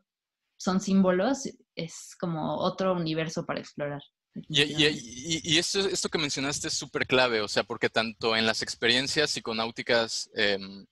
son 0.58 0.80
símbolos 0.80 1.46
es 1.74 2.16
como 2.18 2.56
otro 2.56 2.94
universo 2.94 3.44
para 3.44 3.60
explorar. 3.60 4.00
Y, 4.48 5.52
y, 5.54 5.58
esto, 5.58 5.80
esto, 5.80 6.08
que 6.08 6.18
mencionaste 6.18 6.68
es 6.68 6.74
súper 6.74 7.06
clave, 7.06 7.40
o 7.40 7.48
sea, 7.48 7.64
porque 7.64 7.88
tanto 7.88 8.36
en 8.36 8.46
las 8.46 8.62
experiencias 8.62 9.30
psiconáuticas, 9.30 10.30
em, 10.34 10.86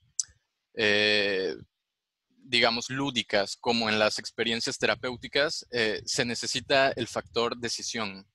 eh, 0.75 1.55
digamos, 2.27 2.89
lúdicas, 2.89 3.57
como 3.59 3.89
en 3.89 3.99
las 3.99 4.19
experiencias 4.19 4.77
terapéuticas, 4.77 5.65
eh, 5.71 6.01
se 6.05 6.25
necesita 6.25 6.91
el 6.91 7.07
factor 7.07 7.57
decisión. 7.57 8.25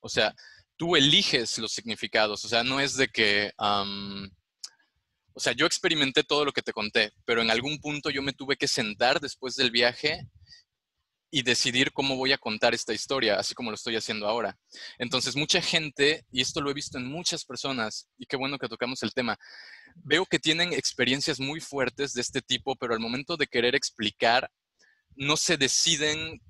O 0.00 0.08
sea, 0.08 0.34
tú 0.76 0.96
eliges 0.96 1.58
los 1.58 1.72
significados, 1.72 2.44
o 2.44 2.48
sea, 2.48 2.64
no 2.64 2.80
es 2.80 2.96
de 2.96 3.08
que, 3.08 3.52
o 3.58 5.40
sea, 5.40 5.52
yo 5.52 5.66
experimenté 5.66 6.24
todo 6.24 6.44
lo 6.44 6.52
que 6.52 6.62
te 6.62 6.72
conté, 6.72 7.12
pero 7.26 7.42
en 7.42 7.50
algún 7.50 7.78
punto 7.80 8.10
yo 8.10 8.22
me 8.22 8.32
tuve 8.32 8.56
que 8.56 8.66
sentar 8.66 9.20
después 9.20 9.56
del 9.56 9.70
viaje 9.70 10.26
y 11.30 11.42
decidir 11.42 11.92
cómo 11.92 12.16
voy 12.16 12.32
a 12.32 12.38
contar 12.38 12.74
esta 12.74 12.92
historia, 12.92 13.36
así 13.36 13.54
como 13.54 13.70
lo 13.70 13.76
estoy 13.76 13.96
haciendo 13.96 14.26
ahora. 14.26 14.58
Entonces, 14.98 15.36
mucha 15.36 15.62
gente, 15.62 16.24
y 16.32 16.40
esto 16.40 16.60
lo 16.60 16.70
he 16.70 16.74
visto 16.74 16.98
en 16.98 17.06
muchas 17.06 17.44
personas, 17.44 18.08
y 18.18 18.26
qué 18.26 18.36
bueno 18.36 18.58
que 18.58 18.68
tocamos 18.68 19.02
el 19.02 19.12
tema, 19.12 19.38
veo 19.94 20.26
que 20.26 20.38
tienen 20.38 20.72
experiencias 20.72 21.38
muy 21.38 21.60
fuertes 21.60 22.12
de 22.14 22.20
este 22.20 22.42
tipo, 22.42 22.74
pero 22.76 22.94
al 22.94 23.00
momento 23.00 23.36
de 23.36 23.46
querer 23.46 23.74
explicar, 23.74 24.50
no 25.14 25.36
se 25.36 25.56
deciden 25.56 26.40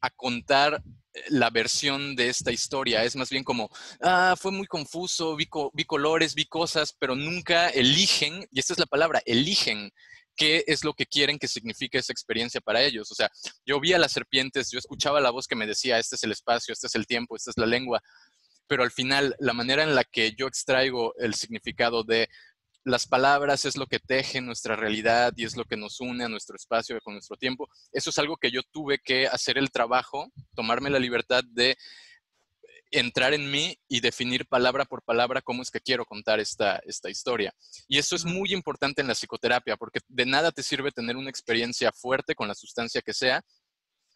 a 0.00 0.10
contar 0.10 0.82
la 1.28 1.50
versión 1.50 2.16
de 2.16 2.28
esta 2.28 2.52
historia. 2.52 3.04
Es 3.04 3.16
más 3.16 3.30
bien 3.30 3.44
como, 3.44 3.70
ah, 4.02 4.34
fue 4.38 4.50
muy 4.50 4.66
confuso, 4.66 5.36
vi, 5.36 5.48
vi 5.72 5.84
colores, 5.84 6.34
vi 6.34 6.46
cosas, 6.46 6.94
pero 6.98 7.14
nunca 7.14 7.68
eligen, 7.68 8.46
y 8.50 8.60
esta 8.60 8.72
es 8.72 8.78
la 8.78 8.86
palabra, 8.86 9.22
eligen 9.24 9.90
qué 10.36 10.64
es 10.66 10.84
lo 10.84 10.94
que 10.94 11.06
quieren 11.06 11.38
que 11.38 11.48
signifique 11.48 11.98
esa 11.98 12.12
experiencia 12.12 12.60
para 12.60 12.82
ellos. 12.82 13.10
O 13.10 13.14
sea, 13.14 13.30
yo 13.64 13.80
vi 13.80 13.92
a 13.92 13.98
las 13.98 14.12
serpientes, 14.12 14.70
yo 14.70 14.78
escuchaba 14.78 15.20
la 15.20 15.30
voz 15.30 15.46
que 15.46 15.56
me 15.56 15.66
decía, 15.66 15.98
este 15.98 16.16
es 16.16 16.24
el 16.24 16.32
espacio, 16.32 16.72
este 16.72 16.86
es 16.86 16.94
el 16.94 17.06
tiempo, 17.06 17.36
esta 17.36 17.50
es 17.50 17.58
la 17.58 17.66
lengua, 17.66 18.00
pero 18.66 18.82
al 18.82 18.90
final 18.90 19.34
la 19.38 19.52
manera 19.52 19.82
en 19.82 19.94
la 19.94 20.04
que 20.04 20.32
yo 20.36 20.46
extraigo 20.46 21.14
el 21.18 21.34
significado 21.34 22.02
de 22.04 22.28
las 22.84 23.06
palabras 23.06 23.64
es 23.64 23.76
lo 23.76 23.86
que 23.86 23.98
teje 23.98 24.40
nuestra 24.42 24.76
realidad 24.76 25.32
y 25.36 25.44
es 25.44 25.56
lo 25.56 25.64
que 25.64 25.76
nos 25.76 26.00
une 26.00 26.24
a 26.24 26.28
nuestro 26.28 26.56
espacio 26.56 26.98
con 27.02 27.14
nuestro 27.14 27.36
tiempo. 27.36 27.68
Eso 27.92 28.10
es 28.10 28.18
algo 28.18 28.36
que 28.36 28.50
yo 28.50 28.60
tuve 28.70 28.98
que 28.98 29.26
hacer 29.26 29.56
el 29.56 29.70
trabajo, 29.70 30.30
tomarme 30.54 30.90
la 30.90 30.98
libertad 30.98 31.42
de 31.46 31.76
entrar 32.94 33.34
en 33.34 33.50
mí 33.50 33.76
y 33.88 34.00
definir 34.00 34.46
palabra 34.46 34.84
por 34.84 35.02
palabra 35.02 35.42
cómo 35.42 35.62
es 35.62 35.70
que 35.70 35.80
quiero 35.80 36.04
contar 36.04 36.40
esta, 36.40 36.80
esta 36.86 37.10
historia. 37.10 37.52
Y 37.88 37.98
eso 37.98 38.14
es 38.14 38.24
muy 38.24 38.52
importante 38.52 39.02
en 39.02 39.08
la 39.08 39.14
psicoterapia, 39.14 39.76
porque 39.76 40.00
de 40.08 40.26
nada 40.26 40.52
te 40.52 40.62
sirve 40.62 40.92
tener 40.92 41.16
una 41.16 41.30
experiencia 41.30 41.92
fuerte 41.92 42.34
con 42.34 42.48
la 42.48 42.54
sustancia 42.54 43.02
que 43.02 43.12
sea 43.12 43.42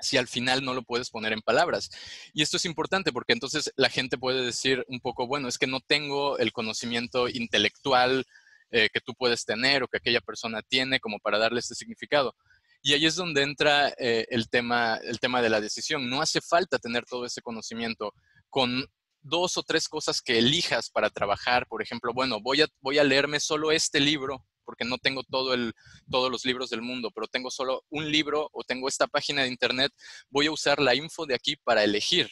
si 0.00 0.16
al 0.16 0.28
final 0.28 0.64
no 0.64 0.74
lo 0.74 0.82
puedes 0.82 1.10
poner 1.10 1.32
en 1.32 1.42
palabras. 1.42 1.90
Y 2.32 2.42
esto 2.42 2.56
es 2.56 2.64
importante 2.64 3.12
porque 3.12 3.32
entonces 3.32 3.72
la 3.76 3.90
gente 3.90 4.16
puede 4.16 4.44
decir 4.44 4.84
un 4.88 5.00
poco, 5.00 5.26
bueno, 5.26 5.48
es 5.48 5.58
que 5.58 5.66
no 5.66 5.80
tengo 5.80 6.38
el 6.38 6.52
conocimiento 6.52 7.28
intelectual 7.28 8.24
eh, 8.70 8.88
que 8.92 9.00
tú 9.00 9.14
puedes 9.14 9.44
tener 9.44 9.82
o 9.82 9.88
que 9.88 9.96
aquella 9.96 10.20
persona 10.20 10.62
tiene 10.62 11.00
como 11.00 11.18
para 11.18 11.38
darle 11.38 11.60
este 11.60 11.74
significado. 11.74 12.34
Y 12.82 12.92
ahí 12.92 13.06
es 13.06 13.16
donde 13.16 13.42
entra 13.42 13.88
eh, 13.98 14.26
el, 14.30 14.48
tema, 14.48 14.98
el 15.02 15.18
tema 15.18 15.42
de 15.42 15.50
la 15.50 15.60
decisión. 15.60 16.08
No 16.08 16.22
hace 16.22 16.40
falta 16.40 16.78
tener 16.78 17.04
todo 17.04 17.26
ese 17.26 17.42
conocimiento 17.42 18.14
con 18.50 18.84
dos 19.20 19.56
o 19.56 19.62
tres 19.62 19.88
cosas 19.88 20.20
que 20.20 20.38
elijas 20.38 20.90
para 20.90 21.10
trabajar. 21.10 21.66
Por 21.66 21.82
ejemplo, 21.82 22.12
bueno, 22.14 22.40
voy 22.40 22.62
a, 22.62 22.66
voy 22.80 22.98
a 22.98 23.04
leerme 23.04 23.40
solo 23.40 23.72
este 23.72 24.00
libro 24.00 24.44
porque 24.64 24.84
no 24.84 24.98
tengo 24.98 25.22
todo 25.22 25.54
el, 25.54 25.72
todos 26.10 26.30
los 26.30 26.44
libros 26.44 26.68
del 26.68 26.82
mundo, 26.82 27.10
pero 27.14 27.26
tengo 27.26 27.50
solo 27.50 27.84
un 27.88 28.12
libro 28.12 28.50
o 28.52 28.62
tengo 28.64 28.86
esta 28.86 29.06
página 29.06 29.42
de 29.42 29.48
internet, 29.48 29.90
voy 30.28 30.46
a 30.46 30.50
usar 30.50 30.78
la 30.78 30.94
info 30.94 31.24
de 31.24 31.34
aquí 31.34 31.56
para 31.56 31.82
elegir. 31.82 32.28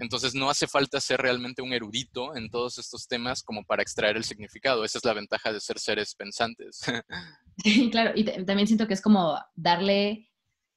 Entonces 0.00 0.34
no 0.34 0.48
hace 0.48 0.66
falta 0.66 1.00
ser 1.00 1.20
realmente 1.20 1.60
un 1.60 1.72
erudito 1.72 2.34
en 2.34 2.48
todos 2.48 2.78
estos 2.78 3.06
temas 3.08 3.42
como 3.42 3.62
para 3.64 3.82
extraer 3.82 4.16
el 4.16 4.24
significado. 4.24 4.84
Esa 4.84 4.98
es 4.98 5.04
la 5.04 5.12
ventaja 5.12 5.52
de 5.52 5.60
ser 5.60 5.78
seres 5.78 6.14
pensantes. 6.14 6.80
claro, 7.90 8.12
y 8.14 8.24
también 8.24 8.66
siento 8.66 8.86
que 8.86 8.94
es 8.94 9.02
como 9.02 9.38
darle, 9.54 10.30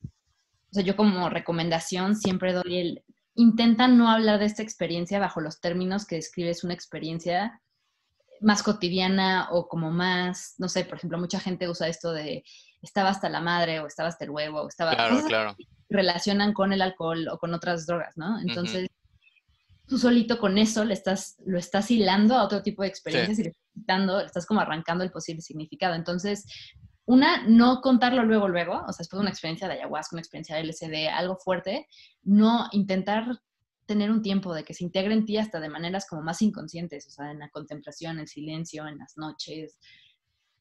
o 0.03 0.73
sea, 0.73 0.83
yo 0.83 0.97
como 0.97 1.29
recomendación 1.29 2.15
siempre 2.15 2.51
doy 2.51 2.77
el, 2.77 3.05
intenta 3.35 3.87
no 3.87 4.09
hablar 4.09 4.39
de 4.39 4.45
esta 4.45 4.63
experiencia 4.63 5.19
bajo 5.19 5.41
los 5.41 5.61
términos 5.61 6.05
que 6.05 6.15
describes 6.15 6.63
una 6.63 6.73
experiencia 6.73 7.61
más 8.41 8.63
cotidiana 8.63 9.47
o 9.51 9.67
como 9.67 9.91
más, 9.91 10.55
no 10.57 10.67
sé, 10.67 10.83
por 10.85 10.97
ejemplo, 10.97 11.17
mucha 11.17 11.39
gente 11.39 11.69
usa 11.69 11.87
esto 11.87 12.11
de 12.11 12.43
estaba 12.81 13.09
hasta 13.09 13.29
la 13.29 13.41
madre 13.41 13.79
o 13.79 13.87
estaba 13.87 14.09
hasta 14.09 14.25
el 14.25 14.31
huevo 14.31 14.61
o 14.61 14.67
estaba... 14.67 14.91
Claro, 14.93 15.23
claro 15.25 15.55
relacionan 15.89 16.53
con 16.53 16.73
el 16.73 16.81
alcohol 16.81 17.27
o 17.29 17.37
con 17.37 17.53
otras 17.53 17.85
drogas, 17.85 18.17
¿no? 18.17 18.39
Entonces, 18.39 18.89
tú 19.87 19.97
solito 19.97 20.39
con 20.39 20.57
eso 20.57 20.83
le 20.83 20.93
estás, 20.93 21.35
lo 21.45 21.57
estás 21.57 21.91
hilando 21.91 22.35
a 22.35 22.43
otro 22.43 22.61
tipo 22.63 22.81
de 22.81 22.89
experiencias 22.89 23.39
y 23.39 23.43
le 23.43 23.49
estás, 23.75 24.25
estás 24.25 24.45
como 24.45 24.61
arrancando 24.61 25.03
el 25.03 25.11
posible 25.11 25.41
significado. 25.41 25.95
Entonces, 25.95 26.45
una, 27.05 27.45
no 27.47 27.81
contarlo 27.81 28.23
luego, 28.23 28.47
luego, 28.47 28.73
o 28.73 28.91
sea, 28.91 28.99
después 28.99 29.19
de 29.19 29.21
una 29.21 29.29
experiencia 29.29 29.67
de 29.67 29.75
ayahuasca, 29.75 30.15
una 30.15 30.21
experiencia 30.21 30.55
de 30.55 30.63
LSD, 30.63 31.09
algo 31.13 31.37
fuerte, 31.37 31.87
no 32.23 32.67
intentar 32.71 33.39
tener 33.85 34.09
un 34.09 34.23
tiempo 34.23 34.53
de 34.53 34.63
que 34.63 34.73
se 34.73 34.83
integre 34.83 35.13
en 35.13 35.25
ti 35.25 35.37
hasta 35.37 35.59
de 35.59 35.69
maneras 35.69 36.07
como 36.09 36.23
más 36.23 36.41
inconscientes, 36.41 37.05
o 37.07 37.11
sea, 37.11 37.31
en 37.31 37.39
la 37.39 37.49
contemplación, 37.49 38.19
el 38.19 38.27
silencio, 38.27 38.87
en 38.87 38.97
las 38.97 39.17
noches, 39.17 39.77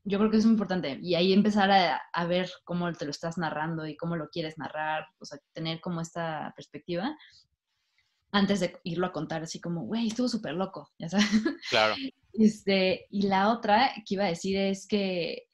yo 0.04 0.18
creo 0.18 0.30
que 0.30 0.36
es 0.36 0.44
muy 0.44 0.52
importante. 0.52 0.98
Y 1.02 1.14
ahí 1.14 1.32
empezar 1.32 1.70
a, 1.70 2.26
ver 2.26 2.50
cómo 2.64 2.92
te 2.92 3.06
lo 3.06 3.10
estás 3.10 3.38
narrando 3.38 3.86
y 3.86 3.96
cómo 3.96 4.16
lo 4.16 4.28
quieres 4.28 4.58
narrar, 4.58 5.06
o 5.18 5.24
sea, 5.24 5.38
tener 5.52 5.80
como 5.80 6.00
esta 6.00 6.52
perspectiva 6.54 7.16
antes 8.30 8.60
de 8.60 8.78
irlo 8.82 9.06
a 9.06 9.12
contar 9.12 9.44
así 9.44 9.60
como, 9.60 9.84
güey, 9.86 10.08
estuvo 10.08 10.28
súper 10.28 10.54
loco, 10.54 10.90
ya 10.98 11.08
sabes. 11.08 11.26
Claro. 11.70 11.94
Este, 12.36 13.06
y 13.10 13.28
la 13.28 13.52
otra 13.52 13.92
que 14.04 14.14
iba 14.14 14.24
a 14.24 14.28
decir 14.28 14.56
es 14.56 14.88
que 14.88 15.44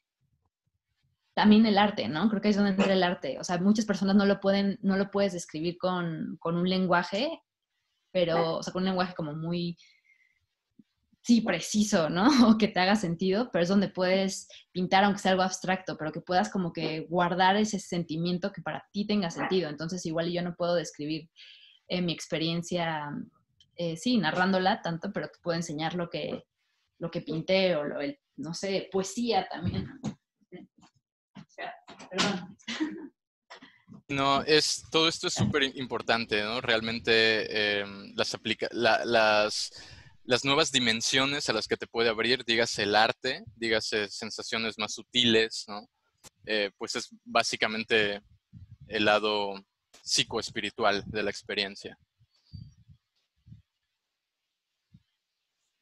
también 1.33 1.65
el 1.65 1.77
arte, 1.77 2.07
¿no? 2.07 2.29
Creo 2.29 2.41
que 2.41 2.49
es 2.49 2.55
donde 2.55 2.71
entra 2.71 2.93
el 2.93 3.03
arte. 3.03 3.39
O 3.39 3.43
sea, 3.43 3.57
muchas 3.57 3.85
personas 3.85 4.15
no 4.15 4.25
lo 4.25 4.39
pueden, 4.39 4.77
no 4.81 4.97
lo 4.97 5.11
puedes 5.11 5.33
describir 5.33 5.77
con, 5.77 6.37
con 6.39 6.55
un 6.57 6.69
lenguaje, 6.69 7.41
pero, 8.11 8.57
o 8.57 8.63
sea, 8.63 8.73
con 8.73 8.83
un 8.83 8.89
lenguaje 8.89 9.13
como 9.15 9.33
muy 9.33 9.77
sí, 11.23 11.41
preciso, 11.41 12.09
¿no? 12.09 12.25
O 12.53 12.57
que 12.57 12.67
te 12.67 12.79
haga 12.79 12.95
sentido, 12.95 13.49
pero 13.51 13.63
es 13.63 13.69
donde 13.69 13.89
puedes 13.89 14.47
pintar 14.71 15.03
aunque 15.03 15.19
sea 15.19 15.31
algo 15.31 15.43
abstracto, 15.43 15.97
pero 15.97 16.11
que 16.11 16.21
puedas 16.21 16.49
como 16.49 16.73
que 16.73 17.01
guardar 17.09 17.55
ese 17.55 17.79
sentimiento 17.79 18.51
que 18.51 18.61
para 18.61 18.83
ti 18.91 19.05
tenga 19.05 19.29
sentido. 19.29 19.69
Entonces 19.69 20.05
igual 20.05 20.31
yo 20.31 20.41
no 20.41 20.55
puedo 20.55 20.75
describir 20.75 21.29
eh, 21.87 22.01
mi 22.01 22.11
experiencia, 22.11 23.09
eh, 23.75 23.97
sí, 23.97 24.17
narrándola 24.17 24.81
tanto, 24.81 25.11
pero 25.13 25.27
te 25.27 25.39
puedo 25.41 25.57
enseñar 25.57 25.95
lo 25.95 26.09
que, 26.09 26.43
lo 26.99 27.11
que 27.11 27.21
pinté 27.21 27.75
o 27.75 27.83
lo, 27.83 27.99
no 28.37 28.53
sé, 28.53 28.89
poesía 28.91 29.47
también. 29.49 29.87
No, 34.11 34.41
es, 34.43 34.83
todo 34.91 35.07
esto 35.07 35.27
es 35.27 35.33
súper 35.33 35.63
importante, 35.63 36.43
¿no? 36.43 36.59
Realmente 36.59 37.79
em, 37.79 38.13
las, 38.15 38.33
aplica 38.33 38.67
las, 38.71 39.71
las 40.25 40.43
nuevas 40.43 40.69
dimensiones 40.73 41.47
a 41.47 41.53
las 41.53 41.65
que 41.65 41.77
te 41.77 41.87
puede 41.87 42.09
abrir, 42.09 42.43
dígase 42.43 42.83
el 42.83 42.95
arte, 42.95 43.45
dígase 43.55 44.09
sensaciones 44.09 44.77
más 44.77 44.93
sutiles, 44.95 45.63
¿no? 45.69 45.87
Eh, 46.45 46.71
pues 46.77 46.97
es 46.97 47.07
básicamente 47.23 48.21
el 48.87 49.05
lado 49.05 49.53
psicoespiritual 50.03 51.03
de 51.05 51.23
la 51.23 51.29
experiencia. 51.29 51.97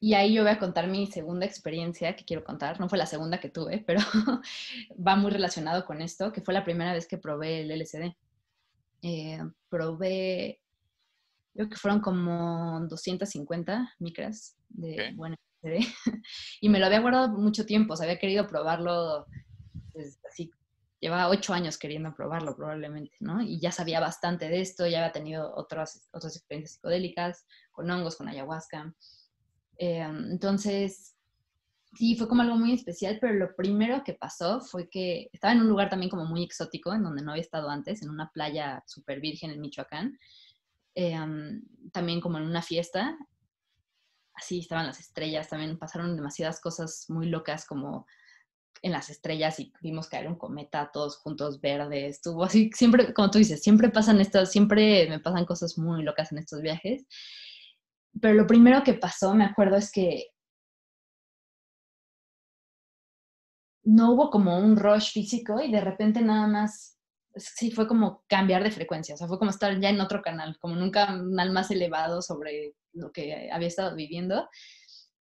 Y 0.02 0.14
ahí 0.14 0.32
yo 0.32 0.42
voy 0.42 0.52
a 0.52 0.58
contar 0.58 0.86
mi 0.88 1.06
segunda 1.06 1.44
experiencia 1.44 2.16
que 2.16 2.24
quiero 2.24 2.42
contar. 2.42 2.80
No 2.80 2.88
fue 2.88 2.96
la 2.96 3.04
segunda 3.04 3.38
que 3.38 3.50
tuve, 3.50 3.84
pero 3.86 4.00
va 5.06 5.14
muy 5.16 5.30
relacionado 5.30 5.84
con 5.84 6.00
esto, 6.00 6.32
que 6.32 6.40
fue 6.40 6.54
la 6.54 6.64
primera 6.64 6.94
vez 6.94 7.06
que 7.06 7.18
probé 7.18 7.60
el 7.60 7.70
LSD. 7.70 8.16
Eh, 9.02 9.40
probé, 9.68 10.62
creo 11.52 11.68
que 11.68 11.76
fueron 11.76 12.00
como 12.00 12.80
250 12.88 13.94
micras 13.98 14.56
de 14.70 15.12
buen 15.14 15.34
LSD. 15.62 15.86
y 16.62 16.68
me 16.70 16.78
lo 16.78 16.86
había 16.86 17.00
guardado 17.00 17.28
mucho 17.28 17.66
tiempo, 17.66 17.92
o 17.92 17.96
sea, 17.96 18.04
había 18.04 18.18
querido 18.18 18.46
probarlo 18.46 19.26
desde 19.92 20.18
así. 20.26 20.50
Llevaba 20.98 21.28
ocho 21.28 21.52
años 21.52 21.76
queriendo 21.76 22.14
probarlo 22.14 22.56
probablemente, 22.56 23.16
¿no? 23.20 23.42
Y 23.42 23.60
ya 23.60 23.70
sabía 23.70 24.00
bastante 24.00 24.48
de 24.48 24.62
esto, 24.62 24.86
ya 24.86 25.00
había 25.00 25.12
tenido 25.12 25.54
otras, 25.54 26.08
otras 26.12 26.36
experiencias 26.36 26.76
psicodélicas, 26.76 27.46
con 27.70 27.90
hongos, 27.90 28.16
con 28.16 28.28
ayahuasca. 28.28 28.94
Em, 29.82 30.32
entonces, 30.32 31.16
sí, 31.94 32.14
fue 32.14 32.28
como 32.28 32.42
algo 32.42 32.54
muy 32.56 32.74
especial, 32.74 33.16
pero 33.18 33.32
lo 33.32 33.56
primero 33.56 34.04
que 34.04 34.12
pasó 34.12 34.60
fue 34.60 34.90
que 34.90 35.30
estaba 35.32 35.54
en 35.54 35.62
un 35.62 35.68
lugar 35.68 35.88
también 35.88 36.10
como 36.10 36.26
muy 36.26 36.42
exótico, 36.44 36.92
en 36.92 37.02
donde 37.02 37.22
no 37.22 37.30
había 37.30 37.40
estado 37.42 37.70
antes, 37.70 38.02
en 38.02 38.10
una 38.10 38.30
playa 38.30 38.84
súper 38.86 39.20
virgen 39.20 39.50
en 39.52 39.60
Michoacán, 39.62 40.18
em, 40.94 41.62
también 41.92 42.20
como 42.20 42.36
en 42.36 42.44
una 42.44 42.60
fiesta, 42.60 43.16
así 44.34 44.58
estaban 44.58 44.86
las 44.86 45.00
estrellas, 45.00 45.48
también 45.48 45.78
pasaron 45.78 46.14
demasiadas 46.14 46.60
cosas 46.60 47.06
muy 47.08 47.28
locas 47.30 47.64
como 47.64 48.06
en 48.82 48.92
las 48.92 49.08
estrellas 49.08 49.58
y 49.60 49.72
vimos 49.80 50.08
caer 50.08 50.28
un 50.28 50.36
cometa 50.36 50.90
todos 50.92 51.16
juntos 51.16 51.58
verdes, 51.62 52.16
estuvo 52.16 52.44
así, 52.44 52.70
siempre, 52.74 53.14
como 53.14 53.30
tú 53.30 53.38
dices, 53.38 53.62
siempre 53.62 53.88
pasan 53.88 54.20
estas, 54.20 54.52
siempre 54.52 55.08
me 55.08 55.20
pasan 55.20 55.46
cosas 55.46 55.78
muy 55.78 56.02
locas 56.02 56.32
en 56.32 56.38
estos 56.38 56.60
viajes 56.60 57.06
pero 58.20 58.34
lo 58.34 58.46
primero 58.46 58.82
que 58.82 58.94
pasó, 58.94 59.34
me 59.34 59.44
acuerdo, 59.44 59.76
es 59.76 59.90
que 59.92 60.26
no 63.84 64.12
hubo 64.12 64.30
como 64.30 64.58
un 64.58 64.76
rush 64.76 65.12
físico 65.12 65.60
y 65.60 65.70
de 65.70 65.80
repente 65.80 66.20
nada 66.20 66.46
más, 66.46 66.98
sí, 67.34 67.70
fue 67.70 67.88
como 67.88 68.24
cambiar 68.28 68.62
de 68.62 68.70
frecuencia, 68.70 69.14
o 69.14 69.18
sea, 69.18 69.28
fue 69.28 69.38
como 69.38 69.50
estar 69.50 69.78
ya 69.80 69.88
en 69.90 70.00
otro 70.00 70.22
canal, 70.22 70.56
como 70.60 70.74
nunca 70.76 71.12
un 71.12 71.30
canal 71.30 71.50
más 71.52 71.70
elevado 71.70 72.22
sobre 72.22 72.74
lo 72.92 73.12
que 73.12 73.50
había 73.52 73.68
estado 73.68 73.94
viviendo. 73.96 74.48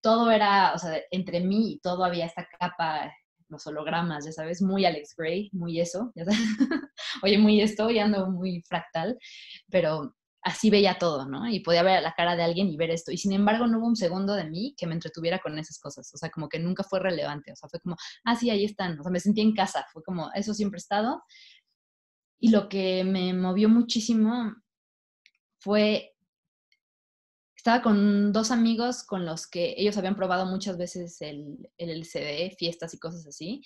Todo 0.01 0.31
era, 0.31 0.73
o 0.73 0.77
sea, 0.77 0.99
entre 1.11 1.41
mí 1.41 1.73
y 1.73 1.79
todo 1.79 2.03
había 2.05 2.25
esta 2.25 2.47
capa, 2.59 3.13
los 3.49 3.65
hologramas, 3.67 4.25
ya 4.25 4.31
sabes, 4.31 4.61
muy 4.61 4.85
Alex 4.85 5.15
Gray, 5.17 5.49
muy 5.51 5.79
eso, 5.79 6.11
ya 6.15 6.25
sabes. 6.25 6.39
Oye, 7.23 7.37
muy 7.37 7.61
esto, 7.61 7.89
ya 7.89 8.05
ando 8.05 8.29
muy 8.29 8.61
fractal, 8.67 9.17
pero 9.69 10.15
así 10.41 10.69
veía 10.69 10.97
todo, 10.97 11.25
¿no? 11.25 11.49
Y 11.49 11.59
podía 11.59 11.83
ver 11.83 12.01
la 12.01 12.13
cara 12.13 12.35
de 12.35 12.43
alguien 12.43 12.69
y 12.69 12.77
ver 12.77 12.91
esto. 12.91 13.11
Y 13.11 13.17
sin 13.17 13.33
embargo, 13.33 13.67
no 13.67 13.79
hubo 13.79 13.87
un 13.87 13.95
segundo 13.95 14.33
de 14.35 14.45
mí 14.45 14.73
que 14.77 14.87
me 14.87 14.93
entretuviera 14.93 15.39
con 15.39 15.57
esas 15.59 15.79
cosas. 15.79 16.13
O 16.13 16.17
sea, 16.17 16.29
como 16.29 16.47
que 16.47 16.59
nunca 16.59 16.83
fue 16.83 16.99
relevante. 16.99 17.51
O 17.51 17.55
sea, 17.55 17.69
fue 17.69 17.79
como, 17.79 17.97
ah, 18.23 18.35
sí, 18.35 18.49
ahí 18.49 18.65
están. 18.65 18.99
O 18.99 19.03
sea, 19.03 19.11
me 19.11 19.19
sentí 19.19 19.41
en 19.41 19.53
casa. 19.53 19.85
Fue 19.91 20.03
como, 20.03 20.31
eso 20.33 20.53
siempre 20.53 20.77
he 20.77 20.81
estado. 20.81 21.23
Y 22.39 22.49
lo 22.51 22.69
que 22.69 23.03
me 23.03 23.33
movió 23.33 23.67
muchísimo 23.67 24.55
fue, 25.59 26.15
estaba 27.55 27.81
con 27.81 28.31
dos 28.31 28.51
amigos 28.51 29.03
con 29.03 29.25
los 29.25 29.45
que 29.45 29.75
ellos 29.77 29.97
habían 29.97 30.15
probado 30.15 30.45
muchas 30.45 30.77
veces 30.77 31.21
el, 31.21 31.69
el 31.77 31.89
LCD, 31.89 32.55
fiestas 32.57 32.93
y 32.93 32.99
cosas 32.99 33.27
así. 33.27 33.61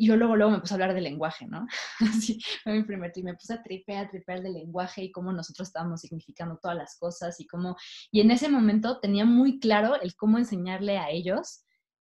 Y 0.00 0.06
yo 0.06 0.16
luego, 0.16 0.34
luego 0.34 0.52
me 0.52 0.60
puse 0.60 0.72
a 0.72 0.76
hablar 0.76 0.94
del 0.94 1.04
lenguaje, 1.04 1.46
¿no? 1.46 1.66
Así, 2.00 2.40
fue 2.62 2.72
mi 2.72 2.84
primer 2.84 3.12
y 3.14 3.22
me 3.22 3.34
puse 3.34 3.52
a 3.52 3.62
tripear, 3.62 4.08
tripear 4.10 4.40
del 4.40 4.54
lenguaje 4.54 5.04
y 5.04 5.12
cómo 5.12 5.30
nosotros 5.30 5.68
estábamos 5.68 6.00
significando 6.00 6.58
todas 6.60 6.74
las 6.74 6.96
cosas 6.96 7.38
y 7.38 7.46
cómo... 7.46 7.76
Y 8.10 8.22
en 8.22 8.30
ese 8.30 8.48
momento 8.48 8.98
tenía 8.98 9.26
muy 9.26 9.60
claro 9.60 10.00
el 10.00 10.16
cómo 10.16 10.38
enseñarle 10.38 10.96
a 10.96 11.10
ellos 11.10 11.66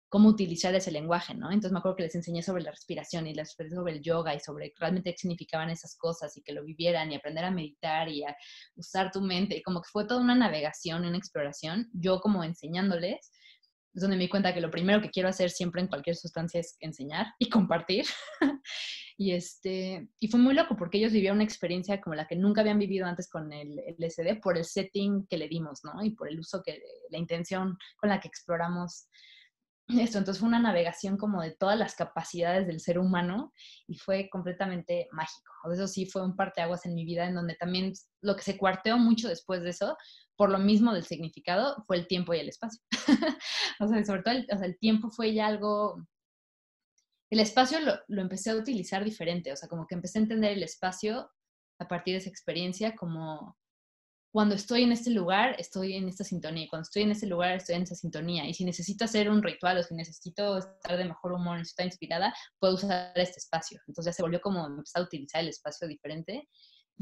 cómo 0.07 0.29
utilizar 0.29 0.73
ese 0.73 0.91
lenguaje, 0.91 1.33
¿no? 1.33 1.51
Entonces 1.51 1.73
me 1.73 1.79
acuerdo 1.79 1.97
que 1.97 2.03
les 2.03 2.15
enseñé 2.15 2.43
sobre 2.43 2.63
la 2.63 2.71
respiración 2.71 3.27
y 3.27 3.35
sobre 3.45 3.93
el 3.93 4.01
yoga 4.01 4.35
y 4.35 4.39
sobre 4.39 4.73
realmente 4.77 5.11
qué 5.11 5.17
significaban 5.17 5.69
esas 5.69 5.97
cosas 5.97 6.35
y 6.37 6.41
que 6.41 6.53
lo 6.53 6.63
vivieran 6.63 7.11
y 7.11 7.15
aprender 7.15 7.43
a 7.43 7.51
meditar 7.51 8.07
y 8.07 8.23
a 8.23 8.35
usar 8.75 9.11
tu 9.11 9.21
mente. 9.21 9.57
Y 9.57 9.61
como 9.61 9.81
que 9.81 9.89
fue 9.89 10.05
toda 10.05 10.21
una 10.21 10.35
navegación, 10.35 11.05
una 11.05 11.17
exploración, 11.17 11.89
yo 11.93 12.21
como 12.21 12.43
enseñándoles 12.43 13.31
es 13.93 14.01
donde 14.01 14.15
me 14.15 14.23
di 14.23 14.29
cuenta 14.29 14.53
que 14.53 14.61
lo 14.61 14.71
primero 14.71 15.01
que 15.01 15.09
quiero 15.09 15.29
hacer 15.29 15.49
siempre 15.49 15.81
en 15.81 15.87
cualquier 15.87 16.15
sustancia 16.15 16.59
es 16.59 16.77
enseñar 16.79 17.27
y 17.39 17.49
compartir. 17.49 18.05
y, 19.17 19.31
este, 19.31 20.07
y 20.19 20.27
fue 20.29 20.39
muy 20.39 20.53
loco 20.53 20.75
porque 20.77 20.97
ellos 20.97 21.11
vivían 21.11 21.35
una 21.35 21.43
experiencia 21.43 21.99
como 21.99 22.15
la 22.15 22.27
que 22.27 22.35
nunca 22.35 22.61
habían 22.61 22.79
vivido 22.79 23.05
antes 23.05 23.29
con 23.29 23.51
el 23.51 23.79
LSD 23.97 24.39
por 24.41 24.57
el 24.57 24.65
setting 24.65 25.27
que 25.27 25.37
le 25.37 25.47
dimos, 25.47 25.81
¿no? 25.83 26.03
Y 26.03 26.11
por 26.11 26.29
el 26.29 26.39
uso 26.39 26.61
que, 26.63 26.81
la 27.09 27.17
intención 27.17 27.77
con 27.97 28.09
la 28.09 28.19
que 28.19 28.29
exploramos 28.29 29.07
esto. 29.99 30.17
Entonces 30.17 30.39
fue 30.39 30.47
una 30.47 30.59
navegación 30.59 31.17
como 31.17 31.41
de 31.41 31.51
todas 31.51 31.77
las 31.77 31.95
capacidades 31.95 32.67
del 32.67 32.79
ser 32.79 32.97
humano 32.97 33.51
y 33.87 33.97
fue 33.97 34.29
completamente 34.29 35.07
mágico. 35.11 35.51
Eso 35.71 35.87
sí 35.87 36.05
fue 36.05 36.23
un 36.23 36.35
parteaguas 36.35 36.85
en 36.85 36.95
mi 36.95 37.05
vida 37.05 37.25
en 37.25 37.35
donde 37.35 37.55
también 37.55 37.93
lo 38.21 38.35
que 38.35 38.43
se 38.43 38.57
cuarteó 38.57 38.97
mucho 38.97 39.27
después 39.27 39.61
de 39.63 39.71
eso 39.71 39.97
por 40.41 40.49
lo 40.49 40.57
mismo 40.57 40.91
del 40.91 41.03
significado, 41.03 41.83
fue 41.85 41.97
el 41.97 42.07
tiempo 42.07 42.33
y 42.33 42.39
el 42.39 42.49
espacio. 42.49 42.81
o 43.79 43.87
sea, 43.87 44.03
sobre 44.03 44.23
todo 44.23 44.33
el, 44.33 44.47
o 44.51 44.57
sea, 44.57 44.65
el, 44.65 44.79
tiempo 44.79 45.11
fue 45.11 45.35
ya 45.35 45.45
algo... 45.45 46.03
El 47.29 47.41
espacio 47.41 47.79
lo, 47.79 47.93
lo, 48.07 48.23
empecé 48.23 48.49
a 48.49 48.55
utilizar 48.55 49.03
diferente, 49.03 49.53
o 49.53 49.55
sea, 49.55 49.69
como 49.69 49.85
que 49.85 49.93
empecé 49.93 50.17
a 50.17 50.23
entender 50.23 50.53
el 50.53 50.63
espacio 50.63 51.29
a 51.79 51.87
partir 51.87 52.15
de 52.15 52.21
esa 52.21 52.29
experiencia 52.31 52.95
como 52.95 53.55
cuando 54.31 54.55
estoy 54.55 54.81
en 54.81 54.93
este 54.93 55.11
lugar, 55.11 55.55
estoy 55.59 55.93
en 55.93 56.09
esta 56.09 56.23
sintonía, 56.23 56.63
y 56.63 56.67
cuando 56.67 56.87
estoy 56.87 57.03
en 57.03 57.11
ese 57.11 57.27
lugar, 57.27 57.57
estoy 57.57 57.75
en 57.75 57.83
esa 57.83 57.93
sintonía, 57.93 58.47
y 58.47 58.55
si 58.55 58.65
necesito 58.65 59.05
hacer 59.05 59.29
un 59.29 59.43
ritual 59.43 59.77
o 59.77 59.83
si 59.83 59.93
necesito 59.93 60.57
estar 60.57 60.97
de 60.97 61.05
mejor 61.05 61.33
humor, 61.33 61.59
necesito 61.59 61.73
estar 61.73 61.85
inspirada, 61.85 62.33
puedo 62.57 62.73
usar 62.73 63.11
este 63.13 63.37
espacio. 63.37 63.79
Entonces 63.87 64.11
ya 64.11 64.15
se 64.15 64.23
volvió 64.23 64.41
como 64.41 64.65
empezar 64.65 65.03
a 65.03 65.05
utilizar 65.05 65.41
el 65.41 65.49
espacio 65.49 65.87
diferente 65.87 66.49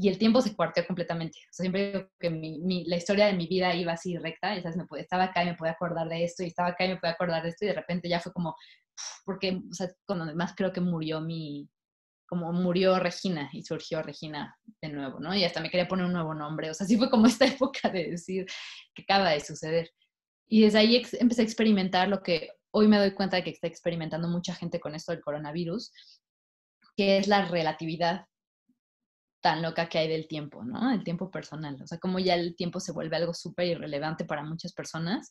y 0.00 0.08
el 0.08 0.16
tiempo 0.16 0.40
se 0.40 0.56
cuarteó 0.56 0.86
completamente. 0.86 1.38
O 1.50 1.52
sea, 1.52 1.64
siempre 1.64 1.92
digo 1.92 2.08
que 2.18 2.30
mi, 2.30 2.84
la 2.86 2.96
historia 2.96 3.26
de 3.26 3.34
mi 3.34 3.46
vida 3.46 3.74
iba 3.74 3.92
así 3.92 4.16
recta, 4.16 4.56
y, 4.56 4.62
¿sabes? 4.62 4.78
Me 4.78 4.86
puede, 4.86 5.02
estaba 5.02 5.24
acá 5.24 5.42
y 5.42 5.48
me 5.48 5.54
podía 5.56 5.72
acordar 5.72 6.08
de 6.08 6.24
esto, 6.24 6.42
y 6.42 6.46
estaba 6.46 6.70
acá 6.70 6.86
y 6.86 6.88
me 6.88 6.96
podía 6.96 7.12
acordar 7.12 7.42
de 7.42 7.50
esto, 7.50 7.66
y 7.66 7.68
de 7.68 7.74
repente 7.74 8.08
ya 8.08 8.18
fue 8.18 8.32
como, 8.32 8.56
porque, 9.26 9.60
o 9.70 9.74
sea, 9.74 9.90
cuando 10.06 10.24
además 10.24 10.54
creo 10.56 10.72
que 10.72 10.80
murió 10.80 11.20
mi, 11.20 11.68
como 12.26 12.50
murió 12.50 12.98
Regina 12.98 13.50
y 13.52 13.62
surgió 13.62 14.02
Regina 14.02 14.56
de 14.80 14.88
nuevo, 14.88 15.20
¿no? 15.20 15.34
Y 15.34 15.44
hasta 15.44 15.60
me 15.60 15.68
quería 15.68 15.86
poner 15.86 16.06
un 16.06 16.14
nuevo 16.14 16.32
nombre, 16.32 16.70
o 16.70 16.74
sea, 16.74 16.86
sí 16.86 16.96
fue 16.96 17.10
como 17.10 17.26
esta 17.26 17.44
época 17.44 17.90
de 17.90 18.12
decir 18.12 18.46
que 18.94 19.02
acaba 19.02 19.32
de 19.32 19.40
suceder. 19.40 19.90
Y 20.48 20.62
desde 20.62 20.78
ahí 20.78 21.02
empecé 21.20 21.42
a 21.42 21.44
experimentar 21.44 22.08
lo 22.08 22.22
que 22.22 22.52
hoy 22.72 22.88
me 22.88 22.98
doy 22.98 23.12
cuenta 23.12 23.36
de 23.36 23.44
que 23.44 23.50
está 23.50 23.66
experimentando 23.66 24.28
mucha 24.28 24.54
gente 24.54 24.80
con 24.80 24.94
esto 24.94 25.12
del 25.12 25.20
coronavirus, 25.20 25.92
que 26.96 27.18
es 27.18 27.28
la 27.28 27.44
relatividad 27.44 28.24
tan 29.40 29.62
loca 29.62 29.88
que 29.88 29.98
hay 29.98 30.08
del 30.08 30.28
tiempo, 30.28 30.64
¿no? 30.64 30.92
El 30.92 31.02
tiempo 31.02 31.30
personal, 31.30 31.80
o 31.82 31.86
sea, 31.86 31.98
como 31.98 32.18
ya 32.18 32.34
el 32.34 32.54
tiempo 32.56 32.80
se 32.80 32.92
vuelve 32.92 33.16
algo 33.16 33.34
súper 33.34 33.66
irrelevante 33.66 34.24
para 34.24 34.44
muchas 34.44 34.72
personas 34.72 35.30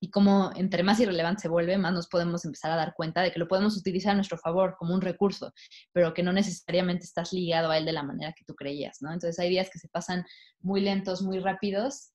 y 0.00 0.10
como 0.10 0.52
entre 0.54 0.82
más 0.82 1.00
irrelevante 1.00 1.42
se 1.42 1.48
vuelve, 1.48 1.76
más 1.76 1.92
nos 1.92 2.08
podemos 2.08 2.44
empezar 2.44 2.70
a 2.70 2.76
dar 2.76 2.94
cuenta 2.94 3.20
de 3.20 3.32
que 3.32 3.38
lo 3.38 3.48
podemos 3.48 3.76
utilizar 3.76 4.12
a 4.12 4.14
nuestro 4.14 4.38
favor 4.38 4.76
como 4.78 4.94
un 4.94 5.00
recurso, 5.00 5.52
pero 5.92 6.14
que 6.14 6.22
no 6.22 6.32
necesariamente 6.32 7.04
estás 7.04 7.32
ligado 7.32 7.70
a 7.70 7.78
él 7.78 7.84
de 7.84 7.92
la 7.92 8.04
manera 8.04 8.32
que 8.32 8.44
tú 8.44 8.54
creías, 8.54 8.98
¿no? 9.00 9.12
Entonces 9.12 9.38
hay 9.40 9.50
días 9.50 9.70
que 9.72 9.78
se 9.78 9.88
pasan 9.88 10.24
muy 10.60 10.80
lentos, 10.80 11.22
muy 11.22 11.40
rápidos 11.40 12.12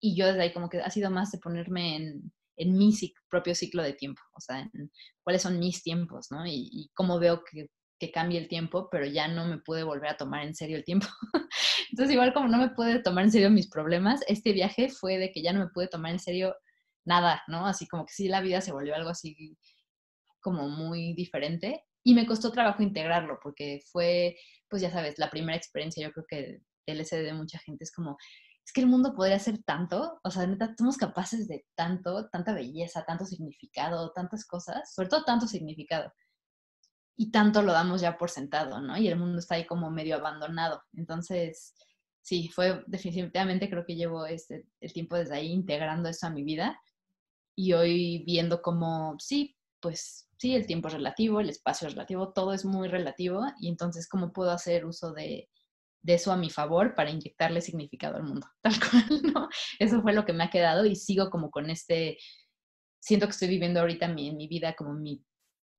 y 0.00 0.16
yo 0.16 0.26
desde 0.26 0.42
ahí 0.42 0.52
como 0.52 0.68
que 0.68 0.80
ha 0.80 0.90
sido 0.90 1.10
más 1.10 1.30
de 1.30 1.38
ponerme 1.38 1.96
en, 1.96 2.32
en 2.56 2.78
mi 2.78 2.94
propio 3.28 3.54
ciclo 3.54 3.82
de 3.82 3.92
tiempo, 3.92 4.22
o 4.34 4.40
sea, 4.40 4.60
en 4.60 4.90
cuáles 5.22 5.42
son 5.42 5.58
mis 5.58 5.82
tiempos, 5.82 6.28
¿no? 6.30 6.46
Y, 6.46 6.70
y 6.72 6.90
cómo 6.94 7.18
veo 7.18 7.42
que 7.44 7.68
que 7.98 8.10
cambie 8.10 8.38
el 8.38 8.48
tiempo, 8.48 8.88
pero 8.90 9.06
ya 9.06 9.28
no 9.28 9.46
me 9.46 9.58
pude 9.58 9.82
volver 9.82 10.10
a 10.10 10.16
tomar 10.16 10.44
en 10.44 10.54
serio 10.54 10.76
el 10.76 10.84
tiempo. 10.84 11.06
Entonces, 11.90 12.12
igual 12.12 12.32
como 12.32 12.48
no 12.48 12.58
me 12.58 12.70
pude 12.70 13.00
tomar 13.00 13.24
en 13.24 13.32
serio 13.32 13.50
mis 13.50 13.68
problemas, 13.68 14.20
este 14.28 14.52
viaje 14.52 14.88
fue 14.88 15.18
de 15.18 15.32
que 15.32 15.42
ya 15.42 15.52
no 15.52 15.60
me 15.60 15.68
pude 15.68 15.88
tomar 15.88 16.12
en 16.12 16.18
serio 16.18 16.54
nada, 17.04 17.42
¿no? 17.48 17.66
Así 17.66 17.88
como 17.88 18.06
que 18.06 18.12
sí, 18.12 18.28
la 18.28 18.40
vida 18.40 18.60
se 18.60 18.72
volvió 18.72 18.94
algo 18.94 19.10
así 19.10 19.56
como 20.40 20.68
muy 20.68 21.14
diferente 21.14 21.84
y 22.04 22.14
me 22.14 22.26
costó 22.26 22.52
trabajo 22.52 22.82
integrarlo 22.82 23.38
porque 23.42 23.80
fue, 23.90 24.36
pues 24.68 24.82
ya 24.82 24.90
sabes, 24.90 25.18
la 25.18 25.30
primera 25.30 25.56
experiencia, 25.56 26.06
yo 26.06 26.12
creo 26.12 26.26
que 26.28 26.60
LSD 26.86 27.24
de 27.24 27.34
mucha 27.34 27.58
gente 27.58 27.84
es 27.84 27.92
como, 27.92 28.16
es 28.64 28.72
que 28.72 28.80
el 28.80 28.86
mundo 28.86 29.14
podría 29.14 29.38
ser 29.38 29.62
tanto, 29.64 30.20
o 30.22 30.30
sea, 30.30 30.46
neta, 30.46 30.74
somos 30.78 30.96
capaces 30.96 31.48
de 31.48 31.66
tanto, 31.74 32.28
tanta 32.30 32.54
belleza, 32.54 33.04
tanto 33.06 33.24
significado, 33.24 34.12
tantas 34.14 34.46
cosas, 34.46 34.94
sobre 34.94 35.08
todo 35.08 35.24
tanto 35.24 35.46
significado. 35.46 36.12
Y 37.20 37.30
tanto 37.32 37.62
lo 37.62 37.72
damos 37.72 38.00
ya 38.00 38.16
por 38.16 38.30
sentado, 38.30 38.80
¿no? 38.80 38.96
Y 38.96 39.08
el 39.08 39.18
mundo 39.18 39.38
está 39.38 39.56
ahí 39.56 39.66
como 39.66 39.90
medio 39.90 40.16
abandonado. 40.16 40.82
Entonces, 40.94 41.74
sí, 42.22 42.48
fue 42.48 42.84
definitivamente, 42.86 43.68
creo 43.68 43.84
que 43.84 43.96
llevo 43.96 44.24
este, 44.26 44.66
el 44.80 44.92
tiempo 44.92 45.16
desde 45.16 45.34
ahí 45.34 45.48
integrando 45.50 46.08
eso 46.08 46.26
a 46.26 46.30
mi 46.30 46.44
vida 46.44 46.80
y 47.56 47.72
hoy 47.72 48.22
viendo 48.24 48.62
como, 48.62 49.16
sí, 49.18 49.56
pues 49.80 50.28
sí, 50.38 50.54
el 50.54 50.66
tiempo 50.66 50.88
es 50.88 50.94
relativo, 50.94 51.40
el 51.40 51.48
espacio 51.48 51.88
es 51.88 51.94
relativo, 51.94 52.32
todo 52.32 52.52
es 52.52 52.64
muy 52.64 52.88
relativo 52.88 53.44
y 53.60 53.68
entonces 53.68 54.08
cómo 54.08 54.32
puedo 54.32 54.50
hacer 54.50 54.84
uso 54.86 55.12
de, 55.12 55.48
eso 56.04 56.32
a 56.32 56.36
mi 56.36 56.50
favor 56.50 56.94
para 56.94 57.10
inyectarle 57.10 57.60
significado 57.60 58.16
al 58.16 58.22
mundo, 58.22 58.46
tal 58.62 58.74
cual, 58.78 59.22
¿no? 59.34 59.48
Eso 59.78 60.00
fue 60.02 60.12
lo 60.12 60.24
que 60.24 60.32
me 60.32 60.44
ha 60.44 60.50
quedado 60.50 60.86
y 60.86 60.96
sigo 60.96 61.30
como 61.30 61.50
con 61.50 61.68
este, 61.68 62.18
siento 63.00 63.26
que 63.26 63.32
estoy 63.32 63.48
viviendo 63.48 63.80
ahorita 63.80 64.08
mi, 64.08 64.34
mi 64.34 64.48
vida 64.48 64.74
como 64.74 64.94
mi, 64.94 65.24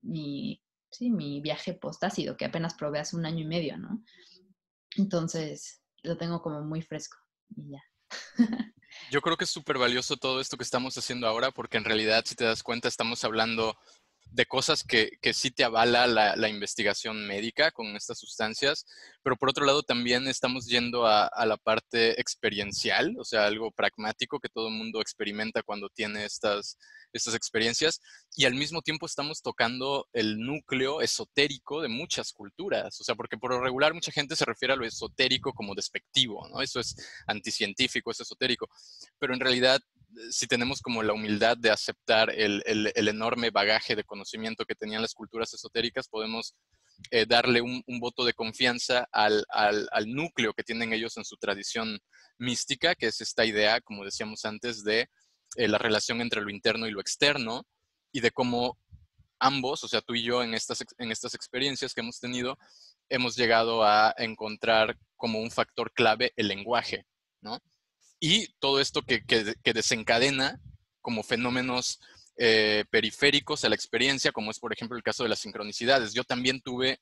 mi, 0.02 0.62
sí, 0.90 1.10
mi 1.10 1.40
viaje 1.40 1.74
postácido, 1.74 2.36
que 2.36 2.44
apenas 2.44 2.74
probé 2.74 3.00
hace 3.00 3.16
un 3.16 3.26
año 3.26 3.40
y 3.40 3.46
medio, 3.46 3.78
¿no? 3.78 4.02
Entonces, 4.96 5.82
lo 6.02 6.16
tengo 6.16 6.42
como 6.42 6.62
muy 6.62 6.82
fresco 6.82 7.16
y 7.56 7.70
ya. 7.72 7.82
Yo 9.10 9.20
creo 9.22 9.36
que 9.36 9.44
es 9.44 9.50
súper 9.50 9.78
valioso 9.78 10.16
todo 10.16 10.40
esto 10.40 10.56
que 10.56 10.64
estamos 10.64 10.96
haciendo 10.98 11.26
ahora 11.26 11.50
porque 11.50 11.76
en 11.76 11.84
realidad, 11.84 12.24
si 12.26 12.34
te 12.34 12.44
das 12.44 12.62
cuenta, 12.62 12.88
estamos 12.88 13.24
hablando 13.24 13.78
de 14.32 14.46
cosas 14.46 14.84
que, 14.84 15.18
que 15.20 15.32
sí 15.32 15.50
te 15.50 15.64
avala 15.64 16.06
la, 16.06 16.48
investigación 16.48 17.26
médica 17.26 17.70
con 17.70 17.96
estas 17.96 18.18
sustancias, 18.18 18.86
pero 19.22 19.36
por 19.36 19.50
otro 19.50 19.64
lado 19.64 19.82
también 19.82 20.28
estamos 20.28 20.66
yendo 20.66 21.06
a, 21.06 21.26
a, 21.26 21.46
la 21.46 21.56
parte 21.56 22.20
experiencial, 22.20 23.16
o 23.18 23.24
sea, 23.24 23.46
algo 23.46 23.70
pragmático 23.70 24.38
que 24.38 24.48
todo 24.48 24.68
el 24.68 24.74
mundo 24.74 25.00
experimenta 25.00 25.62
cuando 25.62 25.88
tiene 25.88 26.24
estas, 26.24 26.78
estas 27.12 27.34
experiencias 27.34 28.00
y 28.36 28.44
al 28.44 28.54
mismo 28.54 28.82
tiempo 28.82 29.06
estamos 29.06 29.42
tocando 29.42 30.08
el 30.12 30.38
núcleo 30.38 31.00
esotérico 31.00 31.82
de 31.82 31.88
muchas 31.88 32.32
culturas, 32.32 33.00
o 33.00 33.04
sea, 33.04 33.14
porque 33.14 33.36
por 33.36 33.52
lo 33.52 33.60
regular 33.60 33.94
mucha 33.94 34.12
gente 34.12 34.36
se 34.36 34.44
refiere 34.44 34.74
a 34.74 34.76
lo 34.76 34.84
esotérico 34.84 35.52
como 35.52 35.74
despectivo, 35.74 36.46
¿no? 36.48 36.62
Eso 36.62 36.80
es 36.80 36.94
anticientífico, 37.26 38.10
es 38.10 38.20
esotérico, 38.20 38.68
pero 39.18 39.34
en 39.34 39.40
realidad 39.40 39.80
si 40.30 40.46
tenemos 40.46 40.80
como 40.80 41.02
la 41.02 41.12
humildad 41.12 41.56
de 41.56 41.70
aceptar 41.70 42.30
el, 42.30 42.62
enorme 42.94 43.50
bagaje 43.50 43.96
de 43.96 44.04
conocimiento 44.04 44.64
que 44.64 44.74
tenían 44.74 45.02
las 45.02 45.14
culturas 45.14 45.52
esotéricas, 45.54 46.08
podemos 46.08 46.54
eh, 47.10 47.26
darle 47.26 47.60
un, 47.60 47.82
voto 48.00 48.24
de 48.24 48.32
confianza 48.34 49.08
al, 49.12 49.44
núcleo 50.06 50.52
que 50.52 50.64
tienen 50.64 50.92
ellos 50.92 51.16
en 51.16 51.24
su 51.24 51.36
tradición 51.36 51.98
mística, 52.38 52.94
que 52.94 53.06
es 53.06 53.20
esta 53.20 53.44
idea, 53.44 53.80
como 53.80 54.04
decíamos 54.04 54.44
antes, 54.44 54.82
de 54.84 55.08
eh, 55.56 55.68
la 55.68 55.78
relación 55.78 56.20
entre 56.20 56.40
lo 56.40 56.50
interno 56.50 56.86
y 56.86 56.92
lo 56.92 57.00
externo 57.00 57.64
y 58.12 58.20
de 58.20 58.30
cómo 58.30 58.78
ambos, 59.38 59.84
o 59.84 59.88
sea, 59.88 60.00
tú 60.00 60.14
y 60.14 60.22
yo 60.22 60.42
en 60.42 60.54
estas, 60.54 60.84
en 60.98 61.10
estas 61.10 61.34
experiencias 61.34 61.94
que 61.94 62.00
hemos 62.00 62.20
tenido, 62.20 62.58
hemos 63.08 63.36
llegado 63.36 63.84
a 63.84 64.14
encontrar 64.18 64.96
como 65.16 65.40
un 65.40 65.50
factor 65.50 65.92
clave 65.92 66.32
el 66.36 66.48
lenguaje, 66.48 67.06
¿no? 67.40 67.58
Y 68.20 68.48
todo 68.58 68.80
esto 68.80 69.02
que, 69.02 69.22
desencadena 69.72 70.60
como 71.00 71.22
fenómenos 71.22 71.98
eh, 72.36 72.84
periféricos 72.90 73.64
a 73.64 73.68
la 73.68 73.74
experiencia, 73.74 74.32
como 74.32 74.50
es 74.50 74.58
por 74.58 74.72
ejemplo 74.72 74.96
el 74.96 75.02
caso 75.02 75.22
de 75.22 75.30
las 75.30 75.40
sincronicidades. 75.40 76.12
Yo 76.12 76.24
también 76.24 76.60
tuve 76.60 77.00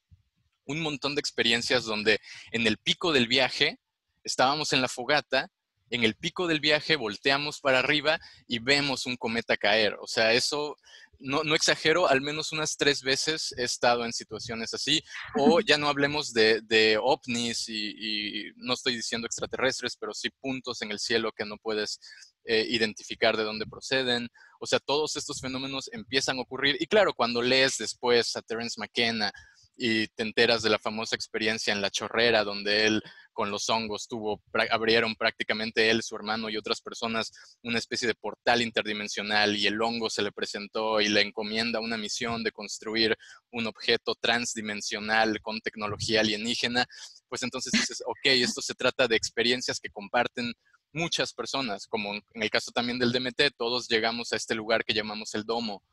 un 0.64 0.80
montón 0.80 1.14
de 1.14 1.20
experiencias 1.20 1.84
donde 1.84 2.20
en 2.52 2.66
el 2.66 2.78
pico 2.78 3.12
del 3.12 3.26
viaje 3.26 3.78
estábamos 4.22 4.72
en 4.72 4.80
la 4.80 4.88
fogata 4.88 5.50
en 5.90 6.04
el 6.04 6.14
pico 6.14 6.46
del 6.46 6.60
viaje 6.60 6.96
volteamos 6.96 7.60
para 7.60 7.78
arriba 7.78 8.20
y 8.46 8.58
vemos 8.58 9.06
un 9.06 9.16
cometa 9.16 9.56
caer. 9.56 9.96
O 10.00 10.06
sea, 10.06 10.32
eso 10.32 10.76
no, 11.20 11.42
no, 11.42 11.54
exagero, 11.54 12.08
al 12.08 12.20
menos 12.20 12.52
unas 12.52 12.76
tres 12.76 13.02
veces 13.02 13.52
he 13.56 13.64
estado 13.64 14.04
en 14.04 14.12
situaciones 14.12 14.72
así. 14.74 15.02
O 15.36 15.60
ya 15.60 15.76
no 15.76 15.88
hablemos 15.88 16.32
de, 16.32 16.60
de 16.62 16.98
ovnis 17.00 17.68
y, 17.68 18.50
no 18.56 18.74
estoy 18.74 18.96
diciendo 18.96 19.26
extraterrestres, 19.26 19.96
pero 19.98 20.14
sí 20.14 20.30
puntos 20.40 20.82
en 20.82 20.90
el 20.90 20.98
cielo 20.98 21.32
que 21.32 21.44
no 21.44 21.56
puedes 21.58 22.00
eh, 22.44 22.66
identificar 22.68 23.36
de 23.36 23.44
dónde 23.44 23.66
proceden. 23.66 24.28
O 24.60 24.66
sea, 24.66 24.78
todos 24.78 25.16
estos 25.16 25.40
fenómenos 25.40 25.90
empiezan 25.92 26.38
a 26.38 26.42
ocurrir. 26.42 26.76
Y 26.80 26.86
claro, 26.86 27.12
cuando 27.14 27.42
lees 27.42 27.78
después 27.78 28.36
a 28.36 28.42
Terence 28.42 28.80
McKenna 28.80 29.32
y 29.76 30.08
te 30.08 30.22
enteras 30.22 30.62
de 30.62 30.70
la 30.70 30.78
famosa 30.78 31.16
experiencia 31.16 31.72
en 31.72 31.80
la 31.80 31.90
chorrera, 31.90 32.44
donde 32.44 32.86
él 32.86 33.02
con 33.38 33.52
los 33.52 33.70
hongos 33.70 34.08
tuvo, 34.08 34.42
abrieron 34.68 35.14
prácticamente 35.14 35.90
él, 35.90 36.02
su 36.02 36.16
hermano 36.16 36.50
y 36.50 36.56
otras 36.56 36.80
personas 36.80 37.30
una 37.62 37.78
especie 37.78 38.08
de 38.08 38.16
portal 38.16 38.62
interdimensional 38.62 39.56
y 39.56 39.68
el 39.68 39.80
hongo 39.80 40.10
se 40.10 40.22
le 40.22 40.32
presentó 40.32 41.00
y 41.00 41.08
le 41.08 41.20
encomienda 41.20 41.78
una 41.78 41.96
misión 41.96 42.42
de 42.42 42.50
construir 42.50 43.16
un 43.52 43.68
objeto 43.68 44.16
transdimensional 44.16 45.40
con 45.40 45.60
tecnología 45.60 46.18
alienígena, 46.18 46.84
pues 47.28 47.44
entonces 47.44 47.70
dices, 47.70 48.02
ok, 48.04 48.24
esto 48.24 48.60
se 48.60 48.74
trata 48.74 49.06
de 49.06 49.14
experiencias 49.14 49.78
que 49.78 49.90
comparten 49.90 50.52
muchas 50.92 51.32
personas, 51.32 51.86
como 51.86 52.14
en 52.14 52.42
el 52.42 52.50
caso 52.50 52.72
también 52.72 52.98
del 52.98 53.12
DMT, 53.12 53.54
todos 53.56 53.86
llegamos 53.86 54.32
a 54.32 54.36
este 54.36 54.56
lugar 54.56 54.84
que 54.84 54.94
llamamos 54.94 55.32
el 55.36 55.44
domo 55.44 55.84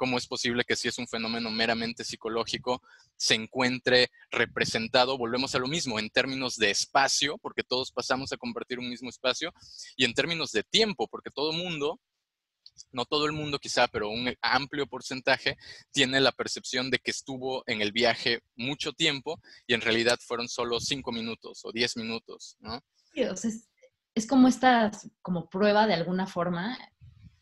cómo 0.00 0.16
es 0.16 0.26
posible 0.26 0.64
que 0.64 0.76
si 0.76 0.88
es 0.88 0.96
un 0.96 1.06
fenómeno 1.06 1.50
meramente 1.50 2.04
psicológico 2.04 2.80
se 3.18 3.34
encuentre 3.34 4.10
representado, 4.30 5.18
volvemos 5.18 5.54
a 5.54 5.58
lo 5.58 5.68
mismo, 5.68 5.98
en 5.98 6.08
términos 6.08 6.56
de 6.56 6.70
espacio, 6.70 7.36
porque 7.36 7.62
todos 7.62 7.92
pasamos 7.92 8.32
a 8.32 8.38
compartir 8.38 8.78
un 8.78 8.88
mismo 8.88 9.10
espacio, 9.10 9.52
y 9.98 10.06
en 10.06 10.14
términos 10.14 10.52
de 10.52 10.62
tiempo, 10.62 11.06
porque 11.06 11.28
todo 11.28 11.52
mundo, 11.52 12.00
no 12.92 13.04
todo 13.04 13.26
el 13.26 13.32
mundo 13.32 13.58
quizá, 13.58 13.88
pero 13.88 14.08
un 14.08 14.34
amplio 14.40 14.86
porcentaje, 14.86 15.58
tiene 15.92 16.18
la 16.18 16.32
percepción 16.32 16.90
de 16.90 16.98
que 16.98 17.10
estuvo 17.10 17.62
en 17.66 17.82
el 17.82 17.92
viaje 17.92 18.40
mucho 18.56 18.94
tiempo 18.94 19.38
y 19.66 19.74
en 19.74 19.82
realidad 19.82 20.18
fueron 20.26 20.48
solo 20.48 20.80
cinco 20.80 21.12
minutos 21.12 21.60
o 21.64 21.72
diez 21.72 21.94
minutos, 21.98 22.56
¿no? 22.60 22.80
es, 23.14 23.68
es 24.14 24.26
como 24.26 24.48
esta 24.48 24.92
como 25.20 25.50
prueba 25.50 25.86
de 25.86 25.92
alguna 25.92 26.26
forma 26.26 26.78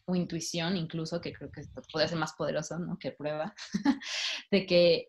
o 0.09 0.17
intuición 0.17 0.77
incluso, 0.77 1.21
que 1.21 1.33
creo 1.33 1.51
que 1.51 1.63
puede 1.93 2.09
ser 2.09 2.19
más 2.19 2.33
poderoso 2.35 2.79
¿no? 2.79 2.99
que 2.99 3.13
prueba, 3.13 3.55
de, 4.51 4.67
que, 4.67 5.09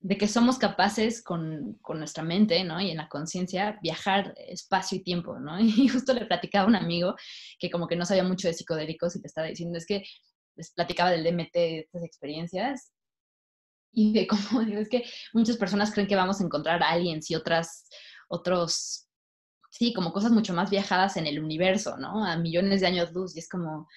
de 0.00 0.18
que 0.18 0.28
somos 0.28 0.58
capaces 0.58 1.22
con, 1.22 1.78
con 1.80 1.98
nuestra 1.98 2.22
mente 2.22 2.62
¿no? 2.62 2.80
y 2.80 2.90
en 2.90 2.98
la 2.98 3.08
conciencia 3.08 3.78
viajar 3.82 4.34
espacio 4.36 4.98
y 4.98 5.02
tiempo. 5.02 5.38
¿no? 5.38 5.58
Y 5.60 5.88
justo 5.88 6.12
le 6.12 6.26
platicaba 6.26 6.66
a 6.66 6.68
un 6.68 6.76
amigo 6.76 7.16
que 7.58 7.70
como 7.70 7.88
que 7.88 7.96
no 7.96 8.04
sabía 8.04 8.24
mucho 8.24 8.48
de 8.48 8.54
psicodélicos 8.54 9.16
y 9.16 9.20
te 9.20 9.26
estaba 9.26 9.46
diciendo, 9.46 9.78
es 9.78 9.86
que 9.86 10.04
les 10.56 10.72
platicaba 10.72 11.10
del 11.10 11.24
DMT, 11.24 11.54
de 11.54 11.78
estas 11.80 12.04
experiencias, 12.04 12.92
y 13.96 14.12
de 14.12 14.26
cómo 14.26 14.60
digo, 14.64 14.80
es 14.80 14.88
que 14.88 15.04
muchas 15.32 15.56
personas 15.56 15.92
creen 15.92 16.06
que 16.06 16.14
vamos 16.14 16.40
a 16.40 16.44
encontrar 16.44 16.82
aliens 16.82 17.30
y 17.30 17.34
otras, 17.34 17.88
otros, 18.28 19.08
sí, 19.70 19.92
como 19.92 20.12
cosas 20.12 20.30
mucho 20.30 20.52
más 20.52 20.70
viajadas 20.70 21.16
en 21.16 21.26
el 21.26 21.42
universo, 21.42 21.96
¿no? 21.96 22.24
A 22.24 22.36
millones 22.36 22.82
de 22.82 22.86
años 22.86 23.12
luz, 23.12 23.34
y 23.34 23.40
es 23.40 23.48
como, 23.48 23.88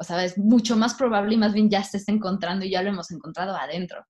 o 0.00 0.04
sea, 0.04 0.24
es 0.24 0.38
mucho 0.38 0.76
más 0.76 0.94
probable 0.94 1.34
y 1.34 1.38
más 1.38 1.52
bien 1.52 1.68
ya 1.68 1.84
se 1.84 1.98
está 1.98 2.10
encontrando 2.10 2.64
y 2.64 2.70
ya 2.70 2.82
lo 2.82 2.88
hemos 2.88 3.10
encontrado 3.10 3.54
adentro. 3.54 4.02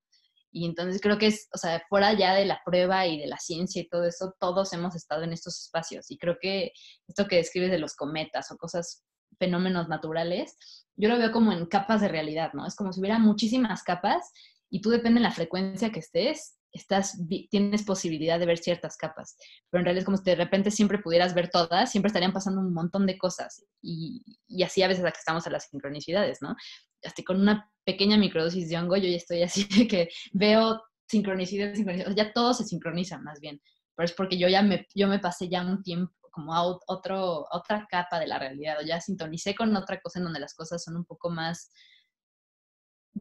Y 0.52 0.64
entonces 0.64 1.00
creo 1.00 1.18
que 1.18 1.26
es, 1.26 1.48
o 1.52 1.58
sea, 1.58 1.82
fuera 1.88 2.12
ya 2.12 2.32
de 2.34 2.44
la 2.44 2.60
prueba 2.64 3.06
y 3.06 3.18
de 3.18 3.26
la 3.26 3.38
ciencia 3.38 3.82
y 3.82 3.88
todo 3.88 4.04
eso, 4.04 4.34
todos 4.38 4.72
hemos 4.72 4.94
estado 4.94 5.24
en 5.24 5.32
estos 5.32 5.60
espacios. 5.60 6.08
Y 6.12 6.16
creo 6.16 6.38
que 6.40 6.72
esto 7.08 7.26
que 7.26 7.36
describes 7.36 7.72
de 7.72 7.78
los 7.78 7.96
cometas 7.96 8.52
o 8.52 8.56
cosas, 8.56 9.04
fenómenos 9.36 9.88
naturales, 9.88 10.54
yo 10.94 11.08
lo 11.08 11.18
veo 11.18 11.32
como 11.32 11.52
en 11.52 11.66
capas 11.66 12.00
de 12.00 12.08
realidad, 12.08 12.52
¿no? 12.52 12.66
Es 12.66 12.76
como 12.76 12.92
si 12.92 13.00
hubiera 13.00 13.18
muchísimas 13.18 13.82
capas 13.82 14.30
y 14.70 14.80
tú 14.80 14.90
depende 14.90 15.18
de 15.18 15.24
la 15.24 15.32
frecuencia 15.32 15.90
que 15.90 16.00
estés, 16.00 16.56
estás, 16.72 17.18
tienes 17.50 17.82
posibilidad 17.82 18.38
de 18.38 18.46
ver 18.46 18.58
ciertas 18.58 18.96
capas, 18.96 19.36
pero 19.70 19.80
en 19.80 19.84
realidad 19.86 20.00
es 20.00 20.04
como 20.04 20.16
si 20.16 20.24
de 20.24 20.36
repente 20.36 20.70
siempre 20.70 20.98
pudieras 20.98 21.34
ver 21.34 21.50
todas, 21.50 21.90
siempre 21.90 22.08
estarían 22.08 22.32
pasando 22.32 22.60
un 22.60 22.72
montón 22.72 23.06
de 23.06 23.18
cosas 23.18 23.64
y, 23.82 24.22
así 24.64 24.82
a 24.82 24.88
veces 24.88 25.04
aquí 25.04 25.18
estamos 25.18 25.46
a 25.46 25.50
las 25.50 25.68
sincronicidades, 25.68 26.42
¿no? 26.42 26.54
Hasta 27.02 27.22
con 27.24 27.40
una 27.40 27.70
pequeña 27.84 28.16
microdosis 28.16 28.68
de 28.68 28.76
hongo 28.78 28.96
yo 28.96 29.08
ya 29.08 29.16
estoy 29.16 29.42
así 29.42 29.64
de 29.76 29.88
que 29.88 30.08
veo 30.32 30.82
sincronicidades, 31.08 31.76
sincronicidades, 31.76 32.16
ya 32.16 32.32
todo 32.32 32.54
se 32.54 32.64
sincroniza 32.64 33.18
más 33.18 33.40
bien, 33.40 33.60
pero 33.96 34.04
es 34.04 34.12
porque 34.12 34.38
yo 34.38 34.48
ya 34.48 34.62
me, 34.62 34.86
yo 34.94 35.08
me 35.08 35.18
pasé 35.18 35.48
ya 35.48 35.62
un 35.62 35.82
tiempo 35.82 36.12
como 36.30 36.54
a 36.54 36.62
otro, 36.86 37.46
otra 37.50 37.86
capa 37.90 38.20
de 38.20 38.26
la 38.26 38.38
realidad, 38.38 38.78
o 38.80 38.86
ya 38.86 39.00
sintonicé 39.00 39.54
con 39.54 39.74
otra 39.76 40.00
cosa 40.00 40.20
en 40.20 40.24
donde 40.24 40.40
las 40.40 40.54
cosas 40.54 40.82
son 40.82 40.96
un 40.96 41.04
poco 41.04 41.28
más 41.28 41.70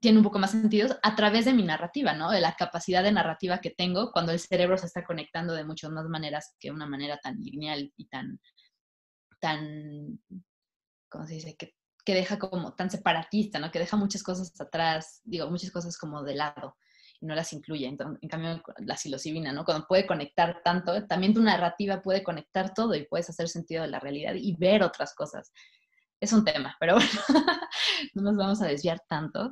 tiene 0.02 0.18
un 0.20 0.24
poco 0.24 0.40
más 0.40 0.52
sentido 0.52 0.98
a 1.02 1.16
través 1.16 1.46
de 1.46 1.54
mi 1.54 1.64
narrativa, 1.64 2.14
¿no? 2.14 2.32
De 2.32 2.42
la 2.42 2.56
capacidad 2.56 3.04
de 3.04 3.12
narrativa 3.12 3.60
que 3.60 3.72
tengo 3.72 4.12
cuando 4.12 4.32
el 4.32 4.40
cerebro 4.40 4.78
se 4.78 4.86
está 4.86 5.04
conectando 5.04 5.54
de 5.54 5.66
muchas 5.66 5.92
más 5.92 6.06
maneras 6.06 6.56
que 6.60 6.72
una 6.72 6.86
manera 6.86 7.18
tan 7.18 7.40
lineal 7.42 7.92
y 7.98 8.08
tan, 8.08 8.40
tan, 9.40 10.20
¿cómo 11.10 11.26
se 11.28 11.36
dice? 11.36 11.56
Que, 11.58 11.76
que 12.06 12.14
deja 12.14 12.38
como 12.38 12.76
tan 12.76 12.90
separatista, 12.90 13.60
¿no? 13.60 13.72
Que 13.72 13.80
deja 13.80 13.98
muchas 13.98 14.24
cosas 14.24 14.54
atrás, 14.60 15.22
digo, 15.24 15.50
muchas 15.50 15.72
cosas 15.72 15.98
como 15.98 16.24
de 16.24 16.36
lado 16.36 16.78
y 17.20 17.26
no 17.26 17.36
las 17.36 17.52
incluye. 17.54 17.88
Entonces, 17.88 18.20
en 18.22 18.30
cambio, 18.30 18.62
la 18.78 18.98
psilocibina, 18.98 19.52
¿no? 19.52 19.66
Cuando 19.66 19.86
puede 19.88 20.06
conectar 20.06 20.62
tanto, 20.64 21.06
también 21.08 21.34
tu 21.34 21.42
narrativa 21.42 22.02
puede 22.02 22.24
conectar 22.24 22.74
todo 22.74 22.96
y 22.96 23.06
puedes 23.06 23.30
hacer 23.30 23.50
sentido 23.50 23.84
de 23.84 23.90
la 23.90 24.00
realidad 24.00 24.36
y 24.36 24.56
ver 24.56 24.84
otras 24.84 25.14
cosas. 25.16 25.52
Es 26.22 26.34
un 26.34 26.44
tema, 26.44 26.76
pero 26.80 26.96
bueno, 26.96 27.10
no 28.14 28.22
nos 28.22 28.38
vamos 28.38 28.62
a 28.62 28.68
desviar 28.68 29.02
tanto. 29.08 29.52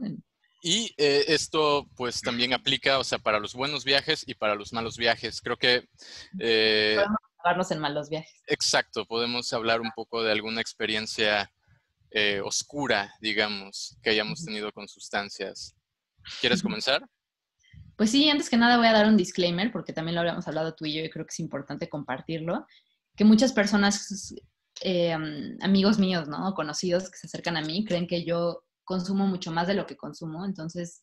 Y 0.61 0.93
eh, 0.97 1.25
esto 1.27 1.87
pues 1.95 2.21
también 2.21 2.53
aplica, 2.53 2.99
o 2.99 3.03
sea, 3.03 3.19
para 3.19 3.39
los 3.39 3.53
buenos 3.53 3.83
viajes 3.85 4.23
y 4.27 4.33
para 4.33 4.55
los 4.55 4.73
malos 4.73 4.97
viajes. 4.97 5.41
Creo 5.41 5.57
que... 5.57 5.87
Eh, 6.39 6.95
podemos 6.95 7.19
hablarnos 7.39 7.71
en 7.71 7.79
malos 7.79 8.09
viajes. 8.09 8.41
Exacto, 8.47 9.05
podemos 9.05 9.53
hablar 9.53 9.81
un 9.81 9.91
poco 9.95 10.23
de 10.23 10.31
alguna 10.31 10.61
experiencia 10.61 11.51
eh, 12.11 12.41
oscura, 12.43 13.13
digamos, 13.21 13.97
que 14.01 14.09
hayamos 14.09 14.43
tenido 14.43 14.71
con 14.71 14.87
sustancias. 14.87 15.75
¿Quieres 16.41 16.63
comenzar? 16.63 17.07
Pues 17.95 18.11
sí, 18.11 18.29
antes 18.29 18.49
que 18.49 18.57
nada 18.57 18.77
voy 18.77 18.87
a 18.87 18.93
dar 18.93 19.07
un 19.07 19.17
disclaimer, 19.17 19.71
porque 19.71 19.91
también 19.91 20.15
lo 20.15 20.21
habíamos 20.21 20.47
hablado 20.47 20.75
tú 20.75 20.85
y 20.85 20.93
yo 20.93 21.03
y 21.03 21.09
creo 21.09 21.25
que 21.25 21.31
es 21.31 21.39
importante 21.39 21.89
compartirlo, 21.89 22.65
que 23.15 23.25
muchas 23.25 23.53
personas, 23.53 24.35
amigos 25.61 25.99
míos, 25.99 26.27
¿no? 26.27 26.53
Conocidos 26.53 27.09
que 27.09 27.17
se 27.17 27.27
acercan 27.27 27.57
a 27.57 27.61
mí, 27.61 27.85
creen 27.85 28.07
que 28.07 28.23
yo 28.23 28.63
consumo 28.83 29.27
mucho 29.27 29.51
más 29.51 29.67
de 29.67 29.73
lo 29.73 29.85
que 29.85 29.97
consumo, 29.97 30.45
entonces 30.45 31.01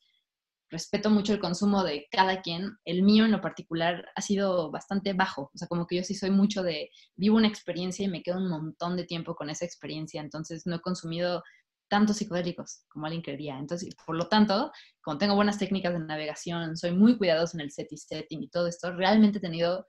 respeto 0.71 1.11
mucho 1.11 1.33
el 1.33 1.41
consumo 1.41 1.85
de 1.85 2.07
cada 2.11 2.43
quien. 2.43 2.77
El 2.85 3.03
mío 3.03 3.25
en 3.25 3.33
lo 3.33 3.41
particular 3.41 4.07
ha 4.15 4.23
sido 4.23 4.71
bastante 4.71 5.13
bajo, 5.13 5.51
o 5.55 5.59
sea, 5.59 5.69
como 5.69 5.87
que 5.87 5.97
yo 5.97 6.03
sí 6.03 6.15
soy 6.15 6.31
mucho 6.31 6.63
de, 6.63 6.91
vivo 7.17 7.37
una 7.37 7.49
experiencia 7.49 8.05
y 8.05 8.09
me 8.09 8.23
quedo 8.23 8.39
un 8.39 8.49
montón 8.49 8.97
de 8.97 9.05
tiempo 9.05 9.35
con 9.35 9.51
esa 9.51 9.65
experiencia, 9.65 10.21
entonces 10.21 10.67
no 10.67 10.77
he 10.77 10.81
consumido 10.81 11.43
tantos 11.89 12.17
psicodélicos 12.17 12.85
como 12.89 13.07
alguien 13.07 13.23
quería. 13.23 13.59
Entonces, 13.59 13.95
por 14.07 14.17
lo 14.17 14.29
tanto, 14.29 14.73
como 15.03 15.19
tengo 15.19 15.35
buenas 15.37 15.59
técnicas 15.59 15.93
de 15.93 16.01
navegación, 16.01 16.77
soy 16.77 16.93
muy 16.93 17.17
cuidadoso 17.19 17.57
en 17.57 17.63
el 17.63 17.71
set 17.71 17.89
y 17.93 17.97
setting 17.97 18.43
y 18.43 18.49
todo 18.49 18.67
esto, 18.67 18.93
realmente 18.93 19.39
he 19.39 19.43
tenido 19.43 19.87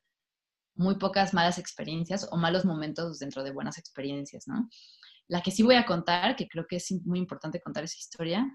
muy 0.75 0.95
pocas 0.95 1.33
malas 1.33 1.57
experiencias 1.57 2.27
o 2.31 2.37
malos 2.37 2.65
momentos 2.65 3.19
dentro 3.19 3.43
de 3.43 3.51
buenas 3.51 3.77
experiencias, 3.77 4.47
¿no? 4.47 4.69
La 5.27 5.41
que 5.41 5.51
sí 5.51 5.63
voy 5.63 5.75
a 5.75 5.85
contar, 5.85 6.35
que 6.35 6.47
creo 6.47 6.65
que 6.67 6.75
es 6.75 6.91
muy 7.03 7.19
importante 7.19 7.61
contar 7.61 7.83
esa 7.83 7.97
historia, 7.97 8.45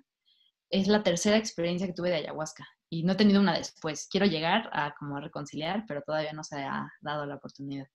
es 0.71 0.87
la 0.87 1.03
tercera 1.03 1.37
experiencia 1.37 1.87
que 1.87 1.93
tuve 1.93 2.11
de 2.11 2.17
ayahuasca. 2.17 2.67
Y 2.89 3.03
no 3.03 3.13
he 3.13 3.17
tenido 3.17 3.41
una 3.41 3.57
después. 3.57 4.09
Quiero 4.11 4.27
llegar 4.27 4.71
a 4.73 4.95
como 4.99 5.21
reconciliar, 5.21 5.85
pero 5.87 6.03
todavía 6.03 6.33
no 6.33 6.45
se 6.45 6.57
ha 6.63 6.89
dado 7.01 7.27
la 7.27 7.37
oportunidad. 7.37 7.87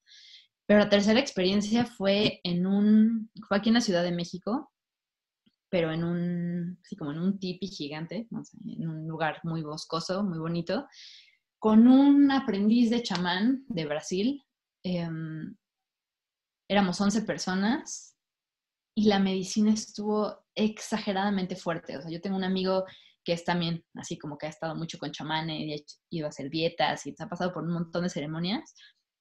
Pero 0.65 0.79
la 0.79 0.89
tercera 0.89 1.19
experiencia 1.19 1.85
fue 1.85 2.39
en 2.43 2.65
un, 2.65 3.29
fue 3.47 3.57
aquí 3.57 3.69
en 3.69 3.75
la 3.75 3.81
Ciudad 3.81 4.03
de 4.03 4.11
México, 4.11 4.71
pero 5.69 5.91
en 5.91 6.03
un, 6.03 6.79
sí, 6.83 6.95
como 6.95 7.11
en 7.11 7.19
un 7.19 7.39
tipi 7.39 7.67
gigante, 7.67 8.27
en 8.65 8.87
un 8.87 9.07
lugar 9.07 9.39
muy 9.43 9.61
boscoso, 9.61 10.23
muy 10.23 10.39
bonito, 10.39 10.87
con 11.59 11.87
un 11.87 12.31
aprendiz 12.31 12.89
de 12.89 13.03
chamán 13.03 13.65
de 13.67 13.85
Brasil. 13.85 14.45
Em, 14.83 15.55
éramos 16.69 16.99
11 16.99 17.21
personas 17.23 18.17
y 18.95 19.05
la 19.05 19.19
medicina 19.19 19.73
estuvo 19.73 20.45
exageradamente 20.55 21.55
fuerte. 21.55 21.97
O 21.97 22.01
sea, 22.01 22.11
yo 22.11 22.21
tengo 22.21 22.37
un 22.37 22.43
amigo 22.43 22.85
que 23.23 23.33
es 23.33 23.43
también 23.43 23.83
así 23.95 24.17
como 24.17 24.37
que 24.37 24.45
ha 24.45 24.49
estado 24.49 24.75
mucho 24.75 24.99
con 24.99 25.11
chamanes 25.11 25.59
y 25.59 25.73
ha 25.73 25.77
ido 26.11 26.25
a 26.27 26.29
hacer 26.29 26.49
dietas 26.49 27.05
y 27.05 27.15
ha 27.17 27.27
pasado 27.27 27.51
por 27.53 27.63
un 27.63 27.73
montón 27.73 28.03
de 28.03 28.09
ceremonias 28.09 28.75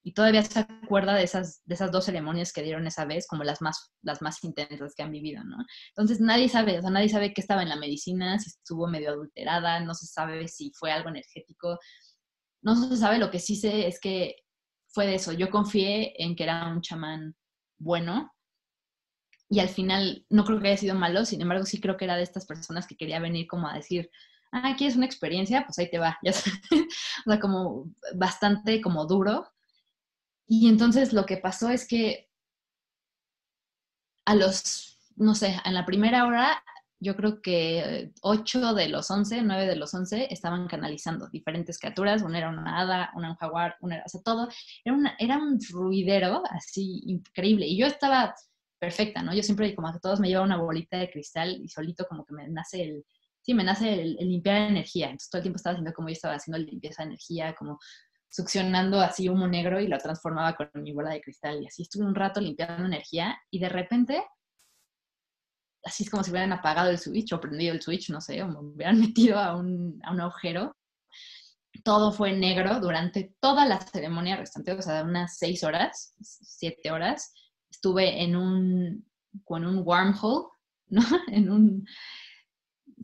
y 0.07 0.12
todavía 0.12 0.43
se 0.43 0.61
acuerda 0.61 1.14
de 1.14 1.24
esas, 1.24 1.62
de 1.64 1.74
esas 1.74 1.91
dos 1.91 2.05
ceremonias 2.05 2.53
que 2.53 2.62
dieron 2.62 2.87
esa 2.87 3.07
vez 3.07 3.26
como 3.26 3.43
las 3.43 3.62
más, 3.62 3.95
las 4.03 4.20
más 4.20 4.45
intensas 4.45 4.95
que 4.95 5.03
han 5.03 5.11
vivido, 5.11 5.43
¿no? 5.45 5.57
Entonces 5.89 6.20
nadie 6.20 6.51
sabe, 6.51 6.78
o 6.78 6.82
sea, 6.82 6.91
nadie 6.91 7.09
sabe 7.09 7.32
qué 7.32 7.41
estaba 7.41 7.62
en 7.62 7.70
la 7.70 7.76
medicina, 7.76 8.39
si 8.39 8.51
estuvo 8.51 8.87
medio 8.87 9.11
adulterada, 9.11 9.80
no 9.80 9.95
se 9.95 10.07
sabe 10.07 10.47
si 10.47 10.70
fue 10.78 10.93
algo 10.93 11.09
energético, 11.09 11.78
no 12.65 12.89
se 12.89 12.97
sabe, 12.97 13.19
lo 13.19 13.31
que 13.31 13.39
sí 13.39 13.57
sé 13.57 13.87
es 13.87 14.01
que 14.01 14.37
fue 14.89 15.07
de 15.07 15.17
eso, 15.17 15.33
yo 15.33 15.51
confié 15.51 16.15
en 16.23 16.37
que 16.37 16.45
era 16.45 16.69
un 16.69 16.81
chamán 16.81 17.37
bueno 17.79 18.33
y 19.49 19.61
al 19.61 19.69
final 19.69 20.25
no 20.31 20.45
creo 20.45 20.61
que 20.61 20.69
haya 20.69 20.77
sido 20.77 20.95
malo, 20.95 21.25
sin 21.25 21.41
embargo 21.41 21.65
sí 21.65 21.81
creo 21.81 21.97
que 21.97 22.07
era 22.07 22.17
de 22.17 22.23
estas 22.23 22.47
personas 22.47 22.87
que 22.87 22.97
quería 22.97 23.21
venir 23.21 23.47
como 23.47 23.69
a 23.69 23.75
decir, 23.75 24.11
ah, 24.53 24.75
¿quieres 24.77 24.97
una 24.97 25.07
experiencia? 25.07 25.65
Pues 25.67 25.79
ahí 25.79 25.91
te 25.91 25.99
va, 25.99 26.19
ya 26.25 26.33
o 26.33 27.31
sea, 27.31 27.41
como 27.41 27.91
bastante 28.15 28.81
como 28.81 29.07
duro. 29.07 29.47
Y 30.47 30.69
entonces 30.69 31.12
lo 31.12 31.27
que 31.27 31.37
pasó 31.37 31.69
es 31.71 31.87
que 31.87 32.29
a 34.27 34.35
los, 34.35 34.99
no 35.17 35.35
sé, 35.35 35.61
en 35.65 35.75
la 35.75 35.87
primera 35.87 36.27
hora, 36.27 36.62
yo 37.05 37.15
creo 37.15 37.41
que 37.43 38.11
ocho 38.23 38.75
de 38.75 38.89
los 38.89 39.11
once, 39.11 39.43
nueve 39.43 39.67
de 39.67 39.77
los 39.77 39.93
once 39.95 40.27
estaban 40.31 40.67
canalizando 40.67 41.29
diferentes 41.29 41.79
criaturas. 41.79 42.23
Una 42.23 42.39
era 42.39 42.49
una 42.49 42.81
hada, 42.81 43.13
una 43.15 43.31
un 43.31 43.37
jaguar, 43.37 43.77
una 43.81 43.97
era, 43.97 44.05
todo. 44.25 44.49
Era, 44.85 44.95
una, 44.97 45.15
era 45.19 45.37
un 45.37 45.59
ruidero 45.71 46.43
así 46.51 47.03
increíble. 47.07 47.67
Y 47.67 47.79
yo 47.79 47.87
estaba 47.87 48.35
perfecta, 48.79 49.23
¿no? 49.23 49.35
Yo 49.35 49.43
siempre 49.43 49.75
como 49.75 49.93
todos 50.01 50.21
me 50.21 50.29
lleva 50.29 50.43
una 50.43 50.57
bolita 50.57 50.97
de 50.99 51.11
cristal 51.11 51.61
y 51.63 51.69
solito 51.69 52.07
como 52.07 52.25
que 52.25 52.35
me 52.35 52.49
nace 52.49 52.83
el, 52.83 53.05
sí, 53.43 53.55
me 53.55 53.65
nace 53.65 53.93
el, 53.93 54.17
limpiar 54.17 54.71
energía. 54.71 55.07
Entonces 55.07 55.31
todo 55.31 55.41
el 55.41 55.45
tiempo 55.45 55.57
estaba 55.57 55.75
haciendo 55.75 55.93
como 55.93 56.09
yo 56.09 56.13
estaba 56.13 56.35
haciendo 56.35 56.59
limpieza 56.59 57.03
de 57.03 57.09
energía, 57.09 57.55
como 57.55 57.79
succionando 58.31 59.01
así 59.01 59.29
humo 59.29 59.47
negro 59.47 59.81
y 59.81 59.87
lo 59.87 59.99
transformaba 59.99 60.55
con 60.57 60.69
mi 60.83 60.93
bola 60.93 61.11
de 61.11 61.21
cristal. 61.21 61.63
Y 61.63 61.67
así 61.67 61.83
estuve 61.83 62.05
un 62.05 62.15
rato 62.15 62.41
limpiando 62.41 62.85
energía 62.87 63.39
y 63.51 63.61
de 63.61 63.69
repente, 63.69 64.25
así 65.85 66.05
es 66.05 66.11
como 66.11 66.24
si 66.24 66.30
hubieran 66.30 66.53
apagado 66.53 66.91
el 66.91 66.99
switch 66.99 67.32
o 67.32 67.41
prendido 67.41 67.74
el 67.74 67.82
switch, 67.82 68.11
no 68.11 68.20
sé, 68.20 68.43
o 68.43 68.49
me 68.49 68.59
hubieran 68.59 69.01
metido 69.01 69.39
a 69.39 69.57
un, 69.57 70.01
a 70.05 70.12
un 70.12 70.20
agujero. 70.20 70.76
Todo 71.82 72.12
fue 72.12 72.32
negro 72.32 72.80
durante 72.80 73.35
toda 73.41 73.66
la 73.66 73.80
ceremonia 73.80 74.37
restante, 74.37 74.72
o 74.72 74.80
sea, 74.80 75.03
unas 75.03 75.39
seis 75.39 75.64
horas, 75.64 76.14
siete 76.20 76.91
horas 76.91 77.35
estuve 77.70 78.22
en 78.22 78.37
un, 78.37 79.07
con 79.45 79.64
un 79.64 79.82
wormhole, 79.85 80.47
¿no? 80.89 81.03
En 81.28 81.51
un, 81.51 81.87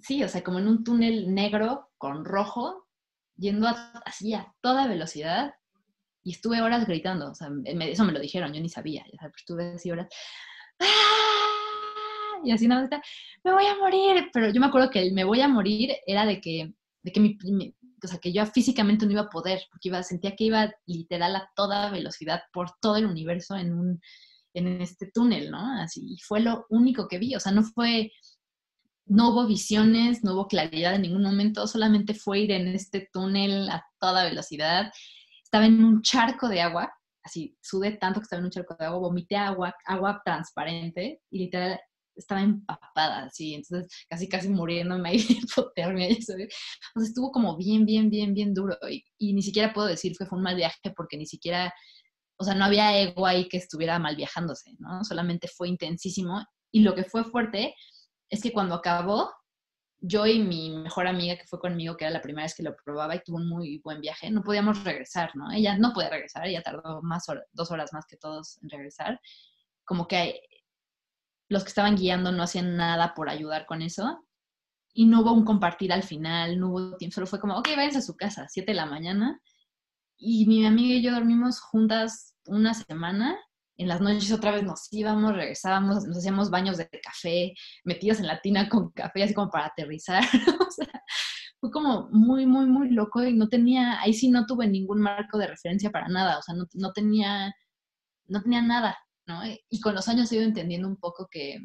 sí, 0.03 0.23
o 0.23 0.29
sea, 0.29 0.43
como 0.43 0.59
en 0.59 0.69
un 0.69 0.85
túnel 0.85 1.35
negro 1.35 1.91
con 1.99 2.25
rojo, 2.25 2.87
yendo 3.37 3.69
así 4.05 4.35
a 4.35 4.55
toda 4.61 4.87
velocidad 4.87 5.55
y 6.23 6.33
estuve 6.33 6.61
horas 6.61 6.87
gritando, 6.87 7.31
o 7.31 7.35
sea, 7.35 7.49
eso 7.65 8.05
me 8.05 8.13
lo 8.13 8.21
dijeron, 8.21 8.53
yo 8.53 8.61
ni 8.61 8.69
sabía, 8.69 9.05
ya 9.11 9.31
estuve 9.35 9.75
así 9.75 9.91
horas, 9.91 10.09
¡Ah! 10.81 11.30
Y 12.45 12.53
así 12.53 12.67
nada, 12.67 12.89
me 13.45 13.53
voy 13.53 13.67
a 13.67 13.77
morir, 13.77 14.31
pero 14.33 14.53
yo 14.53 14.61
me 14.61 14.67
acuerdo 14.67 14.91
que 14.91 15.01
el 15.01 15.13
me 15.13 15.25
voy 15.25 15.41
a 15.41 15.49
morir 15.49 15.93
era 16.07 16.27
de 16.27 16.41
que, 16.41 16.73
de 17.03 17.13
que 17.13 17.21
mi, 17.21 17.39
o 18.03 18.07
sea, 18.07 18.19
que 18.19 18.33
yo 18.33 18.45
físicamente 18.47 19.07
no 19.07 19.13
iba 19.13 19.23
a 19.23 19.29
poder, 19.29 19.63
porque 19.71 19.89
iba, 19.89 20.03
sentía 20.03 20.37
que 20.37 20.45
iba 20.45 20.73
literal 20.87 21.37
a 21.37 21.51
toda 21.55 21.91
velocidad 21.91 22.43
por 22.53 22.73
todo 22.81 22.97
el 22.97 23.07
universo 23.07 23.57
en 23.57 23.73
un, 23.73 24.01
en 24.55 24.81
este 24.81 25.11
túnel, 25.11 25.51
¿no? 25.51 25.81
Así, 25.81 26.17
fue 26.27 26.41
lo 26.41 26.67
único 26.71 27.09
que 27.09 27.19
vi, 27.19 27.35
o 27.35 27.41
sea, 27.41 27.53
no 27.53 27.63
fue, 27.63 28.13
no 29.07 29.31
hubo 29.31 29.47
visiones, 29.47 30.25
no 30.25 30.35
hubo 30.35 30.49
claridad 30.49 30.95
en 30.95 31.03
ningún 31.03 31.23
momento, 31.23 31.67
solamente 31.67 32.15
fue 32.15 32.41
ir 32.41 32.53
en 32.53 32.69
este 32.69 33.09
túnel 33.13 33.69
a 33.69 33.85
toda 33.99 34.25
velocidad. 34.25 34.91
Estaba 35.43 35.67
en 35.67 35.85
un 35.85 36.03
charco 36.03 36.49
de 36.49 36.61
agua, 36.61 36.93
así, 37.23 37.57
sudé 37.61 37.93
tanto 37.93 38.21
que 38.21 38.25
estaba 38.25 38.41
en 38.41 38.47
un 38.47 38.51
charco 38.51 38.77
de 38.79 38.87
agua, 38.87 38.99
vomité 39.01 39.37
agua, 39.37 39.75
agua 39.85 40.23
transparente 40.25 41.21
y 41.31 41.39
literal 41.39 41.81
estaba 42.21 42.43
empapada, 42.43 43.25
así, 43.25 43.55
entonces 43.55 43.93
casi 44.09 44.29
casi 44.29 44.49
muriéndome 44.49 45.11
ahí 45.11 45.19
de 45.23 45.35
hipotermia, 45.35 46.09
O 46.09 46.23
sea, 46.23 46.37
estuvo 47.03 47.33
como 47.33 47.57
bien, 47.57 47.85
bien, 47.85 48.11
bien, 48.11 48.35
bien 48.35 48.55
duro 48.55 48.77
y, 48.91 49.05
y, 49.19 49.33
ni 49.33 49.43
siquiera 49.43 49.73
puedo 49.73 49.89
decir 49.89 50.13
que 50.19 50.27
fue 50.27 50.39
un 50.39 50.45
mal 50.45 50.57
viaje 50.57 50.93
porque 50.97 51.17
ni 51.17 51.27
siquiera 51.27 51.73
o 52.41 52.45
sea, 52.45 52.55
no 52.55 52.65
había 52.65 52.99
ego 52.99 53.27
ahí 53.27 53.49
que 53.49 53.59
estuviera 53.59 53.99
mal 53.99 54.17
viajándose, 54.17 54.73
¿no? 54.79 55.05
Solamente 55.05 55.47
fue 55.47 55.69
intensísimo. 55.69 56.43
Y 56.73 56.81
lo 56.81 56.95
que 56.95 57.05
fue 57.05 57.23
fuerte 57.23 57.75
es 58.31 58.41
que 58.43 58.51
cuando 58.51 58.77
acabó, 58.77 59.31
yo 59.99 60.25
y 60.25 60.39
mi 60.39 60.71
mejor 60.71 61.07
amiga 61.07 61.37
que 61.37 61.47
fue 61.47 61.61
conmigo, 61.61 61.99
que 61.99 62.07
era 62.07 62.15
la 62.15 62.23
primera 62.23 62.47
vez 62.47 62.55
que 62.55 62.63
lo 62.63 62.75
probaba 62.83 63.15
y 63.15 63.21
tuvo 63.23 63.37
un 63.37 63.47
muy 63.47 63.79
buen 63.85 64.01
viaje, 64.01 64.31
no 64.31 64.43
podíamos 64.43 64.83
regresar, 64.85 65.37
¿no? 65.37 65.53
Ella 65.53 65.77
no 65.77 65.93
puede 65.93 66.09
regresar, 66.09 66.47
ella 66.47 66.63
tardó 66.63 67.03
más 67.03 67.27
dos 67.53 67.71
horas 67.71 67.93
más 67.93 68.07
que 68.07 68.17
todos 68.17 68.59
en 68.63 68.71
regresar. 68.71 69.21
Como 69.85 70.09
que 70.09 70.41
los 71.51 71.65
que 71.65 71.69
estaban 71.69 71.97
guiando 71.97 72.33
no 72.33 72.45
hacían 72.45 72.77
nada 72.77 73.13
por 73.13 73.29
ayudar 73.29 73.67
con 73.67 73.83
eso. 73.83 74.25
Y 74.95 75.07
no 75.07 75.21
hubo 75.21 75.33
un 75.33 75.45
compartir 75.45 75.93
al 75.93 76.03
final, 76.03 76.59
no 76.59 76.71
hubo 76.71 76.97
tiempo, 76.97 77.17
solo 77.17 77.27
fue 77.27 77.41
como, 77.41 77.57
ok, 77.59 77.69
váyanse 77.77 77.99
a 77.99 78.03
su 78.03 78.17
casa, 78.17 78.47
7 78.49 78.71
de 78.71 78.77
la 78.77 78.87
mañana. 78.87 79.41
Y 80.17 80.47
mi 80.47 80.65
amiga 80.65 80.95
y 80.95 81.03
yo 81.03 81.13
dormimos 81.13 81.61
juntas 81.61 82.37
una 82.47 82.75
semana, 82.75 83.39
en 83.77 83.89
las 83.89 84.01
noches 84.01 84.31
otra 84.33 84.53
vez 84.53 84.63
nos 84.63 84.93
íbamos, 84.93 85.35
regresábamos, 85.35 86.05
nos 86.05 86.19
hacíamos 86.19 86.51
baños 86.51 86.77
de 86.77 86.89
café, 87.03 87.55
metidos 87.85 88.21
en 88.21 88.27
la 88.27 88.41
tina 88.41 88.69
con 88.69 88.91
café, 88.91 89.23
así 89.23 89.35
como 89.35 89.51
para 89.51 89.67
aterrizar. 89.67 90.23
o 90.69 90.71
sea, 90.71 91.03
fue 91.59 91.71
como 91.71 92.09
muy, 92.11 92.47
muy, 92.47 92.67
muy 92.67 92.91
loco 92.91 93.25
y 93.25 93.33
no 93.33 93.49
tenía, 93.49 94.01
ahí 94.01 94.13
sí 94.15 94.31
no 94.31 94.47
tuve 94.47 94.69
ningún 94.69 95.01
marco 95.01 95.39
de 95.39 95.49
referencia 95.49 95.91
para 95.91 96.09
nada, 96.09 96.39
o 96.39 96.43
sea, 96.43 96.55
no, 96.55 96.67
no 96.75 96.93
tenía, 96.93 97.55
no 98.27 98.43
tenía 98.43 98.63
nada, 98.63 98.97
¿no? 99.31 99.43
Y 99.69 99.81
con 99.81 99.95
los 99.95 100.09
años 100.09 100.31
he 100.31 100.37
ido 100.37 100.45
entendiendo 100.45 100.89
un 100.89 100.97
poco 100.97 101.29
que, 101.31 101.59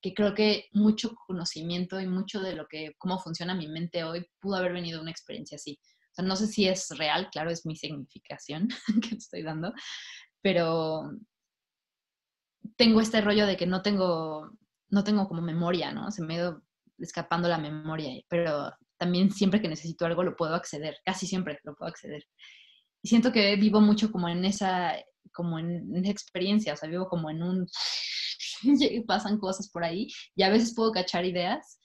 que 0.00 0.14
creo 0.14 0.34
que 0.34 0.68
mucho 0.72 1.14
conocimiento 1.26 2.00
y 2.00 2.06
mucho 2.06 2.40
de 2.40 2.54
lo 2.54 2.66
que, 2.68 2.92
cómo 2.98 3.18
funciona 3.18 3.54
mi 3.54 3.68
mente 3.68 4.04
hoy, 4.04 4.26
pudo 4.40 4.56
haber 4.56 4.72
venido 4.72 4.98
de 4.98 5.02
una 5.02 5.10
experiencia 5.10 5.56
así. 5.56 5.78
O 5.82 6.14
sea, 6.14 6.24
no 6.24 6.36
sé 6.36 6.46
si 6.46 6.66
es 6.66 6.88
real, 6.96 7.28
claro, 7.30 7.50
es 7.50 7.66
mi 7.66 7.76
significación 7.76 8.68
que 9.10 9.16
estoy 9.16 9.42
dando, 9.42 9.72
pero 10.42 11.10
tengo 12.76 13.00
este 13.00 13.20
rollo 13.20 13.46
de 13.46 13.56
que 13.56 13.66
no 13.66 13.82
tengo, 13.82 14.50
no 14.88 15.04
tengo 15.04 15.28
como 15.28 15.42
memoria, 15.42 15.92
¿no? 15.92 16.10
Se 16.10 16.22
me 16.22 16.34
ha 16.34 16.38
ido 16.38 16.62
escapando 16.98 17.48
la 17.48 17.58
memoria, 17.58 18.22
pero 18.28 18.72
también 18.98 19.30
siempre 19.30 19.60
que 19.60 19.68
necesito 19.68 20.06
algo 20.06 20.22
lo 20.22 20.36
puedo 20.36 20.54
acceder, 20.54 20.96
casi 21.04 21.26
siempre 21.26 21.58
lo 21.64 21.74
puedo 21.74 21.90
acceder. 21.90 22.24
Y 23.02 23.08
siento 23.08 23.32
que 23.32 23.56
vivo 23.56 23.80
mucho 23.80 24.12
como 24.12 24.28
en 24.28 24.44
esa, 24.44 24.94
como 25.40 25.58
en 25.58 25.96
esa 25.96 26.10
experiencia, 26.10 26.74
o 26.74 26.76
sea, 26.76 26.88
vivo 26.88 27.08
como 27.08 27.30
en 27.30 27.42
un 27.42 27.66
pasan 29.06 29.38
cosas 29.38 29.70
por 29.70 29.84
ahí 29.84 30.08
y 30.34 30.42
a 30.42 30.50
veces 30.50 30.74
puedo 30.74 30.92
cachar 30.92 31.24
ideas, 31.24 31.80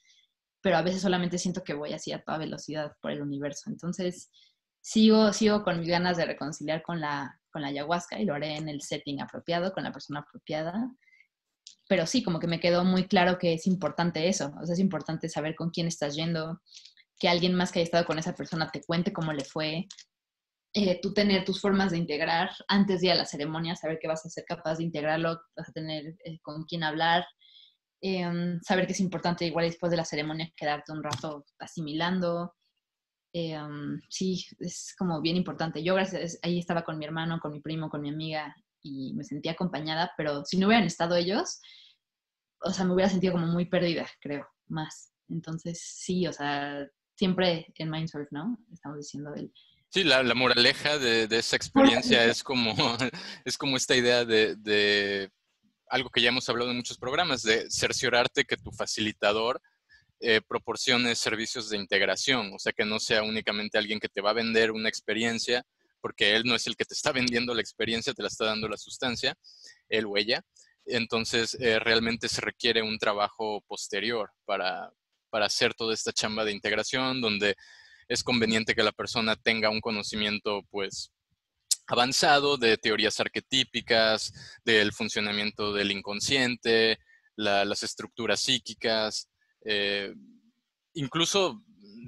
pero 0.62 0.76
a 0.76 0.82
veces 0.82 1.00
solamente 1.00 1.38
siento 1.38 1.62
que 1.62 1.74
voy 1.74 1.92
así 1.92 2.12
a 2.12 2.22
toda 2.22 2.38
velocidad 2.38 2.92
por 3.00 3.10
el 3.12 3.22
universo. 3.22 3.70
Entonces, 3.70 4.30
sigo, 4.80 5.32
sigo 5.32 5.62
con 5.62 5.80
mis 5.80 5.88
ganas 5.88 6.16
de 6.16 6.26
reconciliar 6.26 6.82
con 6.82 7.00
la, 7.00 7.40
con 7.50 7.62
la 7.62 7.68
ayahuasca 7.68 8.20
y 8.20 8.24
lo 8.24 8.34
haré 8.34 8.56
en 8.56 8.68
el 8.68 8.82
setting 8.82 9.20
apropiado, 9.20 9.72
con 9.72 9.84
la 9.84 9.92
persona 9.92 10.20
apropiada. 10.20 10.90
Pero 11.88 12.06
sí, 12.06 12.22
como 12.22 12.40
que 12.40 12.48
me 12.48 12.60
quedó 12.60 12.84
muy 12.84 13.06
claro 13.06 13.38
que 13.38 13.54
es 13.54 13.66
importante 13.66 14.28
eso, 14.28 14.52
es 14.62 14.78
importante 14.78 15.28
saber 15.28 15.54
con 15.54 15.70
quién 15.70 15.86
estás 15.86 16.16
yendo, 16.16 16.60
que 17.18 17.28
alguien 17.28 17.54
más 17.54 17.70
que 17.70 17.78
haya 17.78 17.84
estado 17.84 18.04
con 18.04 18.18
esa 18.18 18.34
persona 18.34 18.70
te 18.70 18.82
cuente 18.82 19.12
cómo 19.12 19.32
le 19.32 19.44
fue, 19.44 19.86
eh, 20.78 21.00
tú 21.00 21.14
tener 21.14 21.42
tus 21.42 21.58
formas 21.58 21.90
de 21.90 21.96
integrar 21.96 22.50
antes 22.68 23.00
de 23.00 23.06
ir 23.06 23.12
a 23.14 23.16
la 23.16 23.24
ceremonia, 23.24 23.74
saber 23.74 23.98
que 23.98 24.08
vas 24.08 24.26
a 24.26 24.28
ser 24.28 24.44
capaz 24.44 24.76
de 24.76 24.84
integrarlo, 24.84 25.40
vas 25.56 25.70
a 25.70 25.72
tener 25.72 26.04
eh, 26.22 26.38
con 26.42 26.64
quién 26.64 26.82
hablar, 26.82 27.24
em, 28.02 28.60
saber 28.60 28.86
que 28.86 28.92
es 28.92 29.00
importante 29.00 29.46
igual 29.46 29.64
después 29.64 29.90
de 29.90 29.96
la 29.96 30.04
ceremonia 30.04 30.52
quedarte 30.54 30.92
un 30.92 31.02
rato 31.02 31.46
asimilando. 31.58 32.54
Em, 33.32 33.98
sí, 34.10 34.44
es 34.60 34.94
como 34.98 35.22
bien 35.22 35.36
importante. 35.36 35.82
Yo 35.82 35.94
gracias, 35.94 36.38
ahí 36.42 36.58
estaba 36.58 36.84
con 36.84 36.98
mi 36.98 37.06
hermano, 37.06 37.40
con 37.40 37.52
mi 37.52 37.60
primo, 37.60 37.88
con 37.88 38.02
mi 38.02 38.10
amiga 38.10 38.54
y 38.82 39.14
me 39.14 39.24
sentía 39.24 39.52
acompañada, 39.52 40.12
pero 40.18 40.44
si 40.44 40.58
no 40.58 40.66
hubieran 40.66 40.84
estado 40.86 41.16
ellos, 41.16 41.58
o 42.60 42.70
sea, 42.70 42.84
me 42.84 42.92
hubiera 42.92 43.10
sentido 43.10 43.32
como 43.32 43.46
muy 43.46 43.64
perdida, 43.64 44.06
creo, 44.20 44.46
más. 44.68 45.10
Entonces, 45.30 45.80
sí, 45.80 46.26
o 46.26 46.32
sea, 46.34 46.86
siempre 47.14 47.72
en 47.76 47.90
Mindsurf, 47.90 48.30
¿no? 48.30 48.58
Estamos 48.72 48.98
diciendo 48.98 49.34
el 49.34 49.50
Sí, 49.90 50.04
la, 50.04 50.22
moraleja 50.34 50.98
de, 50.98 51.28
esa 51.30 51.56
experiencia 51.56 52.24
es 52.24 52.42
como, 52.42 52.74
es 53.44 53.56
como 53.56 53.76
esta 53.76 53.96
idea 53.96 54.24
de, 54.24 55.30
algo 55.88 56.10
que 56.10 56.20
ya 56.20 56.28
hemos 56.28 56.48
hablado 56.48 56.70
en 56.70 56.76
muchos 56.76 56.98
programas, 56.98 57.42
de 57.42 57.70
cerciorarte 57.70 58.44
que 58.44 58.56
tu 58.56 58.72
facilitador 58.72 59.60
eh, 60.20 60.40
proporcione 60.46 61.14
servicios 61.14 61.70
de 61.70 61.76
integración, 61.76 62.52
o 62.54 62.58
sea, 62.58 62.72
que 62.72 62.84
no 62.84 62.98
sea 62.98 63.22
únicamente 63.22 63.78
alguien 63.78 64.00
que 64.00 64.08
te 64.08 64.20
va 64.20 64.30
a 64.30 64.34
vender 64.34 64.72
una 64.72 64.88
experiencia, 64.88 65.62
porque 66.00 66.34
él 66.34 66.44
no 66.44 66.54
es 66.54 66.66
el 66.66 66.76
que 66.76 66.84
te 66.84 66.94
está 66.94 67.12
vendiendo 67.12 67.54
la 67.54 67.60
experiencia, 67.60 68.12
te 68.12 68.22
la 68.22 68.28
está 68.28 68.46
dando 68.46 68.68
la 68.68 68.76
sustancia, 68.76 69.34
él 69.88 70.06
o 70.06 70.16
ella. 70.16 70.42
Entonces, 70.84 71.56
eh, 71.60 71.78
realmente 71.78 72.28
se 72.28 72.40
requiere 72.40 72.82
un 72.82 72.98
trabajo 72.98 73.62
posterior 73.66 74.30
para, 74.44 74.90
para 75.30 75.46
hacer 75.46 75.74
toda 75.74 75.94
esta 75.94 76.12
chamba 76.12 76.44
de 76.44 76.52
integración, 76.52 77.20
donde 77.20 77.56
es 78.08 78.22
conveniente 78.22 78.74
que 78.74 78.82
la 78.82 78.92
persona 78.92 79.36
tenga 79.36 79.70
un 79.70 79.80
conocimiento, 79.80 80.62
pues, 80.70 81.12
avanzado 81.86 82.56
de 82.56 82.76
teorías 82.76 83.20
arquetípicas, 83.20 84.32
del 84.64 84.92
funcionamiento 84.92 85.72
del 85.72 85.92
inconsciente, 85.92 86.98
las 87.36 87.82
estructuras 87.82 88.40
psíquicas. 88.40 89.28
Eh, 89.64 90.12
incluso 90.94 91.62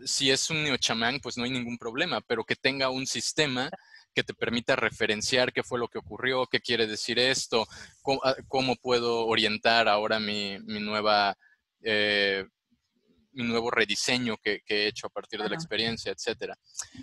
si 0.04 0.30
es 0.30 0.50
un 0.50 0.62
neochamán, 0.64 1.20
pues 1.20 1.36
no 1.36 1.44
hay 1.44 1.50
ningún 1.50 1.78
problema, 1.78 2.20
pero 2.20 2.44
que 2.44 2.56
tenga 2.56 2.90
un 2.90 3.06
sistema 3.06 3.70
que 4.14 4.24
te 4.24 4.34
permita 4.34 4.74
referenciar 4.74 5.52
qué 5.52 5.62
fue 5.62 5.78
lo 5.78 5.88
que 5.88 5.98
ocurrió, 5.98 6.46
qué 6.46 6.60
quiere 6.60 6.86
decir 6.86 7.18
esto, 7.18 7.66
cómo, 8.02 8.74
puedo 8.76 9.26
orientar 9.26 9.88
ahora 9.88 10.18
mi, 10.18 10.58
nueva 10.58 11.36
eh, 11.82 12.44
un 13.38 13.48
nuevo 13.48 13.70
rediseño 13.70 14.36
que, 14.42 14.62
he 14.66 14.88
hecho 14.88 15.06
a 15.06 15.10
partir 15.10 15.40
de 15.40 15.48
la 15.48 15.54
experiencia, 15.54 16.12
etcétera. 16.12 16.56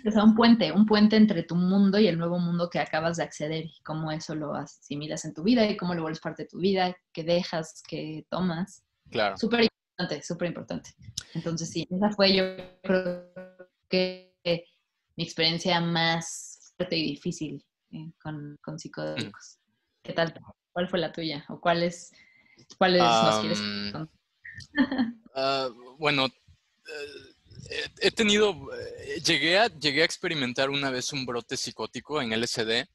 O 0.06 0.10
sea, 0.10 0.24
un 0.24 0.34
puente, 0.34 0.72
un 0.72 0.86
puente 0.86 1.16
entre 1.16 1.42
tu 1.42 1.54
mundo 1.54 1.98
y 1.98 2.06
el 2.06 2.18
nuevo 2.18 2.38
mundo 2.38 2.68
que 2.70 2.78
acabas 2.78 3.16
de 3.16 3.24
acceder 3.24 3.64
y 3.64 3.80
cómo 3.82 4.10
eso 4.12 4.34
lo 4.34 4.54
asimilas 4.54 5.24
en 5.24 5.34
tu 5.34 5.42
vida 5.42 5.68
y 5.68 5.76
cómo 5.76 5.94
lo 5.94 6.02
vuelves 6.02 6.20
parte 6.20 6.44
de 6.44 6.48
tu 6.48 6.58
vida, 6.58 6.96
que 7.12 7.24
dejas, 7.24 7.82
que 7.88 8.26
tomas. 8.28 8.84
Claro. 9.10 9.36
Súper 9.36 9.62
importante, 9.62 10.22
súper 10.22 10.48
importante. 10.48 10.90
Entonces, 11.34 11.70
sí, 11.70 11.86
esa 11.90 12.10
fue 12.10 12.34
yo 12.34 12.44
creo 12.82 13.32
que 13.88 14.34
mi 15.16 15.24
experiencia 15.24 15.80
más 15.80 16.72
fuerte 16.76 16.96
y 16.96 17.02
difícil 17.02 17.64
eh, 17.92 18.12
con, 18.22 18.58
con, 18.62 18.78
psicodélicos. 18.78 19.58
¿Qué 20.02 20.12
tal? 20.12 20.34
¿Cuál 20.72 20.88
fue 20.88 20.98
la 20.98 21.12
tuya? 21.12 21.44
¿O 21.48 21.60
cuáles, 21.60 22.12
cuáles 22.78 23.02
nos 23.02 23.40
quieres 23.40 23.60
contar? 23.60 24.08
Ah, 25.38 25.68
bueno, 25.98 26.26
eh, 27.70 27.88
he 28.00 28.10
tenido, 28.10 28.54
eh, 28.74 29.20
llegué 29.24 29.58
a, 29.58 29.68
llegué 29.68 30.02
a 30.02 30.04
experimentar 30.04 30.70
una 30.70 30.90
vez 30.90 31.12
un 31.12 31.26
brote 31.26 31.56
psicótico 31.56 32.20
en 32.22 32.32
LSD, 32.32 32.86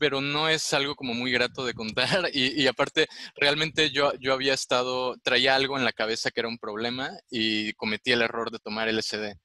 pero 0.00 0.20
no 0.20 0.48
es 0.48 0.72
algo 0.72 0.94
como 0.96 1.14
muy 1.14 1.30
grato 1.30 1.64
de 1.64 1.74
contar 1.74 2.08
y, 2.32 2.66
aparte 2.66 3.06
realmente 3.36 3.90
yo, 3.90 4.12
yo 4.18 4.32
había 4.32 4.54
estado, 4.54 5.16
traía 5.22 5.54
algo 5.54 5.78
en 5.78 5.84
la 5.84 5.92
cabeza 5.92 6.30
que 6.30 6.40
era 6.40 6.48
un 6.48 6.58
problema 6.58 7.10
y 7.30 7.72
cometí 7.74 8.12
el 8.12 8.22
error 8.22 8.50
de 8.50 8.58
tomar 8.58 8.88
LSD. 8.88 9.36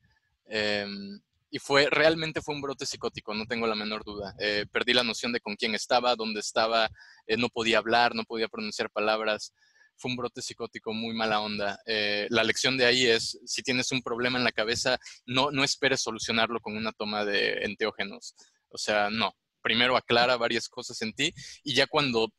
Em, 0.45 1.19
y 1.51 1.59
fue, 1.59 1.89
realmente 1.89 2.41
fue 2.41 2.55
un 2.55 2.61
brote 2.61 2.85
psicótico, 2.85 3.33
no 3.33 3.45
tengo 3.45 3.67
la 3.67 3.75
menor 3.75 4.03
duda. 4.03 4.35
Eh, 4.39 4.65
perdí 4.71 4.93
la 4.93 5.03
noción 5.03 5.31
de 5.33 5.41
con 5.41 5.55
quién 5.55 5.75
estaba, 5.75 6.15
dónde 6.15 6.39
estaba, 6.39 6.89
no 7.37 7.49
podía 7.49 7.79
hablar, 7.79 8.15
no 8.15 8.23
podía 8.23 8.47
pronunciar 8.47 8.89
palabras 8.91 9.53
fue 9.99 10.11
un 10.11 10.17
brote 10.17 10.41
psicótico 10.41 10.93
muy 10.93 11.13
mala 11.13 11.41
onda. 11.41 11.79
Eh, 11.85 12.27
la 12.29 12.43
lección 12.43 12.77
de 12.77 12.85
ahí 12.85 13.05
es, 13.05 13.39
si 13.45 13.61
tienes 13.61 13.91
un 13.91 14.01
problema 14.01 14.37
en 14.37 14.45
la 14.45 14.51
cabeza, 14.51 14.97
no, 15.25 15.51
no 15.51 15.63
esperes 15.63 16.01
solucionarlo 16.01 16.59
con 16.61 16.75
una 16.75 16.91
toma 16.93 17.25
de 17.25 17.65
enteógenos. 17.65 18.33
O 18.69 18.77
sea, 18.77 19.09
no. 19.09 19.33
Primero 19.61 19.97
aclara 19.97 20.37
varias 20.37 20.69
cosas 20.69 21.01
en 21.01 21.13
ti 21.13 21.33
y 21.63 21.73
ya 21.73 21.85
cuando 21.85 22.29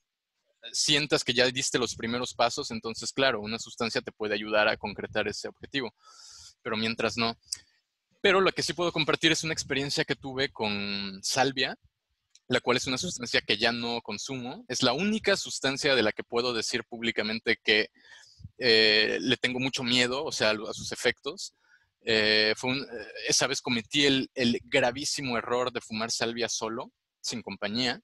sientas 0.73 1.23
que 1.23 1.35
ya 1.35 1.47
diste 1.47 1.79
los 1.79 1.95
primeros 1.95 2.35
pasos, 2.35 2.71
entonces, 2.71 3.13
claro, 3.13 3.41
una 3.41 3.59
sustancia 3.59 4.01
te 4.01 4.13
puede 4.13 4.35
ayudar 4.35 4.69
a 4.69 4.77
concretar 4.77 5.29
ese 5.29 5.49
objetivo. 5.49 5.95
Pero 6.63 6.77
mientras 6.77 7.17
no. 7.17 7.37
Pero 8.23 8.41
lo 8.41 8.53
que 8.53 8.63
sí 8.63 8.73
puedo 8.73 8.93
compartir 8.93 9.33
es 9.33 9.45
una 9.45 9.53
experiencia 9.53 10.05
que 10.05 10.17
tuve 10.17 10.51
con 10.51 11.21
salvia, 11.23 11.77
la 12.51 12.61
cual 12.61 12.77
es 12.77 12.89
una 12.89 12.99
sustancia 12.99 13.41
que 13.43 13.57
ya 13.57 13.71
no 13.71 14.03
consumo. 14.03 14.65
Es 14.67 14.83
la 14.83 14.93
única 14.93 15.37
sustancia 15.37 15.95
de 15.95 16.03
la 16.03 16.11
que 16.11 16.25
puedo 16.25 16.53
decir 16.53 16.83
públicamente 16.83 17.61
que 17.63 17.91
eh, 18.59 19.19
le 19.21 19.37
tengo 19.37 19.61
mucho 19.61 19.85
miedo, 19.85 20.25
o 20.25 20.33
sea, 20.33 20.51
a, 20.51 20.75
sus 20.75 20.91
efectos. 20.91 21.55
Eh, 22.05 22.53
esa 23.29 23.47
vez 23.47 23.61
cometí 23.61 24.05
el, 24.05 24.29
gravísimo 24.65 25.39
error 25.39 25.71
de 25.71 25.81
fumar 25.81 26.11
salvia 26.11 26.49
solo, 26.49 26.91
sin 27.21 27.41
compañía, 27.41 28.01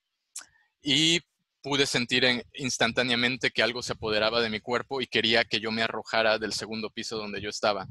y 0.80 1.18
pude 1.60 1.84
sentir 1.84 2.24
instantáneamente 2.54 3.50
que 3.50 3.64
algo 3.64 3.82
se 3.82 3.94
apoderaba 3.94 4.40
de 4.40 4.50
mi 4.50 4.60
cuerpo 4.60 5.00
y 5.00 5.08
quería 5.08 5.44
que 5.44 5.58
yo 5.58 5.72
me 5.72 5.82
arrojara 5.82 6.38
del 6.38 6.52
segundo 6.52 6.90
piso 6.90 7.18
donde 7.18 7.40
yo 7.40 7.50
estaba. 7.50 7.88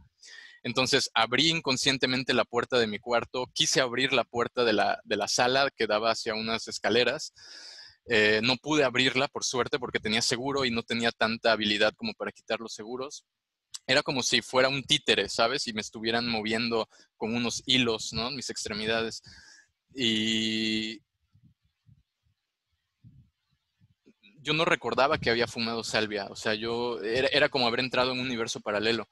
Entonces 0.66 1.12
abrí 1.14 1.52
inconscientemente 1.52 2.34
la 2.34 2.44
puerta 2.44 2.80
de 2.80 2.88
mi 2.88 2.98
cuarto, 2.98 3.46
quise 3.54 3.82
abrir 3.82 4.14
la 4.14 4.24
puerta 4.24 4.64
de 4.64 4.74
la, 4.74 5.28
sala 5.28 5.70
que 5.70 5.86
daba 5.86 6.10
hacia 6.10 6.34
unas 6.34 6.68
escaleras. 6.68 7.34
Eh, 8.10 8.42
no 8.44 8.58
pude 8.58 8.84
abrirla, 8.84 9.28
por 9.28 9.44
suerte, 9.44 9.78
porque 9.78 10.00
tenía 10.00 10.24
seguro 10.24 10.66
y 10.66 10.72
no 10.72 10.82
tenía 10.82 11.12
tanta 11.12 11.52
habilidad 11.52 11.94
como 11.96 12.14
para 12.16 12.32
quitar 12.32 12.62
los 12.62 12.74
seguros. 12.74 13.26
Era 13.86 14.02
como 14.02 14.24
si 14.24 14.42
fuera 14.42 14.68
un 14.68 14.82
títere, 14.82 15.30
¿sabes? 15.30 15.68
Y 15.68 15.74
me 15.74 15.82
estuvieran 15.82 16.28
moviendo 16.28 16.90
con 17.16 17.36
unos 17.36 17.62
hilos, 17.68 18.12
¿no? 18.12 18.32
Mis 18.32 18.50
extremidades. 18.50 19.22
Y 19.94 21.00
yo 24.42 24.54
no 24.54 24.66
recordaba 24.66 25.20
que 25.20 25.30
había 25.30 25.46
fumado 25.46 25.84
salvia. 25.84 26.26
O 26.32 26.36
sea, 26.36 26.56
yo 26.56 27.00
era 27.04 27.50
como 27.50 27.68
haber 27.68 27.82
entrado 27.82 28.14
en 28.14 28.20
un 28.20 28.26
universo 28.26 28.62
paralelo 28.62 29.08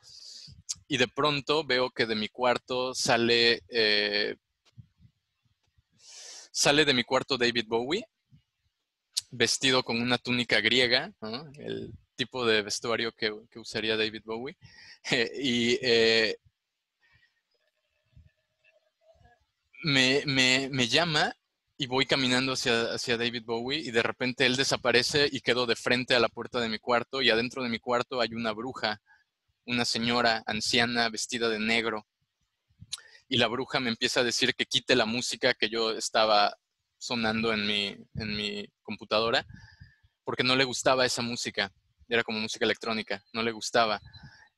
y 0.88 0.98
de 0.98 1.08
pronto 1.08 1.64
veo 1.64 1.90
que 1.90 2.06
de 2.06 2.16
mi 2.16 2.30
cuarto 2.30 2.94
sale, 2.94 3.62
eh, 3.70 4.36
sale 6.52 6.86
de 6.86 6.94
mi 6.94 7.04
cuarto 7.04 7.38
David 7.38 7.66
Bowie, 7.68 8.06
vestido 9.32 9.84
con 9.84 10.02
una 10.02 10.18
túnica 10.18 10.62
griega, 10.62 11.12
el 11.58 11.92
tipo 12.16 12.46
de 12.46 12.62
vestuario 12.62 13.12
que, 13.14 13.32
usaría 13.56 13.98
David 13.98 14.22
Bowie, 14.24 14.58
y 15.40 15.80
eh, 15.82 16.38
me, 19.84 20.88
llama 20.88 21.36
y 21.78 21.88
voy 21.88 22.06
caminando 22.06 22.54
hacia, 22.54 22.94
hacia 22.94 23.18
David 23.18 23.44
Bowie 23.46 23.80
y 23.80 23.92
de 23.92 24.04
repente 24.04 24.46
él 24.46 24.56
desaparece 24.56 25.28
y 25.32 25.42
quedo 25.42 25.66
de 25.66 25.76
frente 25.76 26.16
a 26.16 26.20
la 26.20 26.30
puerta 26.30 26.60
de 26.60 26.70
mi 26.70 26.80
cuarto 26.80 27.22
y 27.22 27.30
adentro 27.30 27.64
de 27.64 27.70
mi 27.70 27.80
cuarto 27.80 28.22
hay 28.22 28.34
una 28.34 28.54
bruja, 28.54 29.02
una 29.66 29.86
señora 29.86 30.44
anciana 30.46 31.10
vestida 31.10 31.50
de 31.50 31.60
negro. 31.60 32.08
Y 33.28 33.38
la 33.38 33.48
bruja 33.48 33.80
me 33.80 33.90
empieza 33.90 34.20
a 34.20 34.24
decir 34.24 34.54
que 34.56 34.66
quite 34.66 34.96
la 34.96 35.06
música 35.06 35.54
que 35.54 35.70
yo 35.70 35.92
estaba 35.92 36.56
sonando 36.98 37.54
en 37.54 37.66
mi, 37.66 37.98
en 38.16 38.36
mi 38.36 38.68
computadora 38.82 39.46
porque 40.24 40.44
no 40.44 40.56
le 40.56 40.64
gustaba 40.64 41.06
esa 41.06 41.22
música. 41.22 41.72
Era 42.08 42.24
como 42.24 42.40
música 42.40 42.66
electrónica, 42.66 43.24
no 43.34 43.44
le 43.44 43.52
gustaba 43.52 44.02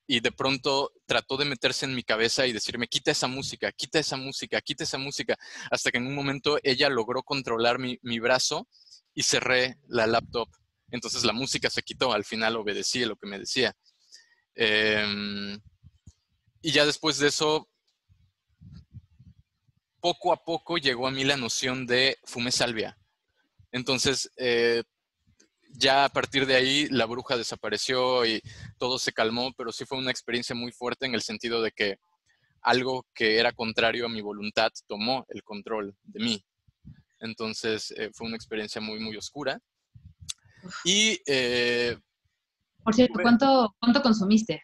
y 0.07 0.19
de 0.19 0.31
pronto 0.31 0.91
trató 1.05 1.37
de 1.37 1.45
meterse 1.45 1.85
en 1.85 1.95
mi 1.95 2.03
cabeza 2.03 2.45
y 2.45 2.53
decirme, 2.53 2.87
quita 2.87 3.11
esa 3.11 3.27
música, 3.27 3.71
quita 3.71 3.99
esa 3.99 4.17
música, 4.17 4.61
quita 4.61 4.83
esa 4.83 4.97
música, 4.97 5.37
hasta 5.71 5.91
que 5.91 5.97
en 5.97 6.07
un 6.07 6.15
momento 6.15 6.57
ella 6.63 6.89
logró 6.89 7.23
controlar 7.23 7.79
mi, 7.79 8.19
brazo 8.19 8.67
y 9.13 9.23
cerré 9.23 9.77
la 9.87 10.07
laptop. 10.07 10.49
Entonces 10.91 11.23
la 11.23 11.33
música 11.33 11.69
se 11.69 11.81
quitó, 11.81 12.13
al 12.13 12.23
final 12.23 12.55
obedecí 12.55 13.03
lo 13.05 13.15
que 13.15 13.27
me 13.27 13.39
decía. 13.39 13.75
Em, 14.55 15.59
y 16.61 16.71
ya 16.71 16.85
después 16.85 17.17
de 17.19 17.27
eso, 17.27 17.69
poco 19.99 20.31
a 20.31 20.43
poco 20.43 20.77
llegó 20.77 21.07
a 21.07 21.11
mí 21.11 21.23
la 21.23 21.37
noción 21.37 21.85
de 21.85 22.17
fume 22.23 22.51
salvia. 22.51 22.97
Entonces, 23.71 24.31
eh, 24.37 24.83
ya 25.77 26.05
a 26.05 26.09
partir 26.09 26.45
de 26.45 26.55
ahí 26.55 26.87
la 26.89 27.05
bruja 27.05 27.35
desapareció 27.35 28.25
y 28.25 28.41
todo 28.77 28.97
se 28.97 29.11
calmó, 29.11 29.51
pero 29.57 29.71
sí 29.71 29.85
fue 29.85 29.97
una 29.97 30.11
experiencia 30.11 30.55
muy 30.55 30.71
fuerte 30.71 31.05
en 31.05 31.13
el 31.13 31.21
sentido 31.21 31.61
de 31.61 31.71
que 31.71 31.97
algo 32.61 33.05
que 33.13 33.37
era 33.37 33.51
contrario 33.51 34.05
a 34.05 34.09
mi 34.09 34.21
voluntad 34.21 34.71
tomó 34.87 35.25
el 35.29 35.43
control 35.43 35.95
de 36.03 36.23
mí. 36.23 36.45
Entonces 37.19 37.91
eh, 37.97 38.09
fue 38.13 38.27
una 38.27 38.37
experiencia 38.37 38.79
muy, 38.79 38.99
muy 38.99 39.17
oscura. 39.17 39.59
Y... 40.85 41.19
Eh, 41.25 41.97
Por 42.85 42.93
cierto, 42.93 43.19
¿cuánto, 43.19 43.75
¿cuánto 43.79 44.01
consumiste? 44.03 44.61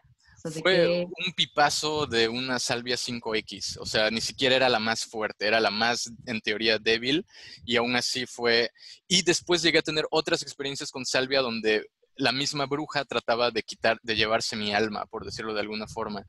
Fue 0.62 1.06
un 1.06 1.34
pipazo 1.36 2.06
de 2.06 2.28
una 2.28 2.60
salvia 2.60 2.96
5X, 2.96 3.78
o 3.80 3.86
sea, 3.86 4.10
ni 4.10 4.22
siquiera 4.22 4.56
era 4.56 4.70
la 4.70 4.80
más 4.80 5.06
fuerte, 5.06 5.48
era 5.48 5.60
la 5.60 5.72
más, 5.72 6.12
en 6.26 6.40
teoría, 6.42 6.78
débil, 6.80 7.26
y 7.66 7.78
aún 7.78 7.96
así 7.96 8.26
fue... 8.26 8.70
Y 9.08 9.24
después 9.24 9.62
llegué 9.62 9.80
a 9.80 9.84
tener 9.84 10.06
otras 10.10 10.42
experiencias 10.44 10.92
con 10.92 11.06
salvia 11.06 11.42
donde 11.42 11.88
la 12.16 12.32
misma 12.32 12.66
bruja 12.68 13.06
trataba 13.06 13.50
de 13.50 13.64
quitar, 13.64 14.00
de 14.04 14.16
llevarse 14.16 14.56
mi 14.56 14.74
alma, 14.74 15.06
por 15.08 15.26
decirlo 15.26 15.54
de 15.54 15.62
alguna 15.62 15.88
forma. 15.88 16.24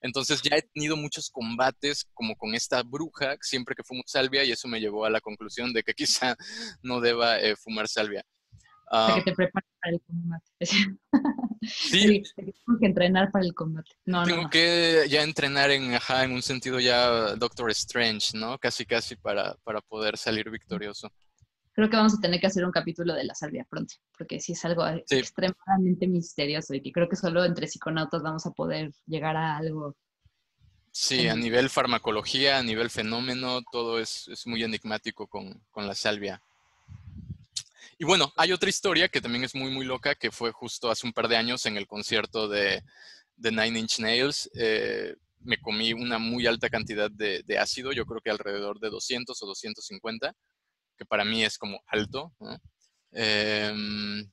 Entonces 0.00 0.42
ya 0.42 0.56
he 0.56 0.62
tenido 0.62 0.96
muchos 0.96 1.30
combates 1.30 2.06
como 2.14 2.36
con 2.36 2.54
esta 2.54 2.82
bruja 2.84 3.36
siempre 3.40 3.74
que 3.74 3.82
fumo 3.82 4.02
salvia 4.06 4.44
y 4.44 4.52
eso 4.52 4.68
me 4.68 4.80
llevó 4.80 5.04
a 5.04 5.10
la 5.10 5.20
conclusión 5.20 5.72
de 5.72 5.82
que 5.82 5.94
quizá 5.94 6.36
no 6.82 7.00
deba 7.00 7.40
eh, 7.40 7.56
fumar 7.56 7.88
salvia 7.88 8.24
que 9.14 9.22
te 9.22 9.32
prepares 9.32 9.68
para 9.86 9.94
el 9.94 10.02
combate. 10.02 10.52
sí. 11.62 12.22
tengo 12.34 12.78
que 12.80 12.86
entrenar 12.86 13.30
para 13.30 13.44
el 13.44 13.54
combate. 13.54 13.90
No, 14.04 14.24
tengo 14.24 14.50
que 14.50 15.06
ya 15.08 15.22
entrenar 15.22 15.70
en, 15.70 15.94
ajá, 15.94 16.24
en 16.24 16.32
un 16.32 16.42
sentido 16.42 16.80
ya 16.80 17.34
Doctor 17.36 17.70
Strange, 17.70 18.36
¿no? 18.36 18.58
Casi, 18.58 18.84
casi 18.84 19.16
para, 19.16 19.54
para 19.62 19.80
poder 19.80 20.16
salir 20.16 20.50
victorioso. 20.50 21.12
Creo 21.72 21.90
que 21.90 21.96
vamos 21.96 22.14
a 22.14 22.20
tener 22.20 22.40
que 22.40 22.46
hacer 22.46 22.64
un 22.64 22.72
capítulo 22.72 23.14
de 23.14 23.24
la 23.24 23.34
salvia 23.34 23.66
pronto, 23.68 23.94
porque 24.16 24.40
sí 24.40 24.52
es 24.52 24.64
algo 24.64 24.82
extremadamente 25.10 26.08
misterioso 26.08 26.74
y 26.74 26.80
que 26.80 26.90
creo 26.90 27.08
que 27.08 27.16
solo 27.16 27.44
entre 27.44 27.68
psiconautas 27.68 28.22
vamos 28.22 28.46
a 28.46 28.50
poder 28.50 28.92
llegar 29.06 29.36
a 29.36 29.58
algo. 29.58 29.94
Sí, 30.90 31.28
a 31.28 31.36
nivel 31.36 31.68
farmacología, 31.68 32.56
a 32.58 32.62
nivel 32.62 32.88
fenómeno, 32.88 33.60
todo 33.70 33.98
es, 33.98 34.26
es 34.28 34.46
muy 34.46 34.62
enigmático 34.62 35.26
con, 35.26 35.62
con 35.70 35.86
la 35.86 35.94
salvia. 35.94 36.42
Y 37.98 38.04
bueno, 38.04 38.32
hay 38.36 38.52
otra 38.52 38.68
historia 38.68 39.08
que 39.08 39.22
también 39.22 39.44
es 39.44 39.54
muy, 39.54 39.70
muy 39.70 39.86
loca, 39.86 40.14
que 40.14 40.30
fue 40.30 40.52
justo 40.52 40.90
hace 40.90 41.06
un 41.06 41.14
par 41.14 41.28
de 41.28 41.36
años 41.36 41.64
en 41.64 41.76
el 41.78 41.86
concierto 41.86 42.46
de, 42.46 42.82
Nine 43.38 43.78
Inch 43.78 44.00
Nails. 44.00 44.50
Eh, 44.54 45.14
me 45.40 45.58
comí 45.58 45.94
una 45.94 46.18
muy 46.18 46.46
alta 46.46 46.68
cantidad 46.68 47.10
de, 47.10 47.58
ácido, 47.58 47.92
yo 47.92 48.04
creo 48.04 48.20
que 48.20 48.30
alrededor 48.30 48.80
de 48.80 48.90
200 48.90 49.40
o 49.42 49.46
250, 49.46 50.34
que 50.98 51.06
para 51.06 51.24
mí 51.24 51.42
es 51.42 51.56
como 51.56 51.80
alto. 51.86 52.34
Em, 53.12 54.30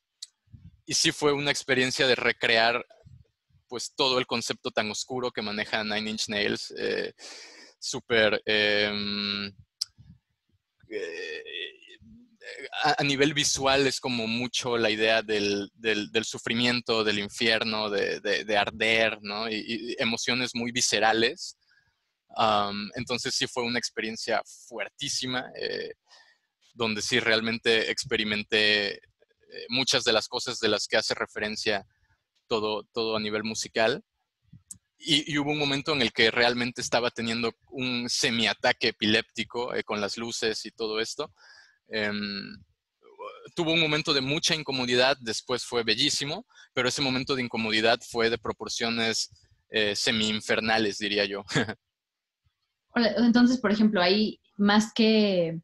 y 0.86 0.93
sí 0.93 1.14
fue 1.14 1.32
una 1.32 1.51
experiencia 1.51 2.05
de 2.05 2.16
recrear 2.16 2.86
pues 3.70 3.93
todo 3.95 4.20
el 4.20 4.28
concepto 4.28 4.72
tan 4.72 4.91
oscuro 4.91 5.32
que 5.32 5.41
maneja 5.41 5.84
Nine 5.86 6.11
Inch 6.11 6.28
Nails, 6.28 6.74
eh, 6.78 7.14
súper... 7.80 8.41
Em, 8.45 9.53
eh, 10.89 11.43
a, 12.83 13.03
nivel 13.03 13.33
visual 13.33 13.87
es 13.87 13.99
como 13.99 14.27
mucho 14.27 14.77
la 14.77 14.89
idea 14.89 15.21
del, 15.21 15.71
sufrimiento, 16.23 17.03
del 17.03 17.19
infierno, 17.19 17.89
de, 17.89 18.57
arder, 18.57 19.19
¿no? 19.21 19.49
Y, 19.49 19.95
emociones 19.99 20.51
muy 20.53 20.71
viscerales. 20.71 21.57
entonces 22.95 23.35
sí 23.35 23.47
fue 23.47 23.63
una 23.63 23.79
experiencia 23.79 24.41
fuertísima, 24.67 25.51
eh, 25.55 25.93
donde 26.73 27.01
sí 27.01 27.19
realmente 27.19 27.91
experimenté 27.91 28.93
eh, 29.53 29.65
muchas 29.69 30.03
de 30.03 30.13
las 30.13 30.27
cosas 30.27 30.59
de 30.59 30.67
las 30.67 30.87
que 30.87 30.97
hace 30.97 31.13
referencia 31.13 31.85
todo, 32.47 32.83
todo 32.91 33.15
a 33.15 33.19
nivel 33.19 33.43
musical. 33.43 34.03
Y, 34.97 35.37
hubo 35.37 35.51
un 35.51 35.59
momento 35.59 35.93
en 35.93 36.01
el 36.01 36.13
que 36.13 36.31
realmente 36.31 36.81
estaba 36.81 37.11
teniendo 37.11 37.53
un 37.69 38.09
semiataque 38.09 38.89
epiléptico 38.89 39.75
eh, 39.75 39.83
con 39.83 39.99
las 40.01 40.17
luces 40.17 40.65
y 40.65 40.71
todo 40.71 40.99
esto. 40.99 41.31
Em, 41.89 42.57
tuvo 43.55 43.73
un 43.73 43.79
momento 43.79 44.13
de 44.13 44.21
mucha 44.21 44.55
incomodidad, 44.55 45.17
después 45.21 45.65
fue 45.65 45.84
bellísimo, 45.84 46.45
pero 46.73 46.88
ese 46.88 47.01
momento 47.01 47.36
de 47.36 47.43
incomodidad 47.43 47.99
fue 48.09 48.29
de 48.29 48.38
proporciones 48.38 49.31
eh, 49.69 49.95
semi-infernales, 49.95 50.97
diría 50.97 51.25
yo. 51.25 51.43
Entonces, 52.95 53.59
por 53.59 53.71
ejemplo, 53.71 54.01
ahí 54.01 54.39
más 54.57 54.93
que, 54.93 55.59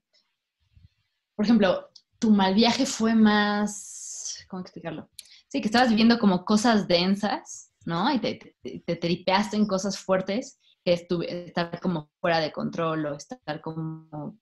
por 1.36 1.46
ejemplo, 1.46 1.90
tu 2.18 2.32
mal 2.32 2.56
viaje 2.56 2.86
fue 2.86 3.16
más, 3.16 4.46
¿cómo 4.48 4.62
explicarlo? 4.62 5.10
Sí, 5.48 5.62
que 5.62 5.68
estabas 5.68 5.90
viviendo 5.90 6.20
como 6.20 6.44
cosas 6.44 6.88
densas, 6.88 7.72
¿no? 7.86 8.12
Y 8.14 8.20
te, 8.20 8.56
te, 8.86 8.96
tripeaste 8.96 9.58
en 9.58 9.68
cosas 9.68 9.98
fuertes, 9.98 10.60
que 10.84 10.94
estuve, 10.94 11.48
estar 11.48 11.80
como 11.80 12.12
fuera 12.20 12.40
de 12.40 12.52
control 12.52 13.06
o 13.06 13.16
estar 13.16 13.62
como 13.62 14.38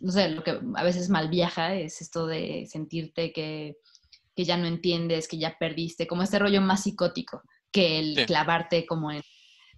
no 0.00 0.12
sé, 0.12 0.28
lo 0.30 0.42
que 0.42 0.58
a 0.74 0.82
veces 0.82 1.08
mal 1.08 1.28
viaja 1.28 1.74
es 1.74 2.00
esto 2.00 2.26
de 2.26 2.66
sentirte 2.70 3.32
que, 3.32 3.76
ya 4.36 4.56
no 4.56 4.66
entiendes, 4.66 5.26
que 5.26 5.38
ya 5.38 5.56
perdiste, 5.58 6.06
como 6.06 6.22
este 6.22 6.38
rollo 6.38 6.60
más 6.60 6.84
psicótico 6.84 7.42
que 7.72 7.98
el 7.98 8.24
clavarte 8.26 8.86
como 8.86 9.10
en 9.10 9.20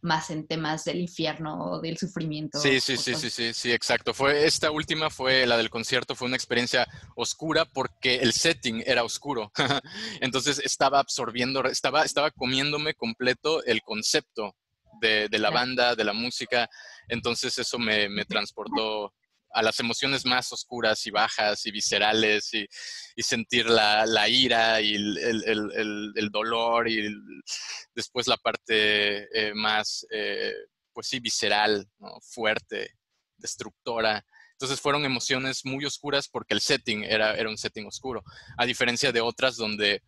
más 0.02 0.30
en 0.30 0.46
temas 0.46 0.84
del 0.84 1.00
infierno 1.00 1.58
o 1.58 1.80
del 1.80 1.98
sufrimiento. 1.98 2.58
Sí, 2.58 2.80
sí, 2.80 2.96
sí, 2.96 3.14
sí, 3.14 3.30
sí, 3.30 3.52
sí, 3.52 3.72
exacto. 3.72 4.14
Fue, 4.14 4.46
esta 4.46 4.70
última 4.70 5.10
fue 5.10 5.46
la 5.46 5.56
del 5.56 5.70
concierto, 5.70 6.14
fue 6.14 6.28
una 6.28 6.36
experiencia 6.36 6.86
oscura 7.16 7.64
porque 7.66 8.16
el 8.16 8.32
setting 8.32 8.82
era 8.86 9.04
oscuro. 9.04 9.52
Entonces 10.20 10.58
estaba 10.64 11.00
absorbiendo, 11.00 11.64
estaba, 11.64 12.04
estaba 12.04 12.30
comiéndome 12.30 12.94
completo 12.94 13.62
el 13.64 13.82
concepto 13.82 14.56
de, 15.00 15.28
la 15.38 15.50
banda, 15.50 15.94
de 15.94 16.04
la 16.04 16.12
música. 16.12 16.68
Entonces 17.08 17.58
eso 17.58 17.78
me, 17.78 18.08
me 18.08 18.24
transportó 18.24 19.12
a 19.52 19.62
las 19.62 19.78
emociones 19.80 20.24
más 20.24 20.52
oscuras 20.52 21.06
y 21.06 21.10
bajas 21.10 21.64
y 21.66 21.70
viscerales 21.70 22.52
y, 22.54 22.66
sentir 23.22 23.68
la, 23.68 24.28
ira 24.28 24.80
y 24.80 24.94
el, 24.94 26.28
dolor 26.32 26.88
y 26.88 27.14
después 27.94 28.26
la 28.26 28.38
parte 28.38 29.28
eh, 29.34 29.52
más, 29.54 30.06
eh, 30.10 30.54
pues 30.92 31.08
sí, 31.08 31.20
visceral, 31.20 31.86
fuerte, 32.22 32.94
destructora. 33.36 34.24
Entonces 34.52 34.80
fueron 34.80 35.04
emociones 35.04 35.64
muy 35.64 35.84
oscuras 35.84 36.28
porque 36.28 36.54
el 36.54 36.60
setting 36.60 37.04
era, 37.04 37.34
era 37.34 37.48
un 37.48 37.58
setting 37.58 37.86
oscuro, 37.86 38.22
a 38.56 38.66
diferencia 38.66 39.12
de 39.12 39.20
otras 39.20 39.56
donde 39.56 40.02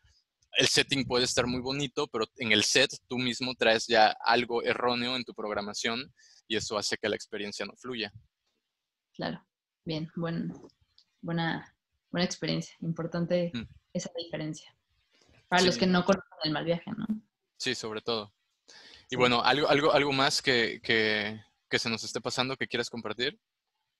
el 0.55 0.69
setting 0.69 1.05
puede 1.05 1.25
estar 1.25 1.47
muy 1.47 1.61
bonito, 1.61 2.07
pero 2.09 2.27
en 2.37 2.53
el 2.53 2.65
set 2.65 2.91
tú 3.09 3.19
mismo 3.19 3.55
traes 3.55 3.87
ya 3.87 4.15
algo 4.25 4.63
erróneo 4.63 5.17
en 5.17 5.25
tu 5.25 5.35
programación 5.35 6.13
y 6.47 6.57
eso 6.57 6.77
hace 6.77 6.97
que 6.99 7.09
la 7.09 7.17
experiencia 7.17 7.65
no 7.65 7.75
fluya. 7.77 8.13
Claro, 9.15 9.45
bien, 9.85 10.11
buen, 10.17 10.53
buena, 11.21 11.75
buena 12.11 12.25
experiencia. 12.25 12.75
Importante 12.81 13.51
mm. 13.53 13.63
esa 13.93 14.11
diferencia. 14.17 14.75
Para 15.49 15.63
los 15.63 15.77
que 15.77 15.87
no 15.87 16.05
conocen 16.05 16.31
el 16.45 16.53
mal 16.53 16.65
viaje, 16.65 16.91
¿no? 16.97 17.07
Sí, 17.59 17.75
sobre 17.75 18.01
todo. 18.01 18.33
Y 19.11 19.17
bueno, 19.17 19.43
¿algo, 19.43 19.69
algo, 19.69 19.93
algo 19.93 20.13
más 20.13 20.41
que, 20.41 20.81
que, 20.83 21.79
se 21.79 21.91
nos 21.91 22.03
esté 22.03 22.21
pasando 22.21 22.57
que 22.57 22.67
quieras 22.67 22.89
compartir? 22.89 23.39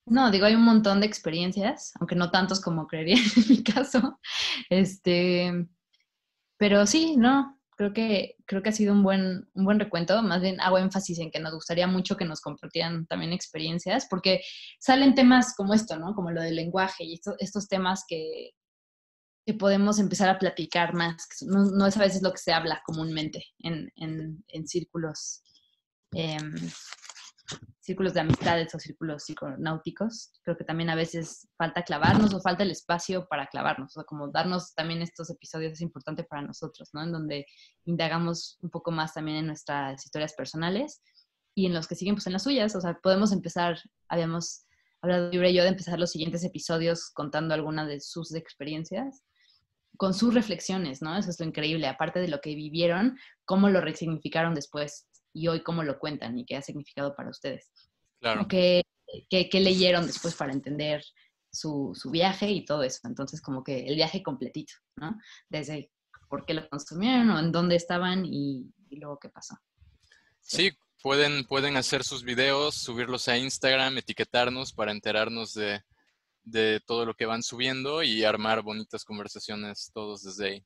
No, 0.05 0.31
digo, 0.31 0.47
hay 0.47 0.55
un 0.55 0.63
montón 0.63 0.99
de 0.99 1.05
experiencias, 1.05 1.93
aunque 1.99 2.15
no 2.15 2.31
tantos 2.31 2.59
como 2.59 2.87
creería 2.87 3.15
en 3.37 3.47
mi 3.47 3.63
caso. 3.63 4.19
Este, 4.69 5.67
pero 6.57 6.87
sí, 6.87 7.15
no, 7.15 7.61
creo 7.75 7.93
que, 7.93 8.35
creo 8.45 8.61
que 8.61 8.69
ha 8.69 8.73
sido 8.73 8.93
un 8.93 9.03
buen, 9.03 9.49
un 9.53 9.65
buen 9.65 9.79
recuento. 9.79 10.21
Más 10.23 10.41
bien 10.41 10.59
hago 10.61 10.77
énfasis 10.77 11.19
en 11.19 11.31
que 11.31 11.39
nos 11.39 11.53
gustaría 11.53 11.87
mucho 11.87 12.17
que 12.17 12.25
nos 12.25 12.41
compartieran 12.41 13.05
también 13.07 13.33
experiencias, 13.33 14.07
porque 14.09 14.41
salen 14.79 15.15
temas 15.15 15.55
como 15.55 15.73
esto, 15.73 15.97
¿no? 15.97 16.13
Como 16.15 16.31
lo 16.31 16.41
del 16.41 16.55
lenguaje 16.55 17.03
y 17.03 17.19
estos 17.39 17.67
temas 17.67 18.03
que, 18.07 18.51
que 19.45 19.53
podemos 19.53 19.99
empezar 19.99 20.29
a 20.29 20.39
platicar 20.39 20.93
más. 20.93 21.27
No, 21.41 21.65
no, 21.65 21.87
es 21.87 21.97
a 21.97 22.01
veces 22.01 22.21
lo 22.21 22.31
que 22.31 22.37
se 22.37 22.53
habla 22.53 22.81
comúnmente 22.85 23.45
en, 23.59 23.91
en, 23.95 24.43
en 24.47 24.67
círculos. 24.67 25.43
Eh, 26.15 26.37
círculos 27.79 28.13
de 28.13 28.21
amistades 28.21 28.73
o 28.73 28.79
círculos 28.79 29.23
psiconáuticos. 29.23 30.31
Creo 30.43 30.57
que 30.57 30.63
también 30.63 30.89
a 30.89 30.95
veces 30.95 31.47
falta 31.57 31.83
clavarnos 31.83 32.33
o 32.33 32.41
falta 32.41 32.63
el 32.63 32.71
espacio 32.71 33.27
para 33.27 33.47
clavarnos, 33.47 33.91
o 33.91 33.99
sea, 33.99 34.03
como 34.03 34.29
darnos 34.29 34.73
también 34.73 35.01
estos 35.01 35.29
episodios 35.29 35.73
es 35.73 35.81
importante 35.81 36.23
para 36.23 36.41
nosotros, 36.41 36.89
¿no? 36.93 37.03
En 37.03 37.11
donde 37.11 37.45
indagamos 37.85 38.57
un 38.61 38.69
poco 38.69 38.91
más 38.91 39.13
también 39.13 39.37
en 39.37 39.47
nuestras 39.47 40.05
historias 40.05 40.33
personales 40.33 41.01
y 41.55 41.65
en 41.65 41.73
los 41.73 41.87
que 41.87 41.95
siguen 41.95 42.15
pues 42.15 42.27
en 42.27 42.33
las 42.33 42.43
suyas, 42.43 42.75
o 42.75 42.81
sea, 42.81 42.99
podemos 43.01 43.31
empezar, 43.31 43.77
habíamos 44.07 44.65
hablado 45.01 45.29
libre 45.29 45.51
y 45.51 45.55
yo 45.55 45.63
de 45.63 45.69
empezar 45.69 45.99
los 45.99 46.11
siguientes 46.11 46.43
episodios 46.43 47.11
contando 47.13 47.53
alguna 47.53 47.85
de 47.85 47.99
sus 47.99 48.33
experiencias 48.33 49.23
con 49.97 50.13
sus 50.13 50.33
reflexiones, 50.33 51.01
¿no? 51.01 51.15
Eso 51.17 51.29
es 51.29 51.39
lo 51.39 51.45
increíble, 51.45 51.87
aparte 51.87 52.19
de 52.19 52.27
lo 52.27 52.41
que 52.41 52.55
vivieron, 52.55 53.17
cómo 53.45 53.69
lo 53.69 53.81
resignificaron 53.81 54.55
después 54.55 55.07
y 55.33 55.47
hoy 55.47 55.63
cómo 55.63 55.83
lo 55.83 55.99
cuentan 55.99 56.37
y 56.37 56.45
qué 56.45 56.55
ha 56.55 56.61
significado 56.61 57.15
para 57.15 57.29
ustedes. 57.29 57.71
Claro. 58.19 58.47
¿Qué, 58.47 58.83
qué, 59.29 59.59
leyeron 59.59 60.05
después 60.07 60.35
para 60.35 60.53
entender 60.53 61.03
su, 61.51 61.91
su, 61.93 62.09
viaje 62.11 62.49
y 62.51 62.65
todo 62.65 62.83
eso? 62.83 62.99
Entonces, 63.05 63.41
como 63.41 63.63
que 63.63 63.85
el 63.85 63.95
viaje 63.95 64.23
completito, 64.23 64.73
¿no? 64.95 65.17
Desde 65.49 65.91
por 66.29 66.45
qué 66.45 66.53
lo 66.53 66.67
consumieron 66.69 67.29
o 67.31 67.39
en 67.39 67.51
dónde 67.51 67.75
estaban 67.75 68.25
y, 68.25 68.71
y 68.89 68.97
luego 68.97 69.19
qué 69.19 69.29
pasó. 69.29 69.55
Sí. 70.39 70.69
sí, 70.69 70.77
pueden, 71.01 71.45
pueden 71.45 71.77
hacer 71.77 72.03
sus 72.03 72.23
videos, 72.23 72.75
subirlos 72.75 73.27
a 73.27 73.37
Instagram, 73.37 73.97
etiquetarnos 73.97 74.73
para 74.73 74.91
enterarnos 74.91 75.53
de, 75.53 75.81
de 76.43 76.81
todo 76.85 77.05
lo 77.05 77.13
que 77.13 77.25
van 77.25 77.43
subiendo 77.43 78.03
y 78.03 78.23
armar 78.23 78.61
bonitas 78.61 79.03
conversaciones 79.05 79.91
todos 79.93 80.23
desde 80.23 80.47
ahí. 80.47 80.65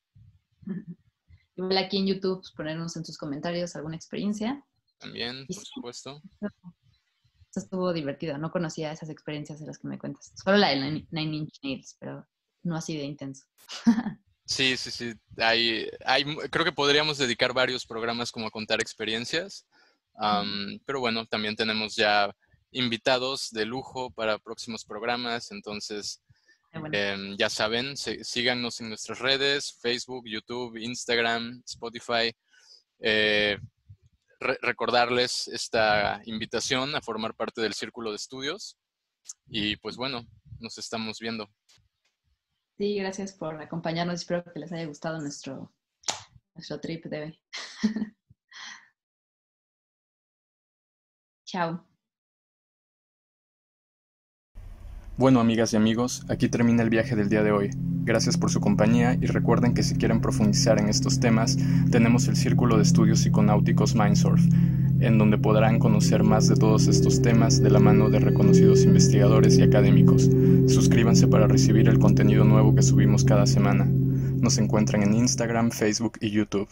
Igual 1.58 1.78
aquí 1.78 1.98
en 1.98 2.08
YouTube, 2.08 2.40
pues, 2.40 2.52
ponernos 2.52 2.96
en 2.96 3.04
sus 3.04 3.18
comentarios 3.18 3.76
alguna 3.76 3.96
experiencia. 3.96 4.64
También, 5.00 5.46
por 5.48 5.66
supuesto. 5.66 6.22
Esto 6.40 7.60
estuvo 7.60 7.92
divertido. 7.94 8.38
No 8.38 8.52
conocía 8.52 8.92
esas 8.92 9.10
experiencias 9.10 9.60
de 9.60 9.66
las 9.66 9.80
que 9.80 9.88
me 9.88 9.98
cuentas. 9.98 10.32
Solo 10.36 10.58
la 10.58 10.70
de 10.70 11.06
Nine 11.10 11.36
Inch 11.36 11.58
Nails, 11.64 11.98
pero 12.00 12.28
no 12.64 12.76
así 12.76 12.96
de 12.96 13.04
intenso. 13.04 13.46
Sí, 14.50 14.78
sí, 14.78 14.92
sí. 14.92 15.14
Hay, 15.36 15.90
hay, 16.06 16.24
creo 16.50 16.64
que 16.64 16.72
podríamos 16.72 17.18
dedicar 17.18 17.52
varios 17.52 17.86
programas 17.86 18.32
como 18.32 18.48
a 18.48 18.50
contar 18.50 18.80
experiencias. 18.80 19.68
Um, 20.14 20.80
pero 20.86 21.02
bueno, 21.02 21.26
también 21.26 21.54
tenemos 21.58 21.98
ya 21.98 22.34
invitados 22.72 23.50
de 23.52 23.66
lujo 23.66 24.10
para 24.10 24.40
próximos 24.40 24.86
programas. 24.86 25.52
Entonces, 25.52 26.24
eh, 26.92 27.36
ya 27.38 27.50
saben, 27.50 27.96
síganos 27.98 28.80
en 28.82 28.90
nuestras 28.90 29.20
redes, 29.20 29.78
Facebook, 29.82 30.26
YouTube, 30.28 30.78
Instagram, 30.78 31.62
Spotify. 31.66 32.36
Eh, 33.00 33.58
recordarles 34.40 35.48
esta 35.48 36.22
invitación 36.26 36.96
a 36.96 37.02
formar 37.02 37.36
parte 37.36 37.62
del 37.62 37.74
Círculo 37.74 38.12
de 38.12 38.18
Estudios. 38.18 38.78
Y 39.48 39.76
pues 39.78 39.98
bueno, 39.98 40.26
nos 40.60 40.78
estamos 40.78 41.20
viendo. 41.20 41.50
Sí, 42.78 42.96
gracias 42.96 43.34
por 43.34 43.60
acompañarnos. 43.62 44.22
Espero 44.22 44.44
que 44.44 44.60
les 44.60 44.72
haya 44.72 44.86
gustado 44.86 45.20
nuestro, 45.20 45.74
nuestro 46.54 46.80
trip 46.80 47.06
de 47.06 47.24
hoy. 47.24 47.42
Chao. 51.46 51.87
Bueno, 55.18 55.40
amigas 55.40 55.74
y 55.74 55.78
amigos, 55.78 56.24
aquí 56.30 56.48
termina 56.48 56.84
el 56.84 56.92
viaje 56.92 57.16
del 57.16 57.28
día 57.28 57.42
de 57.42 57.52
hoy. 57.52 57.72
Gracias 58.04 58.38
por 58.38 58.52
su 58.52 58.62
compañía 58.62 59.18
y 59.20 59.26
recuerden 59.26 59.74
que 59.74 59.82
si 59.82 59.96
quieren 59.96 60.22
profundizar 60.22 60.80
en 60.80 60.90
estos 60.90 61.20
temas, 61.20 61.58
tenemos 61.90 62.28
el 62.28 62.36
Círculo 62.36 62.78
de 62.78 62.84
Estudios 62.84 63.22
Psiconáuticos 63.22 63.96
Mindsurf, 63.96 64.40
en 65.00 65.18
donde 65.18 65.40
podrán 65.40 65.80
conocer 65.80 66.24
más 66.24 66.48
de 66.48 66.56
todos 66.56 66.86
estos 66.86 67.20
temas 67.24 67.60
de 67.64 67.72
la 67.72 67.80
mano 67.80 68.12
de 68.12 68.20
reconocidos 68.20 68.84
investigadores 68.84 69.58
y 69.58 69.64
académicos. 69.64 70.30
Suscríbanse 70.68 71.28
para 71.28 71.48
recibir 71.48 71.90
el 71.90 71.98
contenido 71.98 72.44
nuevo 72.44 72.76
que 72.76 72.84
subimos 72.84 73.24
cada 73.24 73.48
semana. 73.48 73.86
Nos 73.86 74.60
encuentran 74.60 75.02
en 75.02 75.16
Instagram, 75.16 75.72
Facebook 75.72 76.20
y 76.22 76.30
YouTube. 76.30 76.70